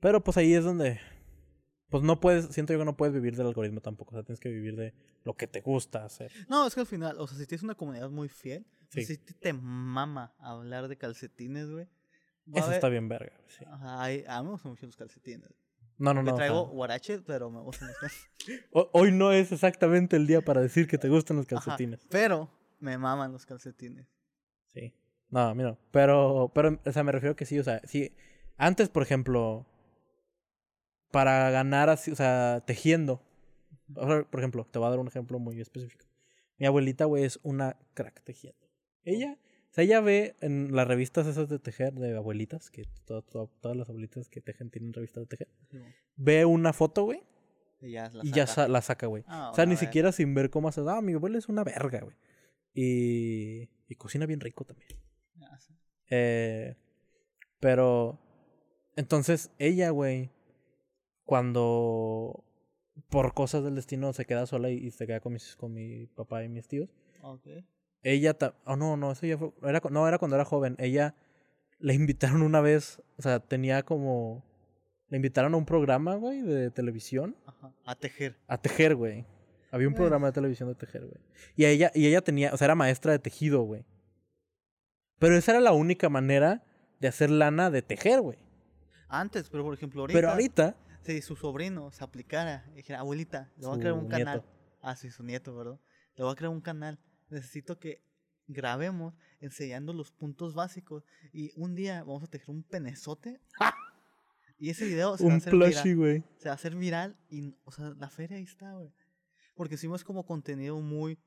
Pero 0.00 0.22
pues 0.22 0.36
ahí 0.36 0.54
es 0.54 0.64
donde. 0.64 0.98
Pues 1.90 2.02
no 2.04 2.20
puedes, 2.20 2.46
siento 2.46 2.72
yo 2.72 2.78
que 2.78 2.84
no 2.84 2.96
puedes 2.96 3.12
vivir 3.14 3.36
del 3.36 3.46
algoritmo 3.48 3.80
tampoco. 3.80 4.12
O 4.12 4.14
sea, 4.18 4.22
tienes 4.24 4.40
que 4.40 4.48
vivir 4.48 4.76
de 4.76 4.94
lo 5.24 5.34
que 5.34 5.46
te 5.46 5.60
gusta 5.60 6.04
hacer. 6.04 6.30
No, 6.48 6.66
es 6.66 6.74
que 6.74 6.80
al 6.80 6.86
final, 6.86 7.16
o 7.18 7.26
sea, 7.26 7.36
si 7.36 7.46
tienes 7.46 7.62
una 7.64 7.74
comunidad 7.74 8.08
muy 8.10 8.28
fiel, 8.28 8.64
Sí. 8.90 9.04
si 9.04 9.18
te- 9.18 9.34
te 9.34 9.52
mama 9.52 10.34
hablar 10.38 10.88
de 10.88 10.96
calcetines, 10.96 11.70
güey. 11.70 11.86
Eso 12.52 12.64
haber- 12.64 12.74
está 12.76 12.88
bien 12.88 13.08
verga. 13.08 13.32
sí. 13.48 13.64
Ajá, 13.66 14.02
hay- 14.02 14.24
a 14.26 14.38
mí 14.40 14.46
me 14.46 14.52
gustan 14.52 14.72
mucho 14.72 14.86
los 14.86 14.96
calcetines. 14.96 15.48
No, 15.98 16.14
no, 16.14 16.22
Me 16.22 16.30
no. 16.30 16.36
sea, 16.36 16.46
traigo 16.46 16.66
guarache, 16.68 17.20
pero 17.20 17.50
me 17.50 17.60
gustan 17.60 17.88
los 17.88 17.98
calcetines. 17.98 18.30
ho- 18.72 18.90
hoy 18.92 19.12
no 19.12 19.32
es 19.32 19.52
exactamente 19.52 20.16
el 20.16 20.26
día 20.26 20.40
para 20.42 20.60
decir 20.60 20.86
que 20.88 20.96
te 20.98 21.08
gustan 21.08 21.36
los 21.36 21.46
Ajá, 21.46 21.56
calcetines. 21.64 22.00
pero 22.08 22.50
me 22.78 22.96
maman 22.98 23.32
los 23.32 23.44
calcetines. 23.46 24.06
Sí. 24.68 24.94
No, 25.28 25.40
a 25.40 25.54
mí 25.54 25.62
no. 25.62 25.78
Pero, 25.90 26.50
pero, 26.54 26.80
o 26.84 26.92
sea, 26.92 27.04
me 27.04 27.12
refiero 27.12 27.36
que 27.36 27.44
sí, 27.46 27.58
o 27.58 27.64
sea, 27.64 27.80
sí. 27.84 28.14
Antes, 28.56 28.88
por 28.88 29.02
ejemplo, 29.02 29.66
para 31.10 31.50
ganar 31.50 31.88
así, 31.90 32.10
o 32.10 32.16
sea, 32.16 32.62
tejiendo. 32.66 33.22
Por 33.94 34.26
ejemplo, 34.38 34.64
te 34.66 34.78
voy 34.78 34.86
a 34.86 34.90
dar 34.90 34.98
un 35.00 35.08
ejemplo 35.08 35.38
muy 35.38 35.60
específico. 35.60 36.06
Mi 36.58 36.66
abuelita, 36.66 37.06
güey, 37.06 37.24
es 37.24 37.40
una 37.42 37.76
crack 37.94 38.22
tejiendo. 38.22 38.58
Ella, 39.02 39.38
o 39.70 39.72
sea, 39.72 39.84
ella 39.84 40.00
ve 40.00 40.36
en 40.40 40.74
las 40.74 40.86
revistas 40.86 41.26
esas 41.26 41.48
de 41.48 41.58
tejer 41.58 41.94
de 41.94 42.16
abuelitas, 42.16 42.70
que 42.70 42.84
to- 43.04 43.22
to- 43.22 43.50
todas 43.60 43.76
las 43.76 43.88
abuelitas 43.88 44.28
que 44.28 44.40
tejen 44.40 44.70
tienen 44.70 44.92
revistas 44.92 45.22
de 45.22 45.26
tejer. 45.26 45.48
Ve 46.16 46.44
una 46.44 46.72
foto, 46.72 47.04
güey, 47.04 47.22
Y 47.80 47.92
ya, 47.92 48.10
la 48.10 48.24
y 48.24 48.30
ya 48.32 48.46
saca. 48.46 48.62
sa- 48.62 48.68
la 48.68 48.82
saca, 48.82 49.06
güey. 49.06 49.24
Ah, 49.26 49.50
O 49.50 49.54
sea, 49.54 49.64
ni 49.64 49.70
ver. 49.70 49.78
siquiera 49.78 50.12
sin 50.12 50.34
ver 50.34 50.50
cómo 50.50 50.68
hace. 50.68 50.82
Ah, 50.86 51.00
mi 51.00 51.14
abuela 51.14 51.38
es 51.38 51.48
una 51.48 51.64
verga, 51.64 52.00
güey. 52.00 52.16
Y, 52.74 53.68
y 53.88 53.94
cocina 53.96 54.26
bien 54.26 54.40
rico 54.40 54.64
también. 54.64 54.90
Ya 55.34 55.58
sé. 55.58 55.74
Eh, 56.10 56.76
pero, 57.58 58.18
entonces 58.96 59.50
ella, 59.58 59.90
güey, 59.90 60.30
cuando 61.30 62.42
por 63.08 63.34
cosas 63.34 63.62
del 63.62 63.76
destino 63.76 64.12
se 64.12 64.24
queda 64.24 64.46
sola 64.46 64.68
y, 64.68 64.78
y 64.78 64.90
se 64.90 65.06
queda 65.06 65.20
con, 65.20 65.32
mis, 65.34 65.54
con 65.54 65.72
mi 65.72 66.08
papá 66.08 66.42
y 66.42 66.48
mis 66.48 66.66
tíos, 66.66 66.88
Ok. 67.22 67.46
ella, 68.02 68.36
oh 68.64 68.74
no, 68.74 68.96
no, 68.96 69.12
eso 69.12 69.26
ya 69.26 69.38
fue, 69.38 69.52
era, 69.62 69.80
no, 69.90 70.08
era 70.08 70.18
cuando 70.18 70.34
era 70.34 70.44
joven, 70.44 70.74
ella 70.80 71.14
le 71.78 71.94
invitaron 71.94 72.42
una 72.42 72.60
vez, 72.60 73.00
o 73.16 73.22
sea, 73.22 73.38
tenía 73.38 73.84
como, 73.84 74.44
le 75.08 75.18
invitaron 75.18 75.54
a 75.54 75.56
un 75.56 75.66
programa, 75.66 76.16
güey, 76.16 76.42
de 76.42 76.72
televisión 76.72 77.36
Ajá. 77.46 77.72
A 77.84 77.94
tejer. 77.94 78.36
a 78.48 78.58
tejer, 78.58 78.96
güey. 78.96 79.24
Había 79.70 79.86
un 79.86 79.94
programa 79.94 80.26
de 80.26 80.32
televisión 80.32 80.68
de 80.68 80.74
tejer, 80.74 81.02
güey. 81.02 81.20
Y 81.54 81.64
a 81.64 81.70
ella, 81.70 81.92
y 81.94 82.08
ella 82.08 82.22
tenía, 82.22 82.52
o 82.52 82.56
sea, 82.56 82.64
era 82.64 82.74
maestra 82.74 83.12
de 83.12 83.20
tejido, 83.20 83.62
güey. 83.62 83.84
Pero 85.20 85.36
esa 85.36 85.52
era 85.52 85.60
la 85.60 85.72
única 85.74 86.08
manera 86.08 86.64
de 86.98 87.06
hacer 87.06 87.30
lana 87.30 87.70
de 87.70 87.82
tejer, 87.82 88.20
güey. 88.20 88.38
Antes, 89.08 89.48
pero 89.48 89.62
por 89.62 89.74
ejemplo, 89.74 90.00
ahorita. 90.00 90.18
Pero 90.18 90.30
ahorita, 90.30 90.76
Si 91.02 91.22
su 91.22 91.36
sobrino 91.36 91.90
se 91.92 92.04
aplicara 92.04 92.66
y 92.72 92.76
dijera, 92.76 93.00
abuelita, 93.00 93.50
le 93.56 93.66
voy 93.66 93.76
a 93.76 93.80
crear 93.80 93.94
un 93.94 94.08
canal. 94.08 94.44
Ah, 94.82 94.96
sí, 94.96 95.10
su 95.10 95.22
nieto, 95.22 95.54
¿verdad? 95.54 95.80
Le 96.16 96.24
voy 96.24 96.32
a 96.32 96.36
crear 96.36 96.52
un 96.52 96.60
canal. 96.60 96.98
Necesito 97.28 97.78
que 97.78 98.02
grabemos 98.46 99.14
enseñando 99.40 99.92
los 99.92 100.12
puntos 100.12 100.54
básicos. 100.54 101.04
Y 101.32 101.52
un 101.56 101.74
día 101.74 102.04
vamos 102.04 102.22
a 102.22 102.26
tejer 102.26 102.50
un 102.50 102.62
penezote. 102.62 103.40
Y 104.62 104.68
ese 104.68 104.84
video 104.84 105.16
se 105.16 105.24
va 105.24 105.30
a 105.30 105.32
un 105.32 105.38
hacer 105.38 105.54
viral. 105.54 105.72
plushie, 105.72 106.24
se 106.36 106.48
va 106.50 106.52
a 106.52 106.54
hacer 106.54 106.76
viral 106.76 107.16
y, 107.30 107.56
o 107.64 107.72
sea, 107.72 107.94
la 107.96 108.10
feria 108.10 108.36
ahí 108.36 108.42
está, 108.42 108.74
güey. 108.74 108.92
Porque 109.54 109.76
hicimos 109.76 110.04
como 110.04 110.26
contenido 110.26 110.78
muy, 110.82 111.18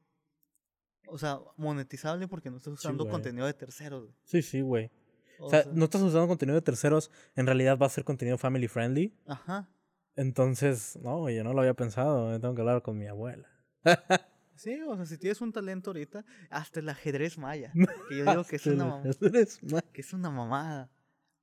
o 1.07 1.17
sea, 1.17 1.39
monetizable 1.57 2.27
porque 2.27 2.51
no 2.51 2.57
estás 2.57 2.73
usando 2.73 3.09
contenido 3.09 3.47
de 3.47 3.55
terceros, 3.55 4.03
güey. 4.03 4.15
Sí, 4.23 4.43
sí, 4.43 4.61
güey. 4.61 4.91
O 5.39 5.47
O 5.47 5.49
sea, 5.49 5.63
sea, 5.63 5.71
no 5.73 5.85
estás 5.85 6.01
usando 6.01 6.27
contenido 6.27 6.55
de 6.55 6.61
terceros, 6.61 7.11
en 7.35 7.45
realidad 7.45 7.77
va 7.77 7.85
a 7.87 7.89
ser 7.89 8.03
contenido 8.03 8.37
family 8.37 8.67
friendly. 8.67 9.17
Ajá. 9.25 9.69
Entonces, 10.15 10.97
no, 11.01 11.29
yo 11.29 11.43
no 11.43 11.53
lo 11.53 11.61
había 11.61 11.73
pensado. 11.73 12.39
Tengo 12.39 12.53
que 12.55 12.61
hablar 12.61 12.81
con 12.81 12.97
mi 12.97 13.07
abuela. 13.07 13.47
Sí, 14.55 14.79
o 14.87 14.95
sea, 14.95 15.07
si 15.07 15.17
tienes 15.17 15.41
un 15.41 15.51
talento 15.51 15.89
ahorita, 15.89 16.23
hasta 16.51 16.79
el 16.79 16.87
ajedrez 16.87 17.39
maya, 17.39 17.73
que 18.07 18.17
yo 18.19 18.23
digo 18.23 18.43
que 18.43 18.57
es 18.57 18.65
una, 18.67 18.85
mam- 19.01 19.17
Eres 19.27 19.63
ma- 19.63 19.81
que 19.81 20.01
es 20.01 20.13
una 20.13 20.29
mamada, 20.29 20.91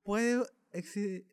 puede 0.01 0.41
exi- 0.71 1.25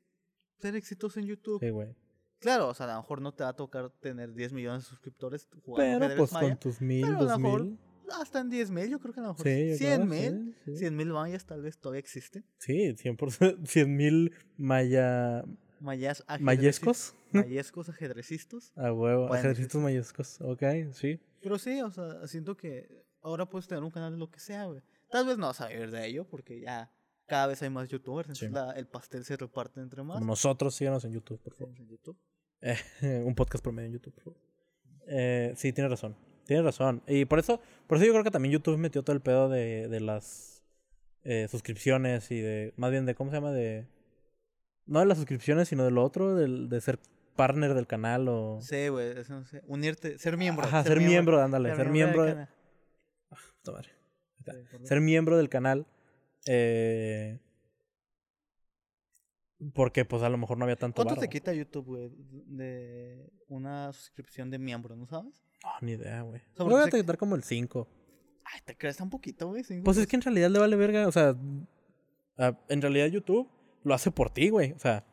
ser 0.58 0.74
exitoso 0.74 1.20
en 1.20 1.26
YouTube. 1.26 1.60
Sí, 1.60 1.70
güey. 1.70 1.94
Claro, 2.40 2.66
o 2.68 2.74
sea, 2.74 2.86
a 2.86 2.94
lo 2.94 3.00
mejor 3.02 3.20
no 3.22 3.32
te 3.32 3.44
va 3.44 3.50
a 3.50 3.56
tocar 3.56 3.90
tener 4.00 4.34
10 4.34 4.54
millones 4.54 4.82
de 4.82 4.88
suscriptores 4.90 5.48
jugando 5.64 5.76
Pero 5.92 5.96
ajedrez 6.06 6.18
pues 6.18 6.32
maya, 6.32 6.48
con 6.48 6.58
tus 6.58 6.80
mil, 6.80 7.02
pero 7.02 7.16
a 7.16 7.22
lo 7.22 7.28
dos 7.28 7.38
mejor 7.38 7.62
mil. 7.64 7.78
Hasta 8.20 8.40
en 8.40 8.50
10 8.50 8.70
mil, 8.70 8.88
yo 8.90 8.98
creo 9.00 9.12
que 9.14 9.20
a 9.20 9.22
lo 9.24 9.28
mejor 9.30 9.44
Sí, 9.46 9.68
yo 9.70 9.76
100 9.76 9.94
creo, 9.94 10.06
mil, 10.06 10.56
sí, 10.64 10.72
sí. 10.72 10.78
100 10.78 10.96
mil 10.96 11.08
mayas 11.12 11.44
tal 11.46 11.62
vez 11.62 11.78
todavía 11.78 12.00
existen. 12.00 12.44
Sí, 12.58 12.94
100%. 12.94 13.66
100 13.66 13.96
mil 13.96 14.32
maya... 14.56 15.44
Mayas 15.80 16.24
mayescos. 16.40 17.14
Mayescos 17.32 17.88
ajedrecistas. 17.88 18.72
A 18.74 18.92
huevo. 18.92 19.28
Bueno, 19.28 19.36
Ejércitos 19.44 19.80
mayescos. 19.80 20.40
Ok, 20.40 20.62
sí. 20.92 21.20
Pero 21.40 21.56
sí, 21.58 21.80
o 21.82 21.90
sea, 21.92 22.26
siento 22.26 22.56
que 22.56 23.04
ahora 23.22 23.46
puedes 23.48 23.68
tener 23.68 23.84
un 23.84 23.90
canal 23.92 24.12
de 24.12 24.18
lo 24.18 24.28
que 24.28 24.40
sea, 24.40 24.64
güey. 24.64 24.80
Tal 25.08 25.24
vez 25.26 25.38
no 25.38 25.46
vas 25.46 25.60
a 25.60 25.68
vivir 25.68 25.92
de 25.92 26.04
ello 26.06 26.26
porque 26.26 26.58
ya 26.60 26.90
cada 27.26 27.46
vez 27.46 27.62
hay 27.62 27.70
más 27.70 27.88
youtubers, 27.88 28.28
entonces 28.28 28.50
la- 28.50 28.72
el 28.72 28.88
pastel 28.88 29.24
se 29.24 29.36
reparte 29.36 29.80
entre 29.80 30.02
más. 30.02 30.20
Nosotros, 30.20 30.74
síganos 30.74 31.04
en 31.04 31.12
YouTube, 31.12 31.38
por 31.40 31.54
favor. 31.54 31.72
en 31.78 31.86
YouTube. 31.86 32.18
Eh, 32.60 32.76
un 33.24 33.34
podcast 33.36 33.62
promedio 33.62 33.86
en 33.86 33.92
YouTube, 33.92 34.14
por 34.14 34.24
favor. 34.24 34.40
Eh, 35.06 35.52
sí, 35.56 35.72
tienes 35.72 35.90
razón. 35.92 36.16
Tienes 36.48 36.64
razón. 36.64 37.02
Y 37.06 37.26
por 37.26 37.38
eso, 37.38 37.60
por 37.86 37.98
eso 37.98 38.06
yo 38.06 38.12
creo 38.12 38.24
que 38.24 38.30
también 38.30 38.52
YouTube 38.54 38.78
metió 38.78 39.02
todo 39.02 39.14
el 39.14 39.20
pedo 39.20 39.50
de, 39.50 39.86
de 39.88 40.00
las 40.00 40.62
eh, 41.22 41.46
suscripciones 41.50 42.30
y 42.30 42.40
de. 42.40 42.72
Más 42.78 42.90
bien 42.90 43.04
de. 43.04 43.14
¿Cómo 43.14 43.30
se 43.30 43.36
llama? 43.36 43.52
De. 43.52 43.86
No 44.86 45.00
de 45.00 45.04
las 45.04 45.18
suscripciones, 45.18 45.68
sino 45.68 45.84
de 45.84 45.90
lo 45.90 46.02
otro, 46.02 46.34
del, 46.34 46.70
de 46.70 46.80
ser 46.80 46.98
partner 47.36 47.74
del 47.74 47.86
canal 47.86 48.28
o. 48.28 48.60
Sí, 48.62 48.88
güey, 48.88 49.18
eso 49.18 49.34
no 49.34 49.44
sé. 49.44 49.60
Unirte, 49.66 50.16
ser 50.18 50.38
miembro. 50.38 50.64
Ajá, 50.66 50.82
ser 50.84 51.00
miembro, 51.00 51.38
ándale, 51.42 51.76
ser 51.76 51.90
miembro. 51.90 52.24
del 52.24 52.36
de-. 52.36 52.48
Puta 53.58 53.72
madre. 53.72 53.90
Sí. 54.46 54.86
Ser 54.86 55.02
miembro 55.02 55.36
del 55.36 55.50
canal. 55.50 55.86
eh, 56.46 57.38
Porque 59.74 60.04
pues 60.04 60.22
a 60.22 60.28
lo 60.28 60.38
mejor 60.38 60.56
no 60.56 60.64
había 60.64 60.76
tanto 60.76 61.02
¿Cuánto 61.02 61.20
te 61.20 61.28
quita 61.28 61.52
YouTube, 61.52 61.84
güey, 61.84 62.10
de 62.46 63.28
una 63.48 63.92
suscripción 63.92 64.50
de 64.50 64.58
miembro, 64.58 64.94
no 64.94 65.06
sabes? 65.06 65.42
No, 65.64 65.70
ni 65.80 65.92
idea, 65.92 66.22
güey. 66.22 66.40
sea, 66.54 66.64
Le 66.64 66.72
voy 66.72 66.82
a 66.82 66.90
quitar 66.90 67.18
como 67.18 67.34
el 67.34 67.42
5. 67.42 67.88
Ay, 68.44 68.60
te 68.64 68.76
crees 68.76 69.00
un 69.00 69.10
poquito, 69.10 69.48
güey. 69.48 69.64
cinco 69.64 69.84
Pues 69.84 69.96
es 69.98 70.06
que 70.06 70.16
en 70.16 70.22
realidad 70.22 70.50
le 70.50 70.58
vale 70.58 70.76
verga, 70.76 71.08
o 71.08 71.12
sea, 71.12 71.36
ah, 72.38 72.56
en 72.68 72.80
realidad 72.80 73.06
YouTube 73.06 73.50
lo 73.82 73.94
hace 73.94 74.10
por 74.10 74.30
ti, 74.30 74.48
güey. 74.48 74.72
O 74.72 74.78
sea, 74.78 75.04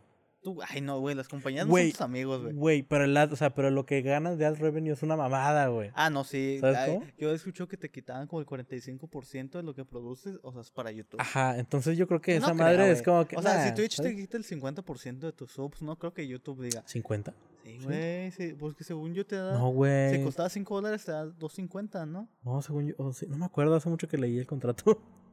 Tú- 0.46 0.60
ay, 0.70 0.80
no, 0.80 1.00
güey, 1.00 1.16
las 1.16 1.28
compañías 1.28 1.66
no 1.66 1.76
son 1.76 1.90
tus 1.90 2.02
amigos, 2.02 2.44
güey. 2.44 2.54
güey, 2.54 2.84
pero 2.84 3.04
el 3.06 3.18
ad, 3.18 3.34
o 3.34 3.36
sea, 3.36 3.56
pero 3.56 3.72
lo 3.72 3.88
que 3.88 4.04
ganas 4.04 4.38
de 4.38 4.46
ad 4.46 4.56
revenue 4.60 4.94
es 4.94 5.02
una 5.02 5.16
mamada, 5.18 5.68
güey. 5.70 5.90
Ah, 5.96 6.12
no, 6.12 6.24
sí. 6.24 6.60
¿Sabes 6.62 6.78
ay, 6.78 6.94
cómo? 6.94 7.06
yo 7.18 7.34
escucho 7.34 7.68
que 7.68 7.78
te 7.78 7.90
quitaban 7.90 8.28
como 8.28 8.42
el 8.42 8.46
45% 8.46 9.58
de 9.58 9.64
lo 9.64 9.74
que 9.74 9.86
produces, 9.86 10.38
o 10.44 10.52
sea, 10.52 10.62
es 10.62 10.70
para 10.70 10.92
YouTube. 10.92 11.20
Ajá, 11.20 11.58
entonces 11.58 11.98
yo 11.98 12.08
creo 12.08 12.22
que 12.22 12.34
No 12.40 12.46
esa 12.46 12.54
creo, 12.54 12.64
madre 12.64 12.92
es 12.92 13.02
como 13.02 13.26
que 13.26 13.36
O 13.38 13.42
sea, 13.42 13.66
si 13.68 13.74
Twitch 13.74 13.96
te 13.98 14.04
¿sabes? 14.04 14.16
quita 14.16 14.38
el 14.38 14.44
50% 14.44 15.20
de 15.26 15.32
tus 15.34 15.52
subs, 15.52 15.82
no 15.82 15.98
creo 15.98 16.14
que 16.14 16.28
YouTube 16.28 16.62
diga. 16.64 16.84
50. 16.86 17.34
Sí, 17.64 17.80
güey, 17.84 18.30
sí, 18.32 18.54
porque 18.60 18.84
según 18.84 19.16
yo 19.16 19.26
te 19.26 19.38
da. 19.38 19.54
No, 19.58 19.70
Si 19.70 19.74
güey. 19.74 20.24
costaba 20.24 20.50
5 20.50 20.76
dólares, 20.76 21.04
te 21.04 21.12
da 21.12 21.26
2.50, 21.26 22.06
¿no? 22.08 22.30
No, 22.44 22.62
según 22.62 22.90
yo, 22.90 22.94
oh, 23.00 23.12
sí, 23.12 23.26
no 23.28 23.38
me 23.38 23.46
acuerdo, 23.46 23.74
hace 23.74 23.90
mucho 23.90 24.08
que 24.08 24.18
leí 24.20 24.38
el 24.38 24.46
contrato. 24.46 25.02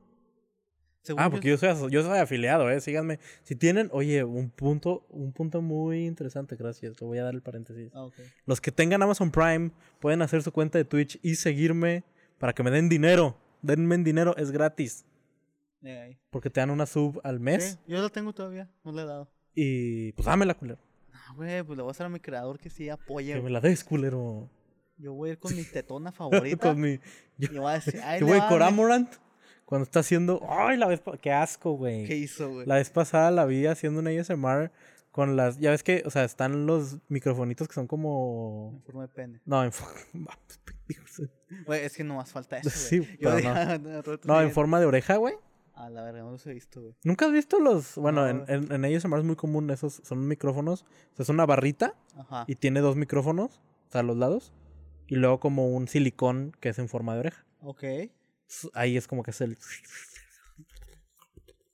Según 1.03 1.21
Ah, 1.21 1.27
yo- 1.27 1.31
porque 1.33 1.49
yo 1.49 1.57
soy, 1.59 1.91
yo 1.91 2.03
soy 2.03 2.19
afiliado, 2.19 2.71
eh, 2.71 2.81
síganme. 2.81 3.19
Si 3.43 3.57
tienen, 3.57 3.89
oye, 3.93 4.23
un 4.25 4.51
punto, 4.51 5.05
un 5.11 5.33
punto 5.33 5.61
muy 5.61 6.07
interesante, 6.07 6.55
gracias, 6.57 7.01
le 7.01 7.07
voy 7.07 7.19
a 7.19 7.25
dar 7.25 7.35
el 7.35 7.43
paréntesis. 7.43 7.91
Ah, 7.95 8.05
ok. 8.05 8.15
Los 8.47 8.61
que 8.61 8.71
tengan 8.71 9.03
Amazon 9.03 9.31
Prime 9.33 9.73
pueden 10.01 10.23
hacer 10.23 10.43
su 10.43 10.53
cuenta 10.53 10.79
de 10.79 10.85
Twitch 10.85 11.19
y 11.23 11.35
seguirme 11.35 12.05
para 12.39 12.53
que 12.53 12.63
me 12.63 12.71
den 12.71 12.89
dinero. 12.89 13.37
Denme 13.63 13.97
dinero, 13.99 14.37
es 14.37 14.51
gratis. 14.53 15.05
Eh. 15.85 16.17
Porque 16.31 16.51
te 16.51 16.61
dan 16.61 16.71
una 16.71 16.87
sub 16.87 17.21
al 17.25 17.41
mes. 17.41 17.79
Sí, 17.85 17.93
yo 17.93 18.01
lo 18.01 18.09
tengo 18.11 18.33
todavía, 18.33 18.71
no 18.85 18.93
le 18.93 19.03
he 19.03 19.07
dado. 19.07 19.29
Y 19.55 20.13
pues 20.13 20.27
dámela, 20.27 20.55
culero. 20.55 20.79
Ah, 21.13 21.33
güey, 21.35 21.63
pues 21.65 21.77
le 21.77 21.83
voy 21.83 21.91
a 21.91 21.93
hacer 21.93 22.07
a 22.07 22.09
mi 22.09 22.21
creador 22.21 22.59
que 22.61 22.71
sí 22.71 22.89
apoye. 22.89 23.35
Que 23.35 23.43
me 23.43 23.51
la 23.51 23.61
des, 23.61 23.83
culero. 23.83 24.49
Yo 24.99 25.13
voy 25.15 25.31
a 25.31 25.33
ir 25.33 25.39
con 25.41 25.55
mi 25.57 25.65
tetona 25.65 26.13
favorita. 26.13 26.69
Con 26.69 26.81
mi. 26.81 27.01
y 27.39 27.49
voy 27.59 27.71
a 27.73 27.75
decir, 27.75 28.01
ay, 28.05 28.21
Que 28.21 28.25
güey, 28.25 28.41
Coramorant. 28.49 29.13
Cuando 29.73 29.85
está 29.85 30.01
haciendo. 30.01 30.43
Ay, 30.51 30.77
la 30.77 30.87
vez. 30.87 31.01
Qué 31.23 31.33
asco, 31.33 31.73
güey. 31.73 32.05
¿Qué 32.05 32.15
hizo, 32.15 32.51
güey? 32.51 32.67
La 32.67 32.75
vez 32.75 32.91
pasada 32.91 33.31
la 33.31 33.47
vi 33.47 33.65
haciendo 33.67 34.01
una 34.01 34.11
ASMR 34.11 34.71
con 35.11 35.35
las. 35.35 35.59
Ya 35.61 35.71
ves 35.71 35.83
que, 35.83 36.03
o 36.05 36.11
sea, 36.11 36.25
están 36.25 36.67
los 36.67 36.99
microfonitos 37.09 37.69
que 37.69 37.73
son 37.75 37.87
como. 37.87 38.73
En 38.77 38.83
forma 38.83 39.03
de 39.03 39.09
pene. 39.09 39.41
No, 39.47 39.65
en, 39.65 39.71
fo- 39.73 39.89
Vamos, 40.13 40.37
pendejos. 40.87 41.23
Güey, 41.65 41.85
es 41.87 41.97
que 41.97 42.05
no 42.05 42.17
más 42.17 42.31
falta 42.31 42.59
eso, 42.59 42.69
Sí, 42.69 42.99
güey. 42.99 43.17
Pero 43.19 43.37
dije, 43.37 43.49
no. 43.49 43.55
"Ah, 43.57 43.79
no, 43.79 44.03
rato 44.03 44.21
no, 44.29 44.43
en 44.43 44.49
sí". 44.49 44.55
forma 44.55 44.79
de 44.79 44.85
oreja, 44.85 45.17
güey. 45.17 45.37
A 45.75 45.89
la 45.89 46.03
verga, 46.03 46.21
no 46.21 46.33
los 46.33 46.47
he 46.47 46.53
visto, 46.53 46.83
güey. 46.83 46.95
¿Nunca 47.03 47.25
has 47.25 47.33
visto 47.33 47.59
los.? 47.59 47.95
Bueno, 47.97 48.31
No, 48.31 48.45
en, 48.47 48.71
en, 48.71 48.85
en 48.85 48.95
ASMR 48.95 49.21
es 49.21 49.25
muy 49.25 49.37
común 49.37 49.71
esos. 49.71 50.03
Son 50.05 50.29
micrófonos. 50.29 50.83
O 50.83 51.17
sea, 51.17 51.23
es 51.23 51.29
una 51.31 51.47
barrita 51.47 51.95
Ajá. 52.19 52.45
y 52.47 52.57
tiene 52.57 52.81
dos 52.81 52.97
micrófonos. 52.97 53.63
O 53.89 53.93
sea, 53.93 54.03
a 54.03 54.05
los 54.05 54.19
lados. 54.19 54.53
Y 55.07 55.17
luego 55.17 55.41
como 55.41 55.69
un 55.71 55.89
silicón 55.89 56.55
que 56.61 56.69
es 56.69 56.79
en 56.79 56.91
forma 56.91 57.15
de 57.15 57.21
oreja. 57.21 57.45
Ok. 57.63 57.85
Ahí 58.75 58.97
es 58.97 59.07
como 59.09 59.23
que 59.23 59.31
es 59.33 59.41
el. 59.41 59.57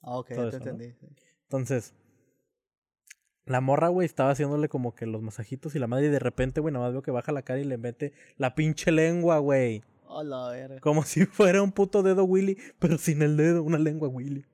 Ah, 0.02 0.18
ok, 0.18 0.30
ya 0.30 0.50
te 0.50 0.56
entendí. 0.56 0.92
sí. 0.92 1.06
Entonces, 1.44 1.94
la 3.46 3.60
morra, 3.60 3.88
güey, 3.88 4.06
estaba 4.06 4.30
haciéndole 4.30 4.68
como 4.68 4.94
que 4.94 5.06
los 5.06 5.22
masajitos 5.22 5.74
y 5.74 5.78
la 5.78 5.86
madre, 5.86 6.06
y 6.06 6.10
de 6.10 6.18
repente, 6.18 6.60
güey, 6.60 6.72
nada 6.72 6.86
más 6.86 6.92
veo 6.92 7.02
que 7.02 7.10
baja 7.10 7.32
la 7.32 7.42
cara 7.42 7.60
y 7.60 7.64
le 7.64 7.78
mete 7.78 8.12
la 8.36 8.54
pinche 8.54 8.92
lengua, 8.92 9.38
güey. 9.38 9.82
A 10.08 10.22
la 10.22 10.48
verga. 10.50 10.80
Como 10.80 11.02
si 11.04 11.26
fuera 11.26 11.62
un 11.62 11.72
puto 11.72 12.02
dedo 12.02 12.24
Willy, 12.24 12.56
pero 12.78 12.96
sin 12.98 13.22
el 13.22 13.36
dedo, 13.36 13.62
una 13.62 13.78
lengua 13.78 14.08
Willy. 14.08 14.44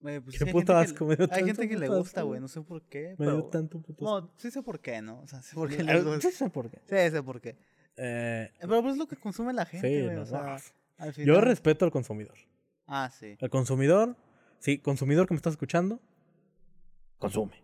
Güey, 0.00 0.20
pues 0.20 0.38
Qué 0.38 0.44
sí, 0.44 0.48
hay 0.48 0.52
puto 0.52 0.72
gente 0.74 0.86
que 0.86 0.92
asco, 0.92 1.04
le- 1.04 1.08
me 1.10 1.16
dio 1.16 1.28
Hay 1.34 1.44
gente 1.44 1.68
que 1.68 1.76
le 1.78 1.88
gusta, 1.88 2.22
güey. 2.22 2.40
No 2.40 2.48
sé 2.48 2.60
por 2.62 2.82
qué. 2.82 3.14
Me 3.18 3.26
dio 3.26 3.36
pero... 3.38 3.44
tanto 3.50 3.80
puto 3.82 4.04
asco. 4.16 4.20
No, 4.28 4.32
sí 4.36 4.50
sé 4.50 4.62
por 4.62 4.80
qué, 4.80 5.02
¿no? 5.02 5.20
O 5.20 5.26
sea, 5.28 5.42
sé 5.42 5.54
por 5.54 5.68
qué 5.68 5.82
les 5.84 6.04
gusta. 6.04 6.20
sí 6.30 6.36
sé 6.36 6.48
por 6.50 6.70
qué. 6.70 6.78
Sí, 6.88 7.10
sé 7.14 7.22
por 7.22 7.40
qué. 7.40 7.56
Eh, 7.96 8.50
Pero 8.60 8.80
pues 8.80 8.92
es 8.94 8.98
lo 8.98 9.06
que 9.06 9.16
consume 9.16 9.52
la 9.52 9.66
gente, 9.66 9.88
sí, 9.88 10.04
güey. 10.04 10.16
no, 10.16 10.22
o 10.22 10.26
sea, 10.26 10.56
al 11.00 11.12
Yo 11.14 11.40
respeto 11.40 11.84
al 11.84 11.90
consumidor. 11.90 12.36
Ah, 12.86 13.10
sí. 13.12 13.36
El 13.38 13.50
consumidor, 13.50 14.16
sí, 14.58 14.78
consumidor 14.78 15.26
que 15.26 15.34
me 15.34 15.36
estás 15.36 15.52
escuchando, 15.54 16.00
consume. 17.18 17.62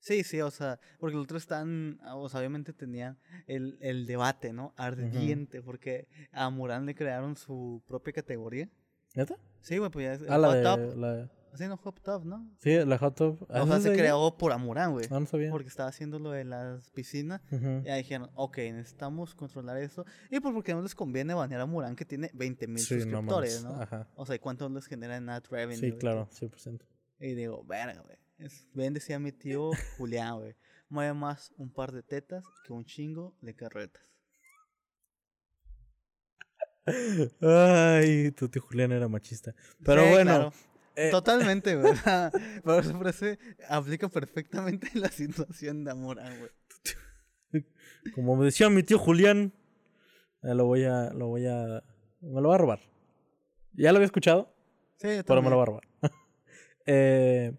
Sí, 0.00 0.22
sí, 0.22 0.40
o 0.40 0.50
sea, 0.50 0.78
porque 1.00 1.16
los 1.16 1.24
otros 1.24 1.42
están, 1.42 2.00
o 2.14 2.28
sea, 2.28 2.40
obviamente 2.40 2.72
tenían 2.72 3.18
el, 3.46 3.78
el 3.80 4.06
debate, 4.06 4.52
¿no? 4.52 4.72
Ardiente, 4.76 5.60
porque 5.60 6.06
a 6.32 6.48
Murán 6.50 6.86
le 6.86 6.94
crearon 6.94 7.36
su 7.36 7.82
propia 7.86 8.12
categoría. 8.12 8.68
¿Neta? 9.14 9.36
Sí, 9.60 9.78
güey, 9.78 9.90
pues 9.90 10.04
ya 10.06 10.12
es 10.24 10.30
Ah, 10.30 10.38
la 10.38 10.54
de. 10.54 10.96
La, 10.96 11.30
Así 11.52 11.66
no 11.66 11.76
Hot 11.78 12.00
Top, 12.02 12.24
¿no? 12.24 12.48
sí, 12.58 12.76
la 12.84 12.98
hot 12.98 13.16
tub. 13.16 13.46
Ah, 13.50 13.62
O 13.62 13.64
¿esa 13.66 13.80
sea, 13.80 13.90
se 13.92 13.98
creó 13.98 14.36
por 14.36 14.52
Amurán, 14.52 14.92
güey. 14.92 15.06
Ah, 15.10 15.18
no 15.20 15.26
sabía. 15.26 15.50
Porque 15.50 15.68
estaba 15.68 15.88
haciendo 15.88 16.18
lo 16.18 16.30
de 16.30 16.44
las 16.44 16.90
piscinas. 16.90 17.40
Ujú. 17.50 17.82
Ya 17.84 17.96
dijeron, 17.96 18.30
ok, 18.34 18.58
necesitamos 18.58 19.34
controlar 19.34 19.76
esto. 19.78 20.04
Y 20.30 20.40
pues 20.40 20.54
porque 20.54 20.74
no 20.74 20.82
les 20.82 20.94
conviene 20.94 21.34
banear 21.34 21.60
a 21.62 21.66
Murán 21.66 21.96
que 21.96 22.04
tiene 22.04 22.30
20 22.34 22.66
mil 22.68 22.78
Sí, 22.78 22.94
no 22.94 23.00
suscriptores. 23.02 23.64
¿no? 23.64 23.80
Ajá. 23.80 24.08
O 24.14 24.26
sea, 24.26 24.36
¿y 24.36 24.38
cuánto 24.38 24.68
les 24.68 24.86
genera 24.86 25.16
en 25.16 25.28
ad 25.30 25.42
revenue? 25.50 25.78
Sí, 25.80 25.86
y 25.86 25.92
claro, 25.92 26.28
100%. 26.30 26.78
todo? 26.78 26.88
Y 27.20 27.34
digo, 27.34 27.64
verga, 27.64 28.00
güey. 28.02 28.16
Ven, 28.74 28.94
decía 28.94 29.18
mi 29.18 29.32
tío 29.32 29.70
Julián, 29.98 30.38
güey. 30.38 30.54
Mueve 30.90 31.12
más 31.14 31.52
un 31.56 31.72
par 31.72 31.92
de 31.92 32.02
tetas 32.02 32.44
que 32.64 32.72
un 32.72 32.84
chingo 32.84 33.34
de 33.40 33.54
carretas. 33.56 34.02
Ay, 37.40 38.30
tu 38.32 38.48
tío 38.48 38.62
Julián 38.62 38.92
era 38.92 39.08
machista. 39.08 39.54
Pero 39.84 40.04
Sí, 40.04 40.10
bueno, 40.10 40.30
claro. 40.30 40.52
Eh, 40.98 41.10
Totalmente, 41.12 41.76
güey. 41.76 41.92
Pero 42.64 42.82
se 42.82 42.92
parece, 42.92 43.38
aplica 43.68 44.08
perfectamente 44.08 44.90
la 44.94 45.08
situación 45.08 45.84
de 45.84 45.92
Amurán, 45.92 46.34
güey. 46.38 47.64
como 48.14 48.36
me 48.36 48.46
decía 48.46 48.68
mi 48.68 48.82
tío 48.82 48.98
Julián, 48.98 49.52
eh, 50.42 50.54
lo 50.54 50.66
voy 50.66 50.84
a, 50.84 51.10
lo 51.10 51.28
voy 51.28 51.46
a, 51.46 51.84
me 52.20 52.40
lo 52.40 52.48
va 52.48 52.56
a 52.56 52.58
robar. 52.58 52.80
Ya 53.74 53.92
lo 53.92 53.98
había 53.98 54.06
escuchado, 54.06 54.52
Sí, 54.96 55.06
yo 55.16 55.24
pero 55.24 55.40
me 55.40 55.50
lo 55.50 55.56
va 55.56 55.62
a 55.62 55.66
robar. 55.66 55.88
eh, 56.86 57.56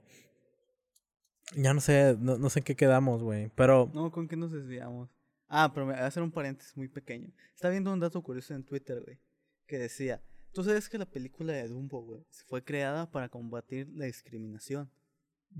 ya 1.56 1.74
no 1.74 1.80
sé, 1.80 2.18
no, 2.20 2.38
no 2.38 2.50
sé 2.50 2.60
en 2.60 2.66
qué 2.66 2.76
quedamos, 2.76 3.24
güey. 3.24 3.50
Pero, 3.56 3.90
No, 3.94 4.12
¿con 4.12 4.28
qué 4.28 4.36
nos 4.36 4.52
desviamos? 4.52 5.10
Ah, 5.48 5.72
pero 5.74 5.86
me 5.86 5.94
voy 5.94 6.02
a 6.02 6.06
hacer 6.08 6.22
un 6.22 6.32
paréntesis 6.32 6.76
muy 6.76 6.90
pequeño. 6.90 7.32
Estaba 7.56 7.72
viendo 7.72 7.94
un 7.94 8.02
dato 8.02 8.22
curioso 8.22 8.54
en 8.54 8.66
Twitter, 8.66 9.02
güey, 9.02 9.18
que 9.66 9.80
decía, 9.80 10.22
tú 10.54 10.64
sabes 10.64 10.90
que 10.90 10.98
la 10.98 11.06
película 11.06 11.54
de 11.54 11.68
Dumbo, 11.68 12.02
güey, 12.02 12.26
fue 12.48 12.64
creada 12.64 13.10
para 13.12 13.30
combatir 13.30 13.90
la 13.96 14.06
discriminación. 14.06 14.90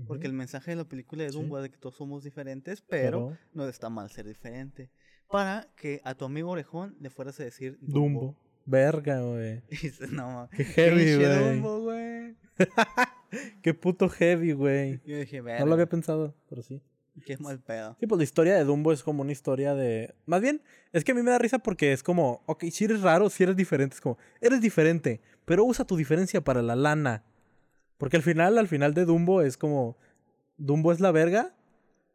Porque 0.06 0.28
el 0.28 0.32
mensaje 0.32 0.70
de 0.70 0.76
la 0.76 0.84
película 0.84 1.24
de 1.24 1.30
Sí. 1.30 1.36
Dumbo 1.36 1.58
es 1.58 1.64
de 1.64 1.70
que 1.70 1.76
todos 1.78 1.96
somos 1.96 2.22
diferentes, 2.22 2.80
pero, 2.80 3.28
pero 3.30 3.38
no 3.54 3.68
está 3.68 3.90
mal 3.90 4.08
ser 4.10 4.26
diferente. 4.26 4.88
Para 5.28 5.68
que 5.76 6.00
a 6.04 6.14
tu 6.14 6.24
amigo 6.24 6.50
orejón 6.50 6.96
le 7.00 7.10
fueras 7.10 7.40
a 7.40 7.44
decir 7.44 7.76
Dumbo, 7.80 8.36
verga, 8.66 9.20
güey. 9.20 9.62
No, 10.12 10.48
Qué 10.56 10.64
heavy, 10.64 11.16
güey. 11.16 11.54
Dumbo, 11.54 11.80
güey. 11.80 12.36
Qué 13.62 13.74
puto 13.74 14.08
heavy, 14.08 14.52
güey. 14.52 15.00
Yo 15.04 15.18
dije, 15.18 15.38
No 15.38 15.44
verga, 15.44 15.64
lo 15.66 15.72
había 15.74 15.88
pensado, 15.88 16.34
pero 16.48 16.62
sí. 16.62 16.82
Qué 17.24 17.36
mal 17.38 17.60
pedo. 17.60 17.96
Sí, 17.98 18.06
pues 18.06 18.18
la 18.18 18.24
historia 18.24 18.54
de 18.56 18.64
Dumbo 18.64 18.92
es 18.92 19.02
como 19.02 19.22
una 19.22 19.32
historia 19.32 19.74
de. 19.74 20.14
Más 20.26 20.40
bien, 20.40 20.62
es 20.92 21.04
que 21.04 21.12
a 21.12 21.14
mí 21.14 21.22
me 21.22 21.30
da 21.30 21.38
risa 21.38 21.58
porque 21.58 21.92
es 21.92 22.02
como, 22.02 22.42
ok, 22.46 22.64
si 22.70 22.84
eres 22.84 23.02
raro, 23.02 23.30
si 23.30 23.42
eres 23.42 23.56
diferente, 23.56 23.94
es 23.94 24.00
como, 24.00 24.18
eres 24.40 24.60
diferente, 24.60 25.20
pero 25.44 25.64
usa 25.64 25.84
tu 25.84 25.96
diferencia 25.96 26.40
para 26.42 26.62
la 26.62 26.76
lana. 26.76 27.24
Porque 27.98 28.16
al 28.16 28.22
final, 28.22 28.56
al 28.58 28.68
final 28.68 28.94
de 28.94 29.04
Dumbo 29.04 29.42
es 29.42 29.56
como, 29.56 29.98
Dumbo 30.56 30.92
es 30.92 31.00
la 31.00 31.12
verga 31.12 31.54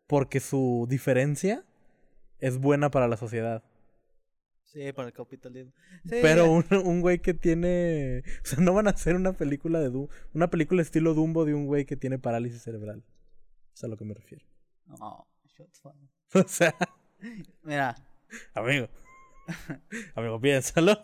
porque 0.08 0.40
su 0.40 0.88
diferencia 0.90 1.64
es 2.40 2.58
buena 2.58 2.90
para 2.92 3.08
la 3.08 3.18
sociedad. 3.18 3.64
Sí, 4.64 4.92
para 4.94 5.08
el 5.08 5.14
capitalismo. 5.14 5.72
Sí, 6.04 6.18
Pero 6.22 6.52
un, 6.52 6.66
un 6.84 7.02
güey 7.02 7.20
que 7.20 7.34
tiene. 7.34 8.24
O 8.44 8.46
sea, 8.46 8.60
no 8.60 8.74
van 8.74 8.88
a 8.88 8.92
hacer 8.92 9.16
una 9.16 9.34
película 9.34 9.80
de 9.80 9.90
Dumbo. 9.90 10.10
Una 10.34 10.50
película 10.50 10.82
estilo 10.82 11.14
Dumbo 11.14 11.46
de 11.46 11.54
un 11.54 11.66
güey 11.66 11.86
que 11.86 11.96
tiene 11.96 12.20
parálisis 12.20 12.62
cerebral. 12.62 13.04
Es 13.74 13.84
a 13.84 13.88
lo 13.88 13.96
que 13.96 14.06
me 14.06 14.14
refiero. 14.14 14.46
No, 14.86 15.28
shots 15.46 15.80
fired. 15.84 16.46
O 16.46 16.48
sea, 16.48 16.76
Mira, 17.64 17.96
amigo. 18.54 18.88
Amigo, 20.16 20.42
piénsalo. 20.42 20.98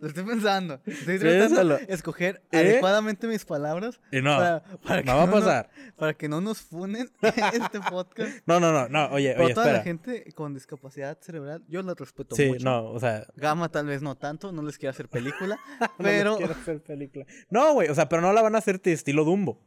lo 0.00 0.08
estoy 0.08 0.24
pensando. 0.24 0.80
Estoy 0.86 1.18
tratando 1.18 1.76
de 1.76 1.84
escoger 1.90 2.42
¿Eh? 2.50 2.58
adecuadamente 2.58 3.26
mis 3.26 3.44
palabras 3.44 4.00
Y 4.10 4.22
no, 4.22 4.34
para, 4.38 4.62
para 4.82 5.02
que 5.02 5.10
no 5.10 5.16
va 5.18 5.22
a 5.22 5.26
nos- 5.26 5.34
pasar. 5.40 5.70
para 5.96 6.14
que 6.14 6.26
no 6.26 6.40
nos 6.40 6.62
funen 6.62 7.10
este 7.22 7.80
podcast. 7.90 8.38
No, 8.46 8.60
no, 8.60 8.72
no, 8.72 8.88
no. 8.88 9.08
Oye, 9.12 9.32
Pero 9.34 9.44
oye, 9.44 9.54
toda 9.54 9.66
la 9.66 9.72
espera. 9.78 9.84
gente 9.84 10.32
con 10.32 10.54
discapacidad 10.54 11.18
cerebral, 11.20 11.62
yo 11.68 11.82
la 11.82 11.92
respeto 11.94 12.34
Sí, 12.34 12.46
mucho. 12.48 12.64
no, 12.64 12.86
o 12.92 12.98
sea. 12.98 13.26
Gama 13.36 13.68
tal 13.70 13.84
vez 13.86 14.00
no 14.00 14.14
tanto, 14.16 14.52
no 14.52 14.62
les 14.62 14.78
quiero 14.78 14.90
hacer 14.92 15.10
película, 15.10 15.58
no 15.80 15.88
pero 15.98 16.30
les 16.30 16.38
quiero 16.38 16.52
hacer 16.54 16.82
película. 16.82 17.26
No, 17.50 17.74
güey, 17.74 17.90
o 17.90 17.94
sea, 17.94 18.08
pero 18.08 18.22
no 18.22 18.32
la 18.32 18.40
van 18.40 18.54
a 18.54 18.58
hacer 18.58 18.80
de 18.80 18.92
estilo 18.94 19.24
Dumbo. 19.24 19.60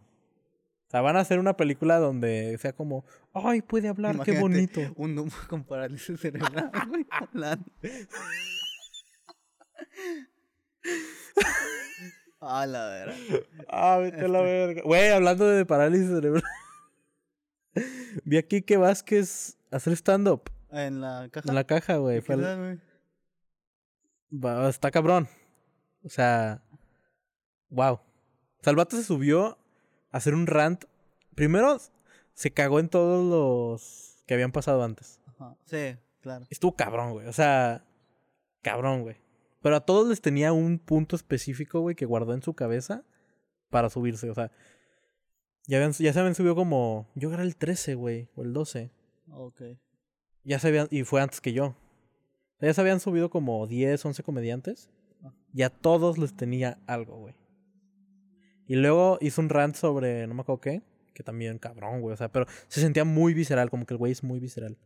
O 0.88 0.90
sea, 0.92 1.02
van 1.02 1.18
a 1.18 1.22
hacer 1.22 1.40
una 1.40 1.58
película 1.58 1.98
donde 1.98 2.58
sea 2.60 2.74
como, 2.74 3.06
ay, 3.34 3.62
puede 3.62 3.88
hablar, 3.88 4.20
qué 4.24 4.40
bonito. 4.40 4.82
un 4.96 5.16
Dumbo 5.16 5.36
con 5.50 5.64
parálisis 5.64 6.20
cerebral, 6.20 6.72
güey, 6.88 7.06
hablando. 7.10 7.66
A 12.42 12.66
la 12.68 12.88
vera. 12.90 13.14
Ah, 13.70 13.98
vete 13.98 14.26
a 14.26 14.28
la 14.28 14.40
Este. 14.40 14.52
verga. 14.68 14.82
Güey, 14.84 15.10
hablando 15.10 15.48
de 15.48 15.66
parálisis 15.66 16.08
cerebral. 16.10 16.44
Vi 18.24 18.38
a 18.38 18.44
Kike 18.44 18.78
Vázquez 18.78 19.58
hacer 19.72 19.94
stand-up 19.94 20.50
En 20.72 21.02
la 21.02 21.28
caja. 21.32 21.50
en 21.50 21.56
la 21.56 21.64
caja, 21.64 21.98
güey. 21.98 22.22
Va- 24.32 24.70
Está 24.70 24.92
cabrón. 24.92 25.28
O 26.04 26.10
sea, 26.10 26.62
wow. 27.70 27.94
O 27.96 28.02
sea, 28.64 28.72
el 28.72 28.78
vato 28.78 28.96
se 28.96 29.04
subió 29.04 29.58
hacer 30.16 30.34
un 30.34 30.48
rant. 30.48 30.86
Primero 31.36 31.78
se 32.34 32.52
cagó 32.52 32.80
en 32.80 32.90
todos 32.90 33.24
los 33.26 34.24
que 34.26 34.34
habían 34.34 34.52
pasado 34.52 34.84
antes. 34.84 35.22
Ajá. 35.28 35.58
Sí, 35.66 35.98
claro. 36.22 36.46
Estuvo 36.50 36.76
cabrón, 36.76 37.12
güey. 37.12 37.28
O 37.28 37.34
sea, 37.34 37.84
cabrón, 38.62 39.04
güey. 39.04 39.18
Pero 39.62 39.76
a 39.76 39.82
todos 39.82 40.08
les 40.08 40.22
tenía 40.22 40.54
un 40.54 40.80
punto 40.80 41.16
específico, 41.16 41.82
güey, 41.82 41.96
que 41.96 42.06
guardó 42.06 42.34
en 42.34 42.42
su 42.42 42.54
cabeza 42.54 43.04
para 43.70 43.90
subirse. 43.90 44.30
O 44.30 44.34
sea, 44.34 44.52
ya, 45.68 45.78
habían, 45.78 45.92
ya 45.92 46.14
se 46.14 46.20
habían 46.20 46.36
subido 46.36 46.56
como. 46.56 47.10
Yo 47.16 47.34
era 47.34 47.44
el 47.44 47.56
13, 47.56 47.96
güey, 47.96 48.30
o 48.36 48.44
el 48.44 48.54
12. 48.54 48.92
Ok. 49.32 49.62
Ya 50.44 50.60
se 50.60 50.70
habían. 50.70 50.88
Y 50.92 51.04
fue 51.04 51.22
antes 51.22 51.42
que 51.42 51.52
yo. 51.52 51.76
Ya 52.62 52.74
se 52.74 52.80
habían 52.80 53.00
subido 53.00 53.30
como 53.30 53.68
10, 53.68 54.06
11 54.06 54.24
comediantes. 54.24 54.90
Ah. 55.24 55.34
Y 55.54 55.64
a 55.64 55.70
todos 55.70 56.18
les 56.18 56.36
tenía 56.38 56.80
algo, 56.88 57.18
güey. 57.18 57.36
Y 58.68 58.76
luego 58.76 59.18
hizo 59.22 59.42
un 59.42 59.50
rant 59.50 59.76
sobre. 59.76 60.28
No 60.28 60.34
me 60.34 60.42
acuerdo 60.42 60.62
qué. 60.62 60.82
Que 61.14 61.24
también, 61.24 61.60
cabrón, 61.60 62.02
güey. 62.02 62.14
O 62.14 62.18
sea, 62.18 62.32
pero 62.32 62.46
se 62.68 62.82
sentía 62.82 63.06
muy 63.06 63.34
visceral. 63.34 63.70
Como 63.70 63.86
que 63.86 63.94
el 63.94 63.98
güey 63.98 64.12
es 64.12 64.24
muy 64.24 64.40
visceral. 64.40 64.78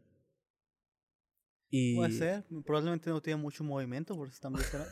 Y. 1.69 1.95
Puede 1.95 2.11
ser. 2.11 2.43
Probablemente 2.65 3.09
no 3.09 3.21
tiene 3.21 3.41
mucho 3.41 3.63
movimiento, 3.63 4.15
por 4.15 4.27
eso 4.27 4.35
están 4.35 4.53
visceral. 4.53 4.87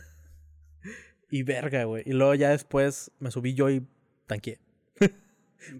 Y 1.29 1.43
verga, 1.43 1.83
güey. 1.83 2.03
Y 2.05 2.13
luego 2.13 2.35
ya 2.35 2.51
después 2.51 3.11
me 3.19 3.31
subí 3.31 3.53
yo 3.53 3.69
y 3.69 3.85
tanqueé. 4.27 4.61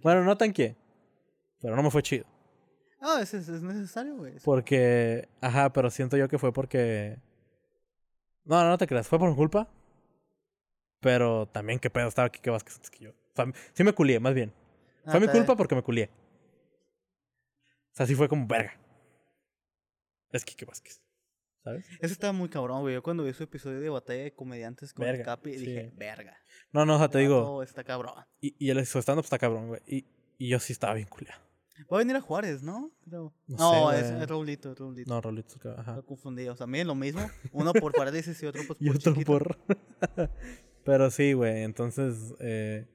bueno, 0.04 0.26
no 0.26 0.38
tanqueé. 0.38 0.76
Pero 1.62 1.74
no 1.78 1.84
me 1.84 1.90
fue 1.90 2.04
chido. 2.04 2.26
Ah, 3.00 3.20
es, 3.22 3.34
es, 3.34 3.48
es 3.48 3.62
necesario, 3.62 4.18
güey. 4.18 4.34
Porque. 4.44 5.30
Ajá, 5.40 5.72
pero 5.72 5.90
siento 5.90 6.18
yo 6.18 6.28
que 6.28 6.38
fue 6.38 6.52
porque. 6.52 7.18
No, 8.44 8.62
no, 8.62 8.70
no 8.70 8.78
te 8.78 8.88
creas. 8.88 9.08
Fue 9.08 9.20
por 9.20 9.30
mi 9.30 9.36
culpa. 9.38 9.70
Pero 11.00 11.48
también, 11.48 11.80
qué 11.80 11.90
pedo, 11.90 12.08
estaba 12.08 12.30
que 12.32 12.50
Vázquez 12.50 12.76
antes 12.76 12.90
que 12.90 13.06
yo. 13.06 13.12
O 13.12 13.36
sea, 13.36 13.46
sí 13.74 13.84
me 13.84 13.94
culié, 13.94 14.20
más 14.20 14.34
bien. 14.34 14.54
Ah, 15.06 15.12
Fue 15.12 15.20
mi 15.20 15.28
culpa 15.28 15.44
bien. 15.44 15.58
porque 15.58 15.76
me 15.76 15.84
culié. 15.84 16.10
O 17.92 17.96
sea, 17.98 18.06
sí 18.06 18.16
fue 18.16 18.28
como 18.28 18.48
verga. 18.48 18.80
Es 20.32 20.44
Kike 20.44 20.66
Vázquez. 20.66 21.02
¿Sabes? 21.64 21.86
Ese 22.00 22.14
estaba 22.14 22.34
muy 22.34 22.50
cabrón, 22.50 22.82
güey. 22.82 22.94
Yo 22.94 23.04
cuando 23.04 23.24
vi 23.24 23.34
su 23.34 23.44
episodio 23.44 23.80
de 23.80 23.90
batalla 23.90 24.24
de 24.24 24.34
comediantes 24.34 24.94
con 24.94 25.06
el 25.08 25.22
Capi, 25.22 25.54
sí. 25.54 25.66
dije, 25.66 25.92
verga. 25.96 26.38
No, 26.72 26.86
no, 26.86 26.96
o 26.96 26.98
sea, 26.98 27.10
te 27.10 27.20
digo. 27.20 27.42
vato 27.42 27.64
Está 27.64 27.84
cabrón. 27.84 28.14
Y, 28.40 28.56
y 28.58 28.70
el 28.70 28.80
stand-up 28.80 29.24
está 29.24 29.38
cabrón, 29.38 29.68
güey. 29.68 29.82
Y, 29.86 30.06
y 30.38 30.50
yo 30.50 30.60
sí 30.60 30.74
estaba 30.74 30.94
bien 30.94 31.08
culiado. 31.08 31.42
Va 31.92 31.98
a 31.98 32.00
venir 32.00 32.16
a 32.16 32.22
Juárez, 32.22 32.64
¿no? 32.64 32.92
No 33.06 33.34
No, 33.48 33.92
sé, 33.92 34.00
es, 34.00 34.10
es 34.10 34.28
Raulito, 34.28 34.72
es 34.72 34.80
Raulito. 34.80 35.14
No, 35.14 35.22
Rolito, 35.22 35.58
ajá. 35.78 35.96
Lo 35.98 36.06
confundí. 36.06 36.48
O 36.48 36.56
sea, 36.56 36.66
miren 36.68 36.88
lo 36.88 36.96
mismo. 36.96 37.22
Uno 37.52 37.72
por 37.74 37.94
parálisis 37.94 38.42
y 38.42 38.46
otro 38.48 38.62
pues, 38.66 38.78
por 38.80 38.88
Y 38.88 38.90
otro 38.90 39.14
chiquito. 39.14 39.26
por. 39.32 39.58
Pero 40.88 41.12
sí, 41.12 41.34
güey. 41.34 41.64
Entonces. 41.64 42.34
Eh, 42.40 42.88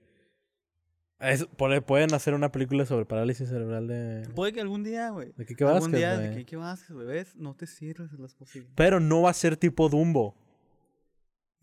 es- 1.20 1.47
pueden 1.86 2.14
hacer 2.14 2.32
una 2.32 2.51
película 2.51 2.86
sobre 2.86 3.05
parálisis 3.05 3.51
cerebral 3.51 3.86
de. 3.86 4.26
Puede 4.34 4.55
que 4.55 4.62
algún 4.62 4.82
día, 4.82 5.11
güey. 5.11 5.32
De 5.36 5.45
Kike 5.45 5.64
Algún 5.64 5.80
Vázquez, 5.93 5.99
día 5.99 6.16
de 6.16 6.34
que, 6.34 6.47
¿qué 6.47 6.57
vas, 6.57 6.90
güey? 6.90 7.07
¿Ves? 7.07 7.36
No 7.36 7.55
te 7.55 7.66
cierres 7.66 8.11
de 8.11 8.18
las 8.18 8.34
posibilidades. 8.34 8.74
Pero 8.76 8.99
no 8.99 9.20
va 9.20 9.30
a 9.30 9.34
ser 9.34 9.59
tipo 9.59 9.90
Dumbo. 9.90 10.34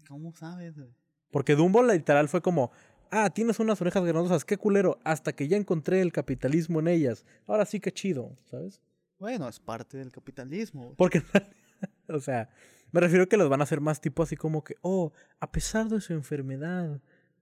¿Cómo 0.08 0.32
sabes, 0.36 0.78
güey? 0.78 0.94
Porque 1.32 1.56
Dumbo 1.56 1.82
literal 1.84 2.30
fue 2.30 2.42
como. 2.42 2.72
Ah, 3.10 3.32
tienes 3.32 3.60
unas 3.60 3.82
orejas 3.82 4.06
granosas, 4.06 4.46
qué 4.46 4.56
culero. 4.58 5.00
Hasta 5.04 5.34
que 5.34 5.48
ya 5.48 5.58
encontré 5.58 6.02
el 6.02 6.12
capitalismo 6.12 6.80
en 6.80 6.90
ellas. 6.90 7.26
Ahora 7.48 7.66
sí 7.66 7.80
que 7.80 7.92
chido, 7.92 8.38
¿sabes? 8.46 8.80
Bueno, 9.18 9.50
es 9.50 9.60
parte 9.60 9.98
del 9.98 10.12
capitalismo. 10.12 10.94
Porque. 10.96 11.24
o 12.08 12.20
sea, 12.20 12.50
me 12.92 13.00
refiero 13.02 13.28
que 13.28 13.38
los 13.38 13.50
van 13.50 13.62
a 13.62 13.64
hacer 13.64 13.82
más 13.82 14.02
tipo 14.02 14.24
así 14.24 14.36
como 14.36 14.64
que. 14.64 14.76
Oh, 14.82 15.12
a 15.40 15.52
pesar 15.52 15.88
de 15.90 16.02
su 16.02 16.14
enfermedad. 16.14 17.02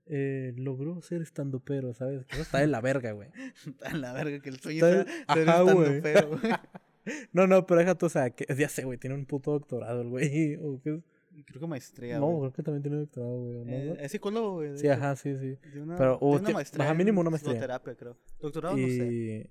eh, 0.10 0.54
logró 0.56 1.02
ser 1.02 1.22
estando 1.22 1.60
pero, 1.60 1.94
¿sabes? 1.94 2.26
Que 2.26 2.36
eso 2.36 2.42
está 2.44 2.60
de 2.60 2.68
la 2.68 2.80
verga, 2.80 3.12
güey. 3.12 3.28
Está 3.68 3.90
en 3.90 4.00
la 4.02 4.14
verga 4.14 4.40
que 4.40 4.50
el 4.50 4.60
sueño 4.60 4.86
Está- 4.88 5.12
sea 5.34 5.36
ser 5.36 5.76
güey. 5.76 6.02
No, 7.34 7.48
no, 7.48 7.66
pero 7.66 7.80
déjate, 7.82 8.06
o 8.06 8.10
sea, 8.10 8.30
que 8.32 8.46
ya 8.58 8.68
sé, 8.70 8.84
güey, 8.84 8.98
tiene 8.98 9.16
un 9.16 9.26
puto 9.26 9.52
doctorado 9.52 10.02
el 10.02 10.10
güey. 10.10 10.56
o 10.62 10.80
qué- 10.84 11.02
Creo 11.46 11.62
que 11.62 11.68
maestría, 11.68 12.18
No, 12.20 12.40
creo 12.40 12.52
que 12.54 12.64
también 12.64 12.82
tiene 12.82 12.98
doctorado, 12.98 13.38
güey. 13.38 13.66
¿no, 13.66 13.72
Eh, 13.72 13.98
es 14.00 14.12
psicólogo, 14.12 14.54
güey. 14.56 14.76
Sí, 14.78 14.88
hecho. 14.88 14.94
ajá, 14.94 15.16
sí, 15.18 15.38
sí. 15.38 15.58
De 15.74 15.82
una, 15.82 15.96
Pero, 15.96 16.12
de 16.14 16.18
o 16.22 16.30
una 16.30 16.50
maestría 16.54 16.90
en 16.92 16.98
mínimo 16.98 17.22
una 17.22 17.30
maestría. 17.30 17.54
creo. 17.96 18.18
Doctorado, 18.42 18.76
no 18.78 18.88
sé. 18.88 18.94
Y. 19.14 19.50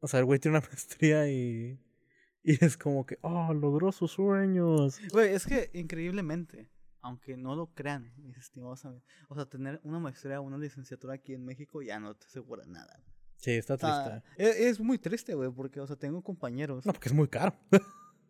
O 0.00 0.06
sea, 0.08 0.20
el 0.20 0.26
güey 0.26 0.38
tiene 0.38 0.58
una 0.58 0.66
maestría 0.68 1.26
y. 1.30 1.78
Y 2.46 2.62
es 2.64 2.76
como 2.76 3.06
que, 3.06 3.18
oh, 3.22 3.54
logró 3.54 3.90
sus 3.90 4.12
sueños. 4.12 5.00
Güey, 5.12 5.32
es 5.32 5.46
que 5.46 5.70
increíblemente, 5.72 6.70
aunque 7.00 7.36
no 7.38 7.56
lo 7.56 7.72
crean, 7.72 8.12
mis 8.18 8.36
estimados 8.36 8.84
amigos, 8.84 9.04
o 9.28 9.34
sea, 9.34 9.46
tener 9.46 9.80
una 9.82 9.98
maestría 9.98 10.40
o 10.40 10.44
una 10.44 10.58
licenciatura 10.58 11.14
aquí 11.14 11.32
en 11.32 11.44
México 11.44 11.80
ya 11.80 11.98
no 11.98 12.14
te 12.14 12.26
asegura 12.26 12.64
nada. 12.66 13.02
Sí, 13.36 13.52
está 13.52 13.76
triste. 13.78 14.22
es, 14.36 14.56
es 14.56 14.80
muy 14.80 14.98
triste, 14.98 15.34
güey, 15.34 15.50
porque, 15.50 15.80
o 15.80 15.86
sea, 15.86 15.96
tengo 15.96 16.22
compañeros. 16.22 16.84
No, 16.86 16.92
porque 16.92 17.08
es 17.08 17.14
muy 17.14 17.28
caro. 17.28 17.54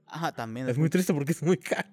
Ajá, 0.07 0.33
también 0.33 0.69
Es 0.69 0.79
muy 0.79 0.91
triste 0.91 1.13
porque 1.13 1.33
es 1.33 1.43
muy 1.43 1.57
caro. 1.59 1.89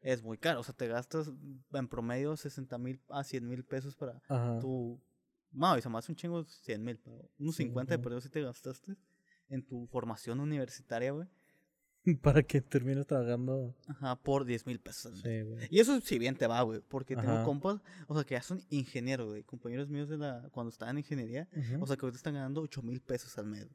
es 0.00 0.22
muy 0.22 0.38
caro. 0.38 0.60
O 0.60 0.62
sea, 0.64 0.74
te 0.74 0.86
gastas 0.86 1.30
en 1.72 1.88
promedio 1.88 2.36
60 2.36 2.78
mil 2.78 3.00
a 3.08 3.24
100 3.24 3.48
mil 3.48 3.64
pesos 3.64 3.96
para 3.96 4.22
Ajá. 4.28 4.58
tu. 4.60 5.02
No, 5.50 5.76
y 5.78 5.82
se 5.82 5.88
me 5.88 5.98
hace 5.98 6.12
un 6.12 6.16
chingo 6.16 6.44
100 6.44 6.84
mil, 6.84 6.98
pero 6.98 7.28
unos 7.38 7.56
50 7.56 7.94
de 7.96 7.98
perdido 8.02 8.20
si 8.20 8.28
te 8.28 8.42
gastaste 8.42 8.96
en 9.48 9.64
tu 9.64 9.86
formación 9.88 10.40
universitaria, 10.40 11.12
güey. 11.12 11.28
Para 12.22 12.42
que 12.42 12.60
termines 12.60 13.06
trabajando. 13.06 13.74
Ajá, 13.88 14.16
por 14.16 14.44
10 14.44 14.66
mil 14.66 14.78
pesos. 14.78 15.20
Sí, 15.20 15.42
güey. 15.42 15.66
Y 15.70 15.80
eso 15.80 16.00
si 16.00 16.18
bien 16.18 16.36
te 16.36 16.46
va, 16.46 16.60
güey, 16.62 16.80
porque 16.88 17.16
tengo 17.16 17.32
Ajá. 17.32 17.44
compas, 17.44 17.80
o 18.08 18.14
sea, 18.14 18.24
que 18.24 18.34
ya 18.34 18.42
son 18.42 18.60
ingenieros, 18.70 19.28
güey, 19.28 19.42
compañeros 19.44 19.88
míos 19.88 20.08
de 20.08 20.18
la, 20.18 20.48
cuando 20.52 20.70
estaban 20.70 20.96
en 20.96 20.98
ingeniería, 21.00 21.48
Ujú. 21.56 21.82
o 21.82 21.86
sea, 21.86 21.96
que 21.96 22.04
ahorita 22.06 22.16
están 22.16 22.34
ganando 22.34 22.60
8 22.60 22.82
mil 22.82 23.00
pesos 23.00 23.36
al 23.38 23.46
mes. 23.46 23.66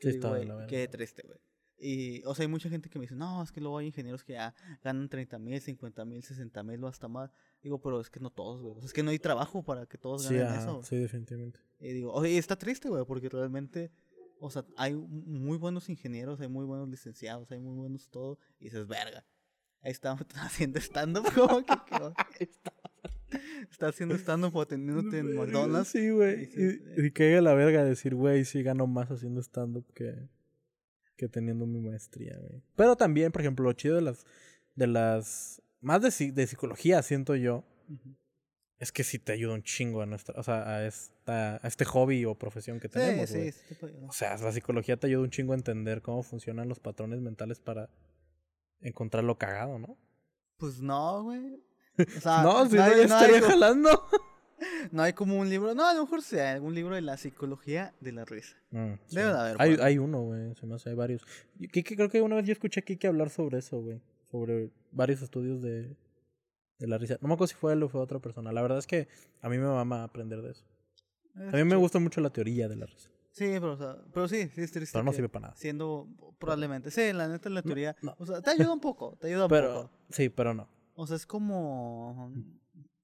Sí, 0.00 0.18
verga. 0.18 0.66
Qué 0.66 0.88
triste, 0.88 1.22
güey. 1.26 1.38
Y, 1.82 2.22
o 2.24 2.34
sea, 2.34 2.42
hay 2.44 2.48
mucha 2.48 2.68
gente 2.68 2.90
que 2.90 2.98
me 2.98 3.04
dice, 3.04 3.14
no, 3.14 3.42
es 3.42 3.50
que 3.52 3.60
luego 3.60 3.78
hay 3.78 3.86
ingenieros 3.86 4.22
que 4.22 4.34
ya 4.34 4.54
ganan 4.84 5.08
30 5.08 5.38
mil, 5.38 5.58
50 5.60 6.04
mil, 6.04 6.22
60 6.22 6.62
mil 6.62 6.84
o 6.84 6.88
hasta 6.88 7.08
más. 7.08 7.30
Digo, 7.62 7.80
pero 7.80 8.00
es 8.02 8.10
que 8.10 8.20
no 8.20 8.28
todos, 8.30 8.60
güey. 8.60 8.74
O 8.74 8.80
sea, 8.80 8.86
es 8.86 8.92
que 8.92 9.02
no 9.02 9.10
hay 9.10 9.18
trabajo 9.18 9.62
para 9.62 9.86
que 9.86 9.96
todos 9.96 10.22
Sí, 10.24 10.34
ganen 10.34 10.48
ajá, 10.48 10.60
eso. 10.60 10.82
sí, 10.82 10.96
definitivamente. 10.96 11.60
Y 11.78 11.92
digo, 11.94 12.12
oye, 12.12 12.36
está 12.36 12.56
triste, 12.56 12.90
güey, 12.90 13.04
porque 13.06 13.30
realmente, 13.30 13.90
o 14.40 14.50
sea, 14.50 14.64
hay 14.76 14.94
muy 14.94 15.58
buenos 15.58 15.88
ingenieros, 15.88 16.40
hay 16.40 16.48
muy 16.48 16.64
buenos 16.64 16.88
licenciados, 16.88 17.50
hay 17.52 17.60
muy 17.60 17.76
buenos 17.76 18.08
todo, 18.10 18.38
y 18.58 18.64
dices, 18.64 18.86
verga. 18.86 19.24
Ahí 19.82 19.92
está 19.92 20.12
haciendo 20.36 20.78
stand-up, 20.78 21.24
como 21.34 21.64
que, 21.64 21.74
que- 22.38 22.50
está 23.70 23.88
haciendo 23.88 24.14
stand-up 24.16 24.54
o 24.56 24.60
atendiéndote 24.62 25.18
en 25.18 25.34
McDonald's. 25.36 25.88
Sí, 25.88 26.10
güey. 26.10 26.50
Y, 26.54 27.06
y 27.06 27.10
caiga 27.12 27.40
la 27.40 27.54
verga 27.54 27.84
decir, 27.84 28.14
güey, 28.14 28.44
sí 28.44 28.62
gano 28.62 28.86
más 28.86 29.10
haciendo 29.10 29.40
stand-up 29.40 29.86
que, 29.94 30.28
que 31.16 31.28
teniendo 31.28 31.66
mi 31.66 31.80
maestría, 31.80 32.36
güey. 32.38 32.62
Pero 32.76 32.96
también, 32.96 33.32
por 33.32 33.40
ejemplo, 33.42 33.64
lo 33.64 33.72
chido 33.72 33.96
de 33.96 34.02
las. 34.02 34.24
de 34.74 34.86
las. 34.86 35.62
Más 35.80 36.02
de, 36.02 36.08
psi- 36.08 36.32
de 36.32 36.46
psicología, 36.46 37.02
siento 37.02 37.34
yo. 37.36 37.64
Ujú. 37.88 38.16
Es 38.80 38.92
que 38.92 39.04
sí 39.04 39.18
te 39.18 39.32
ayuda 39.32 39.54
un 39.54 39.62
chingo 39.62 40.00
a 40.00 40.06
nuestra. 40.06 40.34
O 40.40 40.42
sea, 40.42 40.66
a 40.66 40.86
esta, 40.86 41.56
a 41.62 41.68
este 41.68 41.84
hobby 41.84 42.24
o 42.24 42.34
profesión 42.34 42.80
que 42.80 42.88
tenemos, 42.88 43.28
Sí, 43.28 43.52
sí, 43.52 43.74
sí, 43.78 43.86
O 44.08 44.12
sea, 44.12 44.36
la 44.38 44.50
psicología 44.52 44.96
te 44.96 45.06
ayuda 45.06 45.22
un 45.22 45.30
chingo 45.30 45.52
a 45.52 45.56
entender 45.56 46.00
cómo 46.00 46.22
funcionan 46.22 46.68
los 46.68 46.80
patrones 46.80 47.20
mentales 47.20 47.60
para 47.60 47.90
encontrar 48.80 49.22
lo 49.22 49.36
cagado, 49.36 49.78
¿no? 49.78 49.98
Pues 50.56 50.80
no, 50.80 51.22
güey. 51.24 51.62
O 51.98 52.04
sea, 52.20 52.42
no, 52.42 52.64
si 52.68 52.76
no, 52.76 52.86
ya 52.86 52.94
hay 52.94 53.00
estaría 53.02 53.40
como- 53.40 53.52
jalando. 53.52 53.90
No 54.92 55.02
hay 55.02 55.14
como 55.14 55.38
un 55.38 55.48
libro, 55.48 55.74
no, 55.74 55.86
a 55.88 55.94
lo 55.94 56.02
mejor 56.02 56.20
sea 56.20 56.52
algún 56.52 56.74
libro 56.74 56.94
de 56.94 57.00
la 57.00 57.16
psicología 57.16 57.94
de 58.00 58.12
la 58.12 58.26
risa. 58.26 58.56
Mm. 58.70 58.92
Debe 59.10 59.28
de 59.32 59.38
haber, 59.38 59.56
Hay, 59.58 59.76
hay 59.80 59.96
uno, 59.96 60.20
güey. 60.22 60.54
Se 60.54 60.66
me 60.66 60.74
hace, 60.74 60.90
hay 60.90 60.94
varios. 60.96 61.24
Kike, 61.72 61.96
creo 61.96 62.10
que 62.10 62.20
una 62.20 62.36
vez 62.36 62.44
yo 62.44 62.52
escuché 62.52 62.80
a 62.80 62.82
Kike 62.82 63.06
hablar 63.06 63.30
sobre 63.30 63.58
eso, 63.58 63.80
güey. 63.80 64.02
Sobre 64.30 64.68
varios 64.92 65.22
estudios 65.22 65.62
de, 65.62 65.96
de 66.80 66.86
la 66.88 66.98
risa. 66.98 67.16
No 67.20 67.28
me 67.28 67.34
acuerdo 67.34 67.48
si 67.48 67.54
fue 67.54 67.74
él 67.74 67.82
o 67.84 67.88
fue 67.88 68.00
otra 68.00 68.18
persona. 68.18 68.50
La 68.50 68.62
verdad 68.62 68.78
es 68.78 68.86
que 68.88 69.06
a 69.42 69.48
mí 69.48 69.58
me 69.58 69.66
mama 69.66 70.02
aprender 70.02 70.42
de 70.42 70.50
eso. 70.50 70.64
A 71.36 71.56
mí 71.56 71.62
me 71.64 71.76
gusta 71.76 71.98
mucho 72.00 72.20
la 72.20 72.30
teoría 72.30 72.68
de 72.68 72.74
la 72.76 72.86
risa. 72.86 73.08
Sí, 73.30 73.44
pero, 73.60 73.74
o 73.74 73.76
sea, 73.76 73.96
pero 74.12 74.26
sí, 74.26 74.48
sí 74.54 74.62
es 74.62 74.72
triste. 74.72 74.92
Pero 74.92 75.04
no 75.04 75.12
sirve 75.12 75.28
para 75.28 75.42
nada. 75.48 75.56
Siendo, 75.56 76.08
probablemente, 76.40 76.90
sí, 76.90 77.12
la 77.12 77.28
neta, 77.28 77.48
la 77.48 77.62
teoría, 77.62 77.94
no. 78.02 78.16
o 78.18 78.26
sea, 78.26 78.42
te 78.42 78.50
ayuda 78.50 78.72
un 78.72 78.80
poco, 78.80 79.16
te 79.20 79.28
ayuda 79.28 79.44
un 79.44 79.50
Pero, 79.50 79.74
poco. 79.74 79.90
sí, 80.10 80.28
pero 80.28 80.52
no. 80.52 80.68
O 80.94 81.06
sea, 81.06 81.14
es 81.16 81.26
como, 81.26 82.32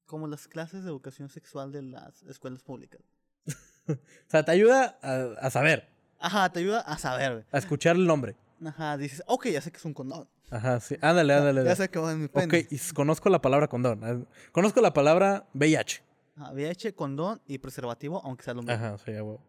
como 0.05 0.27
las 0.27 0.49
clases 0.49 0.83
de 0.83 0.89
educación 0.91 1.29
sexual 1.29 1.70
de 1.70 1.83
las 1.83 2.22
escuelas 2.24 2.62
públicas. 2.62 3.01
O 3.89 3.95
sea, 4.31 4.45
te 4.45 4.51
ayuda 4.51 4.99
a, 5.01 5.47
a 5.47 5.51
saber, 5.51 5.89
Ajá, 6.18 6.51
te 6.51 6.59
ayuda 6.59 6.81
a 6.81 6.99
saber, 6.99 7.47
a 7.53 7.59
escuchar 7.59 7.95
el 7.95 8.05
nombre. 8.05 8.35
Ajá, 8.65 8.97
dices, 8.97 9.23
ok, 9.27 9.47
ya 9.49 9.61
sé 9.61 9.71
que 9.71 9.79
es 9.79 9.85
un 9.85 9.95
condón. 9.95 10.29
Ajá, 10.51 10.81
sí. 10.81 10.97
Ándale, 11.01 11.35
ándale. 11.35 11.65
Ya 11.65 11.77
sé 11.77 11.89
que 11.91 11.99
va 11.99 12.13
en 12.13 12.21
mi 12.21 12.25
Ok, 12.27 12.33
pene. 12.33 12.67
y 12.71 12.77
s- 12.77 12.95
conozco 12.95 13.29
la 13.29 13.41
palabra 13.41 13.69
condón. 13.69 14.03
Ah, 14.05 14.19
Conozco 14.53 14.81
la 14.81 14.93
palabra 14.93 15.47
VIH. 15.55 16.03
Ajá, 16.37 16.53
VIH, 16.53 16.95
condón 16.95 17.41
y 17.47 17.59
preservativo, 17.59 18.21
aunque 18.25 18.45
sea 18.45 18.55
lo 18.55 18.63
mismo. 18.63 18.75
Ajá, 18.75 18.97
sí, 18.99 19.11
a 19.15 19.23
huevo. 19.23 19.41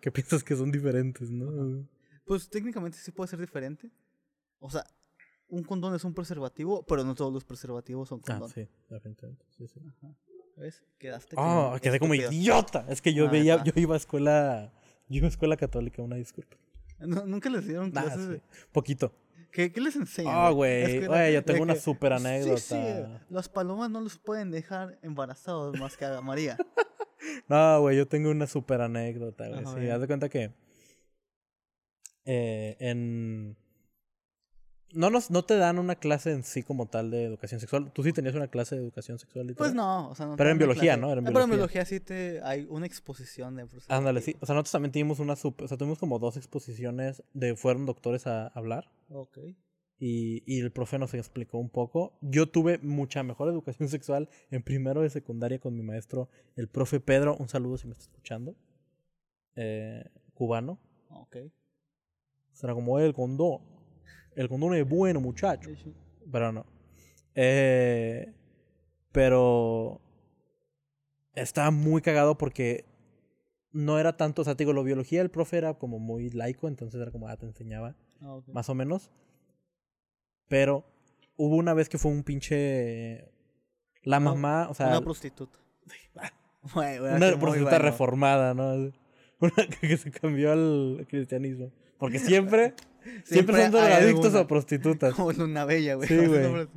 que 0.00 0.10
piensas 0.10 0.42
que 0.44 0.54
son 0.56 0.70
diferentes, 0.70 1.30
¿no? 1.30 1.86
Pues 2.24 2.48
técnicamente 2.50 2.98
sí 2.98 3.10
puede 3.12 3.28
ser 3.28 3.38
diferente. 3.40 3.90
O 4.58 4.68
sea, 4.70 4.84
un 5.48 5.62
condón 5.62 5.94
es 5.94 6.04
un 6.04 6.12
preservativo, 6.12 6.84
pero 6.86 7.04
no 7.04 7.14
todos 7.14 7.32
los 7.32 7.44
preservativos 7.44 8.08
son 8.08 8.18
Ah, 8.26 8.32
condón. 8.32 8.50
sí, 8.50 8.68
definitivamente. 8.90 9.46
Sí, 9.56 9.66
sí. 9.68 9.80
Ajá. 9.86 10.12
¿Ves? 10.56 10.82
Quedaste 10.98 11.36
Ah, 11.38 11.68
como 11.70 11.80
quedé 11.80 12.00
como 12.00 12.14
idiota. 12.14 12.84
Es 12.88 13.00
que 13.02 13.12
yo 13.14 13.26
Ah, 13.26 13.30
veía, 13.30 13.62
yo 13.62 13.72
iba 13.76 13.94
a 13.94 13.98
escuela, 13.98 14.72
yo 15.08 15.18
iba 15.18 15.26
a 15.26 15.30
escuela 15.30 15.56
católica, 15.56 16.02
una 16.02 16.16
disculpa. 16.16 16.56
No, 17.00 17.26
Nunca 17.26 17.50
les 17.50 17.66
dieron 17.66 17.90
clases 17.90 18.22
sí, 18.24 18.28
de... 18.32 18.42
Poquito. 18.72 19.12
¿Qué, 19.52 19.72
qué 19.72 19.80
les 19.80 19.96
enseñan? 19.96 20.34
Ah, 20.36 20.48
Es 20.50 20.54
güey. 20.54 21.06
Güey, 21.06 21.32
yo 21.34 21.44
tengo 21.44 21.62
una 21.62 21.74
que- 21.74 21.80
súper 21.80 22.12
Sí, 22.18 22.18
sí, 22.58 22.74
anécdota. 22.74 23.26
las 23.30 23.48
palomas 23.48 23.90
no 23.90 24.00
los 24.00 24.18
pueden 24.18 24.50
dejar 24.50 24.98
embarazados 25.02 25.78
más 25.78 25.96
que 25.96 26.04
a 26.04 26.20
María. 26.20 26.56
No, 27.48 27.80
güey, 27.80 27.96
yo 27.96 28.06
tengo 28.06 28.30
una 28.30 28.46
súper 28.46 28.80
anécdota, 28.82 29.48
güey. 29.48 29.64
Sí, 29.84 29.90
haz 29.90 30.00
de 30.00 30.06
cuenta 30.06 30.28
que 30.28 30.52
eh, 32.24 32.76
en... 32.78 33.56
No, 34.96 35.10
nos, 35.10 35.30
no 35.30 35.44
te 35.44 35.56
dan 35.56 35.78
una 35.78 35.94
clase 35.96 36.32
en 36.32 36.42
sí 36.42 36.62
como 36.62 36.86
tal 36.86 37.10
de 37.10 37.24
educación 37.24 37.60
sexual. 37.60 37.92
Tú 37.92 38.02
sí 38.02 38.12
tenías 38.12 38.34
una 38.34 38.48
clase 38.48 38.74
de 38.74 38.80
educación 38.80 39.18
sexual 39.18 39.50
y 39.50 39.54
Pues 39.54 39.74
no, 39.74 40.08
o 40.08 40.14
sea, 40.14 40.26
no 40.26 40.36
Pero 40.36 40.50
en 40.50 40.58
biología. 40.58 40.96
¿no? 40.96 41.12
Era 41.12 41.20
en 41.20 41.26
Ah, 41.26 41.30
Pero 41.32 41.44
en 41.44 41.50
biología. 41.50 41.82
biología 41.82 41.84
sí 41.84 42.00
te 42.00 42.40
hay 42.42 42.66
una 42.70 42.86
exposición 42.86 43.56
de 43.56 43.66
Ándale, 43.88 44.22
sí. 44.22 44.36
O 44.40 44.46
sea, 44.46 44.54
nosotros 44.54 44.72
también 44.72 44.92
tuvimos 44.92 45.20
una 45.20 45.36
super... 45.36 45.66
O 45.66 45.68
sea, 45.68 45.76
tuvimos 45.76 45.98
como 45.98 46.18
dos 46.18 46.36
exposiciones 46.36 47.22
de... 47.34 47.54
Fueron 47.56 47.84
doctores 47.84 48.26
a 48.26 48.48
hablar. 48.48 48.90
Ok. 49.10 49.38
Y, 49.98 50.42
y 50.46 50.60
el 50.60 50.72
profe 50.72 50.98
nos 50.98 51.14
explicó 51.14 51.58
un 51.58 51.70
poco. 51.70 52.18
Yo 52.22 52.48
tuve 52.48 52.78
mucha 52.78 53.22
mejor 53.22 53.48
educación 53.50 53.88
sexual 53.90 54.28
en 54.50 54.62
primero 54.62 55.02
de 55.02 55.10
secundaria 55.10 55.58
con 55.58 55.74
mi 55.74 55.82
maestro, 55.82 56.30
el 56.56 56.68
profe 56.68 57.00
Pedro. 57.00 57.36
Un 57.36 57.48
saludo 57.48 57.76
si 57.76 57.86
me 57.86 57.92
está 57.92 58.04
escuchando. 58.04 58.56
Eh, 59.56 60.04
cubano. 60.34 60.78
Ok. 61.10 61.36
Será 62.52 62.72
como 62.74 62.98
el 62.98 63.12
condón. 63.12 63.75
El 64.36 64.48
condón 64.48 64.74
es 64.74 64.88
bueno, 64.88 65.20
muchacho. 65.20 65.70
Pero 66.30 66.52
no. 66.52 66.64
Eh, 67.34 68.32
pero 69.12 70.00
estaba 71.34 71.70
muy 71.70 72.00
cagado 72.02 72.38
porque 72.38 72.84
no 73.72 73.98
era 73.98 74.16
tanto, 74.16 74.42
o 74.42 74.44
sea, 74.44 74.54
te 74.54 74.64
digo, 74.64 74.72
la 74.72 74.82
biología 74.82 75.18
del 75.20 75.30
profe 75.30 75.58
era 75.58 75.74
como 75.74 75.98
muy 75.98 76.30
laico, 76.30 76.68
entonces 76.68 77.00
era 77.00 77.10
como, 77.10 77.28
ah, 77.28 77.36
te 77.36 77.44
enseñaba 77.46 77.94
Ah, 78.22 78.34
ok. 78.36 78.48
más 78.48 78.68
o 78.70 78.74
menos. 78.74 79.10
Pero 80.48 80.84
hubo 81.36 81.56
una 81.56 81.74
vez 81.74 81.88
que 81.88 81.98
fue 81.98 82.10
un 82.12 82.22
pinche... 82.22 83.28
La 84.02 84.18
Una- 84.18 84.30
mamá, 84.32 84.68
o 84.70 84.74
sea, 84.74 84.88
una 84.88 85.00
prostituta. 85.00 85.58
Una 86.74 87.38
prostituta 87.38 87.40
bueno. 87.40 87.78
reformada, 87.78 88.54
¿no? 88.54 88.72
Una 89.40 89.52
que 89.80 89.96
se 89.96 90.10
cambió 90.10 90.52
al 90.52 91.06
cristianismo. 91.08 91.70
Porque 91.98 92.18
siempre, 92.18 92.74
siempre, 93.24 93.56
son 93.56 93.64
hay 93.64 93.70
drogadictos 93.70 94.34
o 94.34 94.46
prostitutas. 94.46 95.14
Como 95.16 95.32
Luna 95.32 95.64
Bella, 95.64 95.94
güey. 95.94 96.08
Sí, 96.08 96.16
güey. 96.26 96.68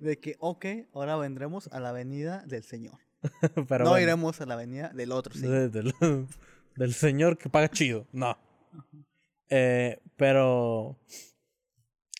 De 0.00 0.18
que, 0.18 0.36
ok, 0.38 0.66
ahora 0.92 1.16
vendremos 1.16 1.68
a 1.72 1.80
la 1.80 1.90
avenida 1.90 2.44
del 2.46 2.62
Señor. 2.62 2.98
Pero 3.68 3.84
no 3.84 3.90
bueno, 3.90 3.98
iremos 4.00 4.40
a 4.40 4.46
la 4.46 4.54
avenida 4.54 4.90
del 4.90 5.12
otro 5.12 5.34
Señor. 5.34 5.70
de- 5.70 5.82
del, 5.82 5.94
del 6.76 6.94
señor 6.94 7.36
que 7.36 7.48
paga 7.48 7.68
chido. 7.68 8.06
No. 8.12 8.38
Eh, 9.50 9.98
pero 10.16 10.98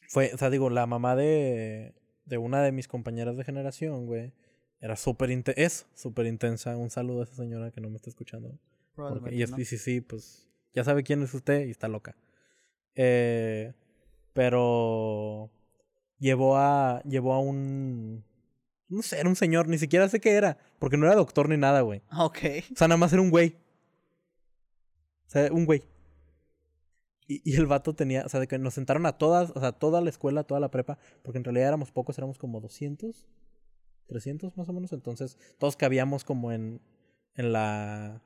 fue, 0.09 0.33
o 0.35 0.39
sea, 0.39 0.51
digo, 0.51 0.71
la 0.71 0.87
mamá 0.87 1.15
de, 1.15 1.95
de 2.25 2.39
una 2.39 2.63
de 2.63 2.73
mis 2.73 2.89
compañeras 2.89 3.37
de 3.37 3.45
generación, 3.45 4.07
güey, 4.07 4.33
era 4.81 4.97
súper 4.97 5.31
intensa, 5.31 5.61
es 5.63 5.87
súper 5.95 6.27
intensa. 6.27 6.77
Un 6.77 6.91
saludo 6.91 7.21
a 7.21 7.25
esa 7.25 7.35
señora 7.35 7.71
que 7.71 7.81
no 7.81 7.91
me 7.91 7.97
está 7.97 8.11
escuchando. 8.11 8.49
Porque, 8.49 8.61
Probablemente 8.95 9.37
y, 9.37 9.43
es, 9.43 9.51
no. 9.51 9.59
y 9.61 9.65
sí, 9.65 9.79
sí, 9.79 10.01
pues 10.01 10.49
ya 10.75 10.83
sabe 10.85 11.03
quién 11.05 11.23
es 11.23 11.33
usted 11.35 11.67
y 11.67 11.71
está 11.71 11.87
loca. 11.89 12.17
Eh, 12.95 13.73
pero 14.33 15.51
llevó 16.19 16.57
a, 16.57 17.03
llevó 17.05 17.33
a 17.35 17.41
un, 17.41 18.25
no 18.89 19.03
sé, 19.03 19.19
era 19.19 19.29
un 19.29 19.37
señor, 19.37 19.69
ni 19.69 19.79
siquiera 19.79 20.09
sé 20.09 20.21
qué 20.21 20.33
era, 20.33 20.59
porque 20.79 20.97
no 20.97 21.07
era 21.07 21.15
doctor 21.15 21.49
ni 21.49 21.57
nada, 21.57 21.81
güey. 21.83 22.03
Ah, 22.09 22.25
Ok. 22.25 22.39
O 22.73 22.77
sea, 22.77 22.89
nada 22.89 22.97
más 22.99 23.13
era 23.13 23.23
un 23.23 23.31
güey. 23.31 23.57
O 25.27 25.31
sea, 25.31 25.53
un 25.53 25.67
güey. 25.67 25.83
Y, 27.27 27.43
y 27.45 27.57
el 27.57 27.67
vato 27.67 27.95
tenía, 27.95 28.25
o 28.25 28.29
sea, 28.29 28.41
de 28.41 28.49
que 28.49 28.59
nos 28.59 28.75
sentaron 28.75 29.05
a 29.05 29.19
todas, 29.19 29.51
o 29.55 29.61
sea, 29.61 29.73
toda 29.73 30.01
la 30.01 30.09
escuela, 30.09 30.45
toda 30.45 30.61
la 30.61 30.71
prepa, 30.71 30.99
porque 31.23 31.39
en 31.39 31.45
realidad 31.45 31.69
éramos 31.69 31.91
pocos, 31.91 32.17
éramos 32.17 32.39
como 32.39 32.61
200, 32.61 33.27
300 34.07 34.57
más 34.57 34.69
o 34.69 34.73
menos, 34.73 34.93
entonces 34.95 35.37
todos 35.59 35.77
cabíamos 35.77 36.25
como 36.25 36.53
en, 36.53 36.81
en 37.35 37.53
la, 37.53 38.23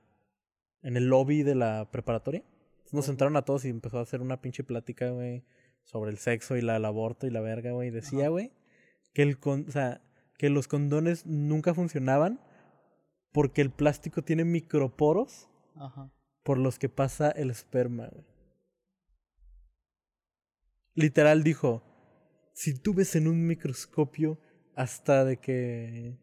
en 0.83 0.97
el 0.97 1.07
lobby 1.07 1.43
de 1.43 1.57
la 1.57 1.91
preparatoria. 1.91 2.45
Nos 2.93 3.07
sentaron 3.07 3.37
a 3.37 3.43
todos 3.43 3.65
y 3.65 3.69
empezó 3.69 3.99
a 3.99 4.03
hacer 4.03 4.21
una 4.21 4.41
pinche 4.41 4.63
plática, 4.63 5.11
güey, 5.11 5.45
sobre 5.83 6.11
el 6.11 6.19
sexo 6.19 6.57
y 6.57 6.61
la, 6.61 6.77
el 6.77 6.85
aborto 6.85 7.27
y 7.27 7.31
la 7.31 7.41
verga, 7.41 7.73
güey. 7.73 7.89
Y 7.89 7.91
Decía, 7.91 8.29
güey, 8.29 8.53
que 9.13 9.23
el 9.23 9.39
con, 9.39 9.67
o 9.69 9.73
sea, 9.73 10.03
que 10.39 10.51
los 10.51 10.69
condones 10.69 11.27
nunca 11.27 11.75
funcionaban 11.75 12.41
porque 13.33 13.63
el 13.63 13.71
plástico 13.71 14.23
tiene 14.23 14.45
microporos 14.45 15.49
Ajá. 15.75 16.13
por 16.43 16.59
los 16.59 16.79
que 16.79 16.89
pasa 16.89 17.31
el 17.31 17.51
esperma, 17.51 18.09
güey. 18.09 18.27
Literal 20.95 21.43
dijo, 21.43 21.83
si 22.53 22.75
tú 22.75 22.93
ves 22.93 23.17
en 23.17 23.27
un 23.27 23.47
microscopio 23.47 24.39
hasta 24.75 25.25
de 25.25 25.39
que 25.39 26.19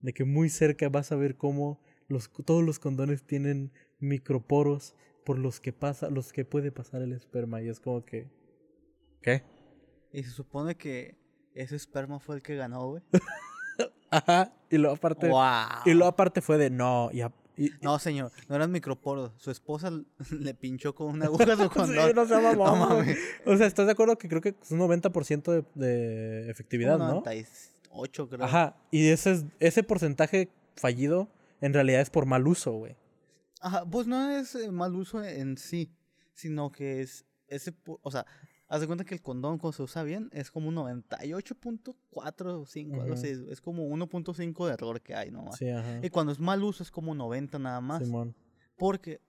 de 0.00 0.12
que 0.12 0.24
muy 0.24 0.48
cerca 0.48 0.88
vas 0.88 1.12
a 1.12 1.16
ver 1.16 1.36
cómo 1.36 1.82
los 2.08 2.30
todos 2.44 2.62
los 2.62 2.78
condones 2.78 3.26
tienen 3.26 3.72
microporos 3.98 4.94
por 5.26 5.38
los 5.38 5.60
que 5.60 5.72
pasa 5.74 6.08
los 6.08 6.32
que 6.32 6.44
puede 6.46 6.70
pasar 6.72 7.02
el 7.02 7.12
esperma 7.12 7.60
y 7.60 7.68
es 7.68 7.80
como 7.80 8.04
que 8.04 8.28
¿qué? 9.20 9.42
Y 10.12 10.22
se 10.22 10.30
supone 10.30 10.76
que 10.76 11.18
ese 11.54 11.74
esperma 11.76 12.20
fue 12.20 12.36
el 12.36 12.42
que 12.42 12.54
ganó, 12.56 12.88
güey. 12.90 13.02
Ajá, 14.10 14.52
y 14.70 14.78
luego 14.78 14.94
aparte 14.96 15.28
¡Wow! 15.28 15.42
y 15.84 15.90
luego 15.92 16.06
aparte 16.08 16.40
fue 16.40 16.56
de 16.58 16.70
no, 16.70 17.10
y, 17.12 17.20
a- 17.22 17.32
y- 17.56 17.70
No, 17.82 17.98
señor, 17.98 18.30
no 18.48 18.54
eran 18.56 18.70
microporos. 18.70 19.32
Su 19.36 19.50
esposa 19.50 19.90
le 20.30 20.54
pinchó 20.54 20.94
con 20.94 21.08
una 21.08 21.26
aguja 21.26 21.44
su 21.56 21.62
Sí, 21.64 21.68
condón. 21.68 22.14
no 22.14 22.24
sea 22.26 22.40
mamón, 22.40 22.78
No 22.78 22.86
mames. 22.88 23.18
O 23.44 23.56
sea, 23.56 23.66
¿estás 23.66 23.86
de 23.86 23.92
acuerdo 23.92 24.16
que 24.16 24.28
creo 24.28 24.40
que 24.40 24.50
es 24.62 24.70
un 24.70 24.78
90% 24.78 25.42
de, 25.52 25.64
de 25.74 26.50
efectividad, 26.50 26.98
¿no? 26.98 27.08
98, 27.16 28.28
creo. 28.28 28.44
Ajá, 28.44 28.76
y 28.92 29.08
ese, 29.08 29.32
es- 29.32 29.44
ese 29.58 29.82
porcentaje 29.82 30.50
fallido 30.76 31.28
en 31.60 31.72
realidad 31.74 32.00
es 32.00 32.10
por 32.10 32.26
mal 32.26 32.46
uso, 32.46 32.72
güey. 32.72 32.96
Ajá, 33.60 33.84
pues 33.86 34.06
no 34.06 34.30
es 34.30 34.54
eh, 34.54 34.70
mal 34.70 34.94
uso 34.94 35.22
en 35.24 35.56
sí, 35.56 35.94
sino 36.34 36.70
que 36.70 37.00
es 37.00 37.26
ese, 37.48 37.74
o 38.02 38.10
sea, 38.10 38.26
haz 38.68 38.80
de 38.80 38.86
cuenta 38.86 39.04
que 39.04 39.14
el 39.14 39.22
condón 39.22 39.58
cuando 39.58 39.76
se 39.76 39.82
usa 39.82 40.02
bien 40.02 40.28
es 40.32 40.50
como 40.50 40.68
un 40.68 40.76
98.4 40.76 42.60
o 42.60 42.66
5, 42.66 43.00
algo 43.00 43.14
así, 43.14 43.28
es 43.48 43.60
como 43.60 43.88
1.5 43.88 44.66
de 44.66 44.72
error 44.72 45.00
que 45.00 45.14
hay 45.14 45.30
nomás. 45.30 45.56
Sí, 45.56 45.68
ajá. 45.68 46.00
Y 46.02 46.10
cuando 46.10 46.32
es 46.32 46.38
mal 46.38 46.62
uso 46.62 46.82
es 46.82 46.90
como 46.90 47.14
90 47.14 47.58
nada 47.58 47.80
más, 47.80 48.04
Simón. 48.04 48.34
porque, 48.76 49.20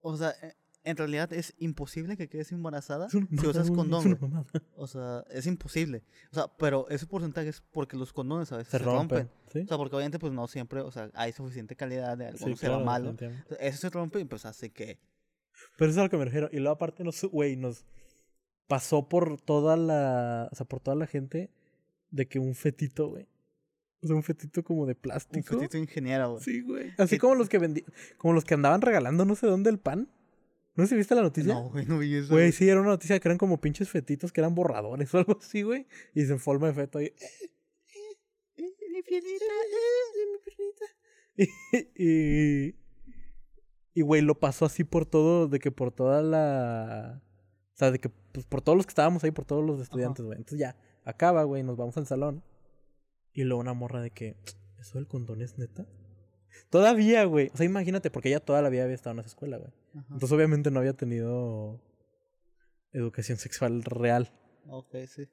o 0.00 0.16
sea, 0.16 0.30
eh, 0.42 0.54
en 0.86 0.96
realidad 0.96 1.32
es 1.32 1.54
imposible 1.58 2.16
que 2.16 2.28
quedes 2.28 2.52
embarazada 2.52 3.10
si 3.10 3.18
usas 3.46 3.70
condón. 3.70 4.18
O 4.76 4.86
sea, 4.86 5.24
es 5.30 5.46
imposible. 5.46 6.02
O 6.30 6.34
sea, 6.34 6.46
pero 6.56 6.88
ese 6.88 7.06
porcentaje 7.06 7.48
es 7.48 7.60
porque 7.60 7.96
los 7.96 8.12
condones 8.12 8.50
a 8.52 8.56
veces 8.56 8.70
Se 8.70 8.78
se, 8.78 8.84
rompe. 8.84 9.16
rompen. 9.16 9.30
¿Sí? 9.52 9.58
O 9.60 9.66
sea, 9.66 9.76
porque 9.76 9.96
obviamente 9.96 10.18
pues 10.18 10.32
no 10.32 10.46
siempre, 10.48 10.80
o 10.80 10.90
sea, 10.90 11.10
hay 11.14 11.32
suficiente 11.32 11.76
calidad 11.76 12.16
de 12.16 12.26
Sí, 12.28 12.30
algunos 12.36 12.58
será 12.60 12.72
claro, 12.74 12.84
malo. 12.84 13.04
definitivamente. 13.12 13.54
O 13.54 13.58
sea, 13.58 13.66
Eso 13.68 13.78
se 13.78 13.90
rompe 13.90 14.20
y 14.20 14.24
pues 14.24 14.46
hace 14.46 14.70
que 14.70 14.98
Pero 15.76 15.90
eso 15.90 15.98
es 15.98 15.98
a 15.98 16.04
lo 16.04 16.10
que 16.10 16.16
me 16.18 16.24
refiero. 16.24 16.48
Y 16.52 16.56
luego 16.58 16.74
aparte 16.76 17.02
nos, 17.04 17.20
güey, 17.24 17.56
nos 17.56 17.84
pasó 18.68 19.08
por 19.08 19.40
toda 19.40 19.76
la, 19.76 20.48
o 20.52 20.54
sea, 20.54 20.66
por 20.66 20.80
toda 20.80 20.96
la 20.96 21.06
gente 21.06 21.50
de 22.10 22.26
que 22.28 22.38
un 22.38 22.54
fetito, 22.54 23.08
güey. 23.08 23.28
O 24.02 24.06
sea, 24.06 24.14
un 24.16 24.22
fetito 24.22 24.62
como 24.62 24.86
de 24.86 24.92
un 24.92 25.00
plástico. 25.00 25.54
fetito 25.58 25.78
ingeniero, 25.78 26.32
güey. 26.32 26.42
Sí, 26.44 26.60
güey. 26.60 26.92
Así 26.98 27.16
Sí. 27.16 27.18
como 27.18 27.34
los 27.34 27.48
que 27.48 27.58
vendí, 27.58 27.84
como 28.18 28.34
los 28.34 28.44
que 28.44 28.54
andaban 28.54 28.82
regalando 28.82 29.24
no 29.24 29.34
sé 29.34 29.46
dónde 29.48 29.70
el 29.70 29.78
pan. 29.80 30.08
¿No 30.76 30.86
si 30.86 30.94
viste 30.94 31.14
la 31.14 31.22
noticia? 31.22 31.54
No, 31.54 31.70
güey, 31.70 31.86
no 31.86 31.98
vi 31.98 32.14
eso. 32.14 32.34
Güey, 32.34 32.52
sí, 32.52 32.68
era 32.68 32.80
una 32.80 32.90
noticia 32.90 33.18
que 33.18 33.28
eran 33.28 33.38
como 33.38 33.60
pinches 33.60 33.88
fetitos 33.88 34.30
que 34.30 34.42
eran 34.42 34.54
borradores 34.54 35.12
o 35.14 35.18
algo 35.18 35.38
así, 35.40 35.62
güey. 35.62 35.86
Y 36.14 36.26
se 36.26 36.38
forma 36.38 36.66
de 36.68 36.74
feto 36.74 36.98
ahí. 36.98 37.12
Mi 38.56 39.02
piernita. 39.02 39.44
y, 41.96 42.74
y, 43.94 44.02
güey, 44.02 44.22
lo 44.22 44.38
pasó 44.38 44.66
así 44.66 44.84
por 44.84 45.06
todo, 45.06 45.48
de 45.48 45.58
que 45.58 45.70
por 45.70 45.92
toda 45.92 46.22
la... 46.22 47.22
O 47.74 47.78
sea, 47.78 47.90
de 47.90 47.98
que 47.98 48.08
pues, 48.08 48.46
por 48.46 48.62
todos 48.62 48.76
los 48.76 48.86
que 48.86 48.90
estábamos 48.90 49.24
ahí, 49.24 49.30
por 49.30 49.44
todos 49.44 49.64
los 49.64 49.80
estudiantes, 49.80 50.24
güey. 50.24 50.38
Entonces 50.38 50.58
ya, 50.58 50.76
acaba, 51.04 51.42
güey, 51.44 51.62
nos 51.62 51.76
vamos 51.76 51.96
al 51.96 52.06
salón. 52.06 52.42
Y 53.32 53.44
luego 53.44 53.60
una 53.60 53.74
morra 53.74 54.00
de 54.00 54.10
que, 54.10 54.36
¿eso 54.78 54.98
del 54.98 55.06
condón 55.06 55.42
es 55.42 55.58
neta? 55.58 55.86
Todavía, 56.70 57.24
güey. 57.24 57.50
O 57.52 57.56
sea, 57.56 57.66
imagínate, 57.66 58.10
porque 58.10 58.30
ella 58.30 58.40
toda 58.40 58.62
la 58.62 58.70
vida 58.70 58.84
había 58.84 58.94
estado 58.94 59.14
en 59.14 59.20
esa 59.20 59.28
escuela, 59.28 59.58
güey. 59.58 59.72
Ajá. 59.96 60.06
Entonces 60.14 60.32
obviamente 60.32 60.70
no 60.70 60.80
había 60.80 60.92
tenido 60.92 61.80
educación 62.92 63.38
sexual 63.38 63.82
real. 63.82 64.30
Ok, 64.68 64.94
sí. 65.06 65.28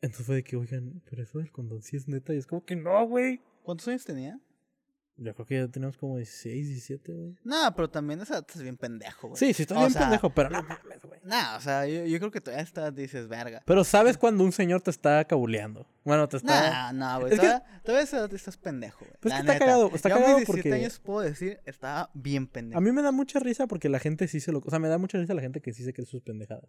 Entonces 0.00 0.26
fue 0.26 0.34
de 0.36 0.44
que, 0.44 0.56
oigan, 0.56 1.02
pero 1.08 1.22
eso 1.22 1.38
del 1.38 1.52
condón 1.52 1.82
sí 1.82 1.96
es 1.96 2.08
neta. 2.08 2.34
Y 2.34 2.38
es 2.38 2.46
como 2.46 2.64
que 2.64 2.76
no, 2.76 3.06
güey. 3.06 3.40
¿Cuántos 3.62 3.86
años 3.88 4.04
tenía? 4.04 4.40
Yo 5.22 5.34
creo 5.34 5.46
que 5.46 5.54
ya 5.56 5.68
tenemos 5.68 5.96
como 5.96 6.16
16, 6.16 6.68
17, 6.68 7.12
güey. 7.12 7.36
No, 7.44 7.72
pero 7.76 7.88
también 7.88 8.20
esa 8.20 8.34
edad 8.34 8.46
es 8.54 8.62
bien 8.62 8.76
pendejo, 8.76 9.28
güey. 9.28 9.38
Sí, 9.38 9.54
sí, 9.54 9.62
estoy 9.62 9.76
O 9.76 9.80
bien 9.80 9.92
sea, 9.92 10.02
pendejo, 10.02 10.30
pero 10.30 10.50
no 10.50 10.62
mames, 10.62 11.02
güey. 11.04 11.20
Nah, 11.24 11.56
o 11.56 11.60
sea, 11.60 11.86
yo, 11.86 12.04
yo 12.04 12.18
creo 12.18 12.30
que 12.30 12.40
todavía 12.40 12.64
estás, 12.64 12.94
dices, 12.94 13.28
verga. 13.28 13.62
Pero 13.64 13.84
sabes 13.84 14.18
cuando 14.18 14.42
un 14.44 14.52
señor 14.52 14.80
te 14.82 14.90
está 14.90 15.24
cabuleando. 15.24 15.86
Bueno, 16.04 16.28
te 16.28 16.38
está. 16.38 16.92
Nah, 16.92 16.92
no, 16.92 17.20
güey. 17.20 17.32
Es 17.34 17.38
que- 17.40 17.46
Todavía, 17.46 17.80
todavía 17.84 18.00
a 18.00 18.04
esa 18.04 18.16
edad 18.18 18.34
estás 18.34 18.56
pendejo, 18.56 18.98
güey. 19.04 19.12
Pues 19.20 19.30
la 19.32 19.36
que 19.36 19.40
está 19.42 19.52
neta. 19.54 19.64
cagado, 19.64 19.90
está 19.94 20.08
yo 20.08 20.14
cagado 20.16 20.34
a 20.34 20.38
mis 20.38 20.46
17 20.46 20.68
porque- 20.68 20.82
años 20.84 20.98
puedo 20.98 21.20
decir, 21.20 21.60
estaba 21.66 22.10
bien 22.14 22.46
pendejo. 22.46 22.78
A 22.78 22.80
mí 22.80 22.90
me 22.92 23.02
da 23.02 23.12
mucha 23.12 23.38
risa 23.38 23.66
porque 23.66 23.88
la 23.88 23.98
gente 24.00 24.26
sí 24.28 24.40
se 24.40 24.50
lo. 24.52 24.58
O 24.58 24.70
sea, 24.70 24.78
me 24.78 24.88
da 24.88 24.98
mucha 24.98 25.18
risa 25.18 25.34
la 25.34 25.42
gente 25.42 25.60
que 25.60 25.72
sí 25.72 25.84
se 25.84 25.92
cree 25.92 26.06
sus 26.06 26.22
pendejadas. 26.22 26.68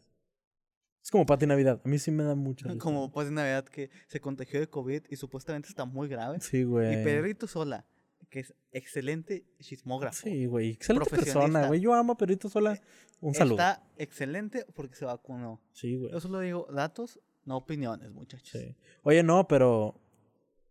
Es 1.03 1.11
como 1.11 1.25
Pati 1.25 1.45
Navidad. 1.45 1.81
A 1.83 1.89
mí 1.89 1.99
sí 1.99 2.11
me 2.11 2.23
da 2.23 2.33
mucha 2.33 2.65
risa. 2.69 2.79
Como 2.79 3.09
de 3.09 3.31
Navidad 3.31 3.65
que 3.65 3.89
se 4.07 4.21
contagió 4.21 4.61
de 4.61 4.69
COVID 4.69 5.03
y 5.09 5.15
supuestamente 5.17 5.67
está 5.67 5.83
muy 5.83 6.07
grave. 6.07 6.39
Sí, 6.39 6.63
güey. 6.63 6.93
Y 7.01 7.03
Pedrito 7.03 7.45
Sola, 7.45 7.85
que 8.33 8.39
es 8.39 8.55
excelente 8.71 9.45
chismógrafo. 9.59 10.23
Sí, 10.23 10.47
güey. 10.47 10.71
Excelente 10.71 11.07
persona, 11.11 11.67
güey. 11.67 11.79
Yo 11.79 11.93
amo 11.93 12.13
a 12.13 12.17
Pedrito 12.17 12.49
Sola. 12.49 12.81
Un 13.21 13.35
saludo. 13.35 13.53
Está 13.59 13.83
excelente 13.97 14.65
porque 14.73 14.95
se 14.95 15.05
vacunó. 15.05 15.61
Sí, 15.71 15.95
güey. 15.97 16.11
Yo 16.11 16.19
solo 16.19 16.39
digo 16.39 16.67
datos, 16.73 17.19
no 17.45 17.57
opiniones, 17.57 18.11
muchachos. 18.11 18.49
Sí. 18.49 18.75
Oye, 19.03 19.21
no, 19.21 19.47
pero. 19.47 19.99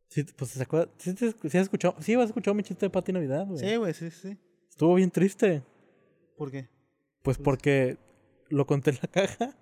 Sí, 0.09 0.25
pues 0.37 0.51
se 0.51 0.63
acuerda. 0.65 0.93
Sí, 0.99 1.15
te- 1.15 1.31
sí 1.31 1.57
has 1.59 1.63
escuchado. 1.63 1.95
Sí, 2.01 2.15
has 2.15 2.27
escuchado 2.27 2.55
mi 2.57 2.65
chiste 2.65 2.87
de 2.87 2.91
Pati 2.91 3.13
Navidad, 3.13 3.47
güey. 3.47 3.61
Sí, 3.61 3.77
güey, 3.77 3.95
sí, 3.95 4.11
sí. 4.11 4.37
Estuvo 4.69 4.97
bien 4.97 5.13
triste. 5.13 5.63
¿Por 6.37 6.51
qué? 6.51 6.69
Pues 7.23 7.39
porque 7.39 7.97
lo 8.49 8.67
conté 8.67 8.91
en 8.91 8.99
la 9.01 9.09
caja. 9.13 9.57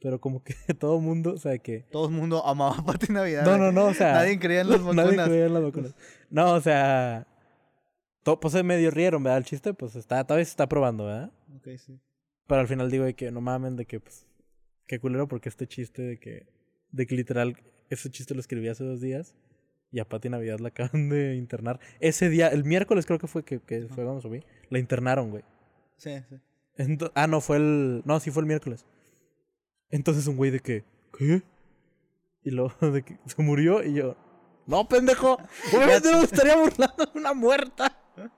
Pero 0.00 0.20
como 0.20 0.42
que 0.42 0.54
todo 0.78 0.96
el 0.96 1.02
mundo, 1.02 1.34
o 1.34 1.38
sea, 1.38 1.58
que. 1.58 1.80
Todo 1.90 2.06
el 2.08 2.14
mundo 2.14 2.44
amaba 2.46 2.76
a 2.78 2.84
Pati 2.84 3.12
Navidad. 3.12 3.44
No, 3.44 3.50
güey. 3.50 3.60
no, 3.60 3.72
no, 3.72 3.86
o 3.86 3.94
sea. 3.94 4.14
Nadie 4.14 4.38
creía 4.38 4.62
en 4.62 4.70
las 4.70 4.80
Nadie 4.94 5.02
vacunas. 5.04 5.28
creía 5.28 5.46
en 5.46 5.54
las 5.54 5.62
vacunas. 5.62 5.94
No, 6.30 6.52
o 6.54 6.60
sea. 6.60 7.26
to- 8.22 8.40
pues 8.40 8.52
se 8.52 8.62
medio 8.62 8.90
rieron, 8.90 9.22
¿verdad? 9.22 9.38
El 9.38 9.44
chiste, 9.44 9.74
pues 9.74 9.96
está, 9.96 10.24
todavía 10.24 10.44
se 10.44 10.50
está 10.52 10.68
probando, 10.68 11.04
¿verdad? 11.06 11.32
Ok, 11.56 11.68
sí. 11.78 11.98
Pero 12.46 12.60
al 12.62 12.68
final 12.68 12.90
digo 12.90 13.04
de 13.04 13.14
que 13.14 13.30
no 13.30 13.40
mamen, 13.40 13.76
de 13.76 13.84
que 13.86 14.00
pues. 14.00 14.26
Qué 14.86 14.98
culero, 14.98 15.28
porque 15.28 15.48
este 15.48 15.66
chiste 15.66 16.02
de 16.02 16.18
que. 16.18 16.46
De 16.92 17.06
que 17.06 17.14
literal, 17.14 17.56
ese 17.90 18.10
chiste 18.10 18.34
lo 18.34 18.40
escribí 18.40 18.68
hace 18.68 18.84
dos 18.84 19.00
días. 19.00 19.34
Y 19.92 19.98
a 20.00 20.08
Pati 20.08 20.28
Navidad 20.30 20.60
la 20.60 20.68
acaban 20.70 21.08
de 21.10 21.36
internar. 21.36 21.78
Ese 22.00 22.28
día, 22.30 22.48
el 22.48 22.64
miércoles 22.64 23.04
creo 23.06 23.18
que 23.18 23.26
fue 23.26 23.44
que, 23.44 23.60
que 23.60 23.82
fue 23.88 24.04
cuando 24.04 24.20
subí. 24.22 24.42
La 24.70 24.78
internaron, 24.78 25.30
güey. 25.30 25.42
Sí, 25.98 26.12
sí. 26.28 26.36
Ah, 27.14 27.26
no, 27.26 27.40
fue 27.42 27.58
el. 27.58 28.02
No, 28.06 28.18
sí 28.20 28.30
fue 28.30 28.40
el 28.42 28.46
miércoles. 28.46 28.86
Entonces 29.90 30.26
un 30.26 30.36
güey 30.36 30.50
de 30.50 30.60
que. 30.60 30.84
¿Qué? 31.16 31.42
Y 32.42 32.50
luego 32.50 32.74
de 32.92 33.02
que 33.02 33.18
se 33.26 33.42
murió 33.42 33.84
y 33.84 33.94
yo. 33.94 34.16
No, 34.66 34.88
pendejo. 34.88 35.38
Obviamente 35.74 36.10
no 36.10 36.18
me 36.18 36.24
estaría 36.24 36.56
burlando 36.56 37.06
de 37.06 37.18
una 37.18 37.32
muerta. 37.34 37.96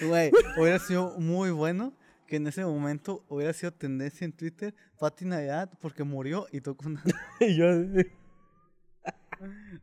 Güey, 0.00 0.32
hubiera 0.58 0.78
sido 0.78 1.18
muy 1.18 1.50
bueno 1.50 1.92
que 2.26 2.36
en 2.36 2.46
ese 2.46 2.64
momento 2.64 3.24
hubiera 3.28 3.52
sido 3.52 3.72
tendencia 3.72 4.24
en 4.24 4.32
Twitter 4.32 4.74
Pati 4.98 5.26
Navidad 5.26 5.70
porque 5.80 6.02
murió 6.02 6.46
y 6.50 6.60
tocó 6.60 6.88
una... 6.88 7.02
Y 7.40 7.56
yo. 7.56 7.66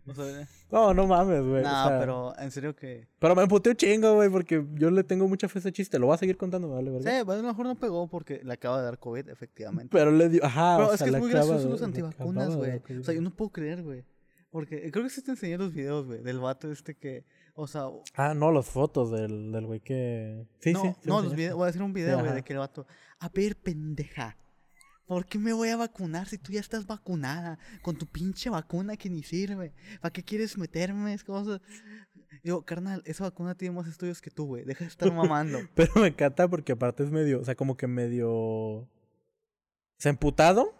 O 0.07 0.13
sea, 0.13 0.47
No, 0.71 0.93
no 0.93 1.07
mames, 1.07 1.41
güey. 1.43 1.63
no, 1.63 1.69
o 1.85 1.87
sea, 1.87 1.99
pero 1.99 2.33
en 2.39 2.51
serio 2.51 2.75
que... 2.75 3.07
Pero 3.19 3.35
me 3.35 3.43
emputé 3.43 3.71
un 3.71 3.75
chingo, 3.75 4.15
güey, 4.15 4.29
porque 4.29 4.65
yo 4.75 4.91
le 4.91 5.03
tengo 5.03 5.27
mucha 5.27 5.47
fe 5.49 5.57
a 5.57 5.61
ese 5.61 5.71
chiste. 5.71 5.97
Lo 5.99 6.07
voy 6.07 6.15
a 6.15 6.17
seguir 6.17 6.37
contando, 6.37 6.69
¿vale? 6.69 6.89
Sí, 6.99 7.05
¿verdad? 7.05 7.25
pues, 7.25 7.39
a 7.39 7.41
lo 7.41 7.47
mejor 7.47 7.65
no 7.65 7.75
pegó 7.75 8.07
porque 8.07 8.41
le 8.43 8.53
acaba 8.53 8.77
de 8.79 8.85
dar 8.85 8.99
COVID, 8.99 9.29
efectivamente. 9.29 9.89
Pero 9.91 10.11
le 10.11 10.29
dio. 10.29 10.43
Ajá, 10.45 10.77
Pero 10.77 10.89
o 10.89 10.93
es 10.93 10.99
sea, 10.99 11.07
que 11.09 11.13
es 11.15 11.19
muy 11.19 11.29
gracioso 11.31 11.63
de- 11.65 11.69
los 11.69 11.81
antivacunas, 11.81 12.55
güey. 12.55 12.81
O 12.99 13.03
sea, 13.03 13.13
yo 13.13 13.21
no 13.21 13.31
puedo 13.31 13.49
creer, 13.51 13.83
güey. 13.83 14.05
Porque 14.49 14.89
creo 14.91 15.03
que 15.03 15.09
sí 15.09 15.21
te 15.21 15.31
enseñé 15.31 15.57
los 15.57 15.73
videos, 15.73 16.05
güey, 16.05 16.21
del 16.23 16.39
vato 16.39 16.71
este 16.71 16.95
que... 16.95 17.25
O 17.59 17.67
sea, 17.67 17.85
Ah, 18.13 18.33
no, 18.35 18.51
las 18.51 18.67
fotos 18.67 19.11
del, 19.11 19.51
del 19.51 19.65
güey 19.65 19.79
que. 19.79 20.45
Sí, 20.59 20.73
no, 20.73 20.81
sí. 20.83 20.89
no, 21.05 21.21
los 21.23 21.35
videos, 21.35 21.55
voy 21.55 21.65
a 21.65 21.69
hacer 21.69 21.81
un 21.81 21.91
video, 21.91 22.19
güey, 22.19 22.31
de 22.33 22.43
que 22.43 22.53
el 22.53 22.59
vato, 22.59 22.85
a 23.19 23.29
ver, 23.29 23.55
pendeja, 23.55 24.37
¿por 25.07 25.25
qué 25.25 25.39
me 25.39 25.53
voy 25.53 25.69
a 25.69 25.77
vacunar 25.77 26.27
si 26.27 26.37
tú 26.37 26.51
ya 26.51 26.59
estás 26.59 26.85
vacunada 26.85 27.57
con 27.81 27.97
tu 27.97 28.05
pinche 28.05 28.49
vacuna 28.49 28.97
que 28.97 29.09
ni 29.09 29.23
sirve? 29.23 29.73
¿Para 30.01 30.11
qué 30.11 30.23
quieres 30.23 30.57
meterme 30.57 31.13
esas 31.13 31.23
cosas? 31.23 31.61
Digo, 32.43 32.63
carnal, 32.63 33.01
esa 33.05 33.23
vacuna 33.23 33.55
tiene 33.55 33.75
más 33.75 33.87
estudios 33.87 34.21
que 34.21 34.29
tú, 34.29 34.45
güey, 34.45 34.65
deja 34.65 34.83
de 34.83 34.89
estar 34.89 35.11
mamando. 35.11 35.59
Pero 35.75 35.93
me 35.95 36.07
encanta 36.07 36.47
porque 36.47 36.73
aparte 36.73 37.03
es 37.03 37.09
medio, 37.09 37.39
o 37.39 37.45
sea, 37.45 37.55
como 37.55 37.77
que 37.77 37.87
medio... 37.87 38.29
O 38.29 38.89
sea, 39.99 40.11
emputado, 40.11 40.75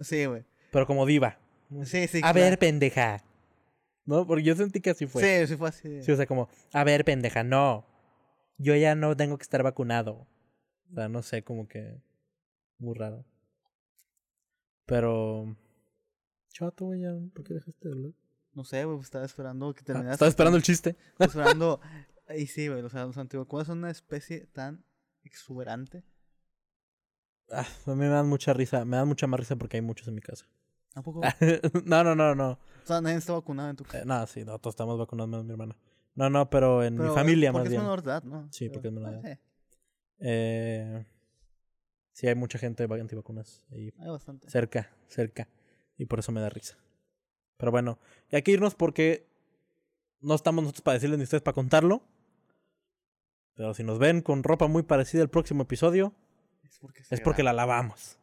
Sí, 0.00 0.24
güey. 0.24 0.44
pero 0.70 0.86
como 0.86 1.04
diva. 1.04 1.38
Sí, 1.84 2.06
sí. 2.08 2.18
a 2.18 2.32
claro. 2.32 2.40
ver, 2.40 2.58
pendeja. 2.58 3.22
¿No? 4.06 4.26
Porque 4.26 4.42
yo 4.42 4.56
sentí 4.56 4.80
que 4.80 4.90
así 4.90 5.06
fue. 5.06 5.22
Sí, 5.22 5.46
sí 5.46 5.56
fue 5.56 5.68
así. 5.68 6.02
Sí, 6.02 6.10
o 6.10 6.16
sea, 6.16 6.26
como, 6.26 6.48
a 6.72 6.82
ver, 6.82 7.04
pendeja, 7.04 7.44
no. 7.44 7.86
Yo 8.56 8.74
ya 8.74 8.94
no 8.94 9.14
tengo 9.16 9.36
que 9.36 9.42
estar 9.42 9.62
vacunado. 9.62 10.26
O 10.90 10.94
sea, 10.94 11.08
no 11.08 11.22
sé, 11.22 11.42
como 11.42 11.68
que... 11.68 12.00
Muy 12.78 12.94
raro. 12.94 13.24
Pero... 14.86 15.56
Chato, 16.50 16.86
güey, 16.86 17.00
ya, 17.00 17.10
¿por 17.34 17.44
qué 17.44 17.54
dejaste 17.54 17.88
de 17.88 17.94
hablar? 17.94 18.12
No 18.54 18.64
sé, 18.64 18.84
güey, 18.84 18.96
pues 18.96 19.06
estaba 19.06 19.24
esperando 19.24 19.72
que 19.72 19.80
Ah, 19.80 19.84
terminaras. 19.84 20.14
estaba 20.14 20.28
esperando 20.28 20.56
el 20.58 20.62
chiste. 20.62 20.96
Estaba 21.18 21.26
esperando. 21.26 21.80
Y 22.36 22.46
sí, 22.46 22.68
güey, 22.68 22.82
o 22.82 22.88
sea, 22.90 23.06
los 23.06 23.16
antivacunas 23.16 23.66
son 23.66 23.78
una 23.78 23.90
especie 23.90 24.46
tan 24.52 24.84
exuberante. 25.24 26.04
Ah, 27.50 27.66
a 27.86 27.90
mí 27.90 27.96
me 27.96 28.08
dan 28.08 28.28
mucha 28.28 28.52
risa. 28.52 28.84
Me 28.84 28.96
dan 28.96 29.08
mucha 29.08 29.26
más 29.26 29.40
risa 29.40 29.56
porque 29.56 29.76
hay 29.78 29.82
muchos 29.82 30.06
en 30.08 30.14
mi 30.14 30.20
casa. 30.20 30.46
¿A 30.94 31.02
poco? 31.02 31.20
no, 31.84 32.04
no, 32.04 32.14
no, 32.14 32.34
no. 32.34 32.50
O 32.52 32.86
sea, 32.86 33.00
nadie 33.00 33.16
está 33.16 33.32
vacunado 33.32 33.70
en 33.70 33.76
tu 33.76 33.84
casa. 33.84 34.00
Eh, 34.00 34.04
no, 34.06 34.26
sí, 34.26 34.44
no, 34.44 34.58
todos 34.58 34.72
estamos 34.74 34.98
vacunados 34.98 35.30
menos 35.30 35.44
mi 35.46 35.52
hermana. 35.52 35.76
No, 36.14 36.28
no, 36.28 36.50
pero 36.50 36.84
en 36.84 36.96
Pero, 36.96 37.08
mi 37.08 37.14
familia 37.14 37.52
porque 37.52 37.60
más 37.64 37.66
es 37.66 37.70
bien. 37.70 37.82
menor 37.82 38.00
edad, 38.00 38.22
¿no? 38.24 38.48
Sí, 38.52 38.68
porque 38.68 38.88
es 38.88 38.94
menor 38.94 39.14
Ah, 39.14 39.18
edad. 39.20 39.32
sí, 39.38 39.40
Eh, 40.18 41.06
sí, 42.12 42.26
hay 42.28 42.34
mucha 42.34 42.58
gente 42.58 42.86
va- 42.86 42.96
antivacunas 42.96 43.64
ahí 43.72 43.92
hay 43.98 44.08
bastante. 44.10 44.48
cerca, 44.50 44.90
cerca. 45.06 45.48
Y 45.98 46.06
por 46.06 46.18
eso 46.18 46.32
me 46.32 46.40
da 46.40 46.48
risa. 46.48 46.76
Pero 47.58 47.70
bueno, 47.70 47.98
y 48.30 48.36
hay 48.36 48.42
que 48.42 48.50
irnos 48.52 48.74
porque 48.74 49.26
no 50.20 50.34
estamos 50.34 50.62
nosotros 50.64 50.82
para 50.82 50.94
decirles 50.94 51.18
ni 51.18 51.24
ustedes 51.24 51.42
para 51.42 51.54
contarlo. 51.54 52.02
Pero 53.54 53.74
si 53.74 53.84
nos 53.84 53.98
ven 53.98 54.22
con 54.22 54.42
ropa 54.42 54.66
muy 54.66 54.82
parecida 54.82 55.22
al 55.22 55.28
próximo 55.30 55.64
episodio, 55.64 56.14
Es 56.64 56.78
porque, 56.80 57.02
es 57.38 57.44
la 57.44 57.52
lavamos. 57.52 58.18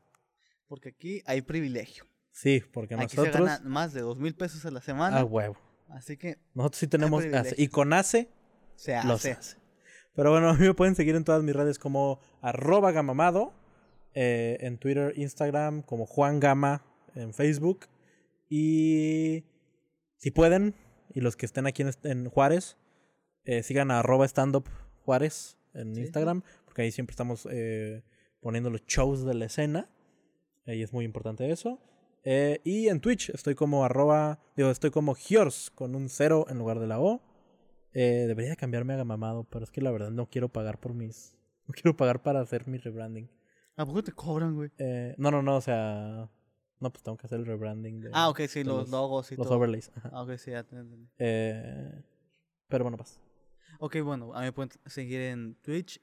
Porque 0.67 0.89
aquí 0.89 1.21
hay 1.25 1.41
privilegio. 1.41 2.05
Sí, 2.31 2.61
porque 2.73 2.95
Aquí 2.95 3.15
se 3.15 3.17
nosotros. 3.17 3.47
gana 3.47 3.61
más 3.69 3.93
de 3.93 4.01
dos 4.01 4.17
mil 4.19 4.35
pesos 4.35 4.65
a 4.65 4.71
la 4.71 4.81
semana. 4.81 5.19
A 5.19 5.25
huevo. 5.25 5.57
Así 5.89 6.17
que 6.17 6.39
Nosotros 6.53 6.79
sí 6.79 6.87
tenemos. 6.87 7.23
y 7.57 7.67
con 7.67 7.93
ACE 7.93 8.29
se 8.75 8.95
los 9.03 9.15
hace. 9.19 9.31
hace. 9.31 9.57
Pero 10.15 10.31
bueno, 10.31 10.49
a 10.49 10.53
mí 10.53 10.65
me 10.67 10.73
pueden 10.73 10.95
seguir 10.95 11.15
en 11.15 11.23
todas 11.23 11.43
mis 11.43 11.55
redes 11.55 11.79
como 11.79 12.19
arroba 12.41 12.91
gamamado, 12.91 13.53
eh, 14.13 14.57
en 14.61 14.77
Twitter, 14.77 15.13
Instagram, 15.15 15.81
como 15.81 16.05
Juan 16.05 16.39
Gama 16.39 16.83
en 17.15 17.33
Facebook. 17.33 17.87
Y 18.49 19.43
si 20.17 20.31
pueden, 20.31 20.75
y 21.13 21.21
los 21.21 21.35
que 21.35 21.45
estén 21.45 21.67
aquí 21.67 21.83
en, 21.83 21.91
en 22.03 22.29
Juárez, 22.29 22.77
eh, 23.45 23.63
sigan 23.63 23.91
a 23.91 23.99
arroba 23.99 24.25
standup 24.25 24.67
Juárez 25.05 25.57
en 25.73 25.95
Sí. 25.95 26.01
Instagram, 26.01 26.43
porque 26.65 26.81
ahí 26.83 26.91
siempre 26.91 27.13
estamos 27.13 27.47
eh, 27.51 28.03
poniendo 28.41 28.69
los 28.69 28.85
shows 28.85 29.23
de 29.25 29.33
la 29.33 29.45
escena. 29.45 29.89
Ahí 30.65 30.81
es 30.83 30.93
muy 30.93 31.05
importante 31.05 31.49
eso. 31.49 31.79
Eh, 32.23 32.59
y 32.63 32.89
en 32.89 32.99
Twitch 32.99 33.29
estoy 33.29 33.55
como 33.55 33.85
arroba, 33.85 34.39
digo, 34.57 34.69
estoy 34.69 34.91
como 34.91 35.15
Giors 35.15 35.71
con 35.71 35.95
un 35.95 36.09
cero 36.09 36.45
en 36.49 36.57
lugar 36.57 36.79
de 36.79 36.87
la 36.87 36.99
O. 36.99 37.21
Debería 37.91 38.51
de 38.51 38.55
cambiarme 38.55 38.93
a 38.93 38.97
Gamamado, 38.97 39.45
pero 39.49 39.63
es 39.65 39.71
que 39.71 39.81
la 39.81 39.91
verdad 39.91 40.11
no 40.11 40.29
quiero 40.29 40.49
pagar 40.49 40.79
por 40.79 40.93
mis... 40.93 41.35
No 41.67 41.73
quiero 41.73 41.95
pagar 41.95 42.23
para 42.23 42.41
hacer 42.41 42.67
mi 42.67 42.77
rebranding. 42.79 43.29
¿A 43.79 43.85
poco 43.85 44.03
te 44.03 44.11
cobran, 44.11 44.55
güey? 44.55 44.71
Eh, 44.77 45.15
no, 45.17 45.31
no, 45.31 45.41
no, 45.41 45.55
o 45.57 45.61
sea... 45.61 46.29
No, 46.81 46.89
pues 46.91 47.03
tengo 47.03 47.17
que 47.17 47.25
hacer 47.27 47.39
el 47.39 47.45
rebranding 47.45 48.01
de 48.01 48.09
Ah, 48.13 48.29
ok, 48.29 48.41
sí, 48.47 48.59
de 48.59 48.65
los, 48.65 48.77
los- 48.81 48.89
logos 48.89 49.31
y 49.31 49.35
los 49.35 49.45
todo. 49.47 49.57
overlays. 49.57 49.91
ajá. 49.95 50.09
Ah, 50.13 50.21
ok, 50.23 50.35
sí, 50.37 50.51
ya 50.51 50.59
entendí. 50.59 51.09
Eh, 51.17 52.01
pero 52.67 52.83
bueno, 52.85 52.97
pues. 52.97 53.19
Ok, 53.79 53.97
bueno, 54.01 54.33
a 54.33 54.39
mí 54.39 54.45
me 54.45 54.51
pueden 54.53 54.71
seguir 54.85 55.19
en 55.21 55.55
Twitch, 55.61 56.01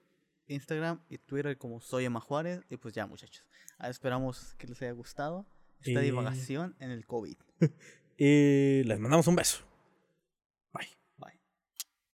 Instagram 0.49 1.01
y 1.09 1.19
Twitter 1.19 1.57
como 1.57 1.81
Soy 1.81 2.05
Emma 2.07 2.21
Juárez. 2.21 2.61
Y 2.69 2.77
pues 2.77 2.95
ya, 2.95 3.07
muchachos. 3.07 3.45
Ah, 3.79 3.89
esperamos 3.89 4.55
que 4.55 4.67
les 4.67 4.81
haya 4.83 4.93
gustado 4.93 5.47
esta 5.81 6.03
Y- 6.03 6.05
divagación 6.07 6.75
en 6.81 6.91
el 6.91 7.07
COVID. 7.07 7.37
Y 8.19 8.83
les 8.85 8.99
mandamos 8.99 9.27
un 9.29 9.37
beso. 9.37 9.59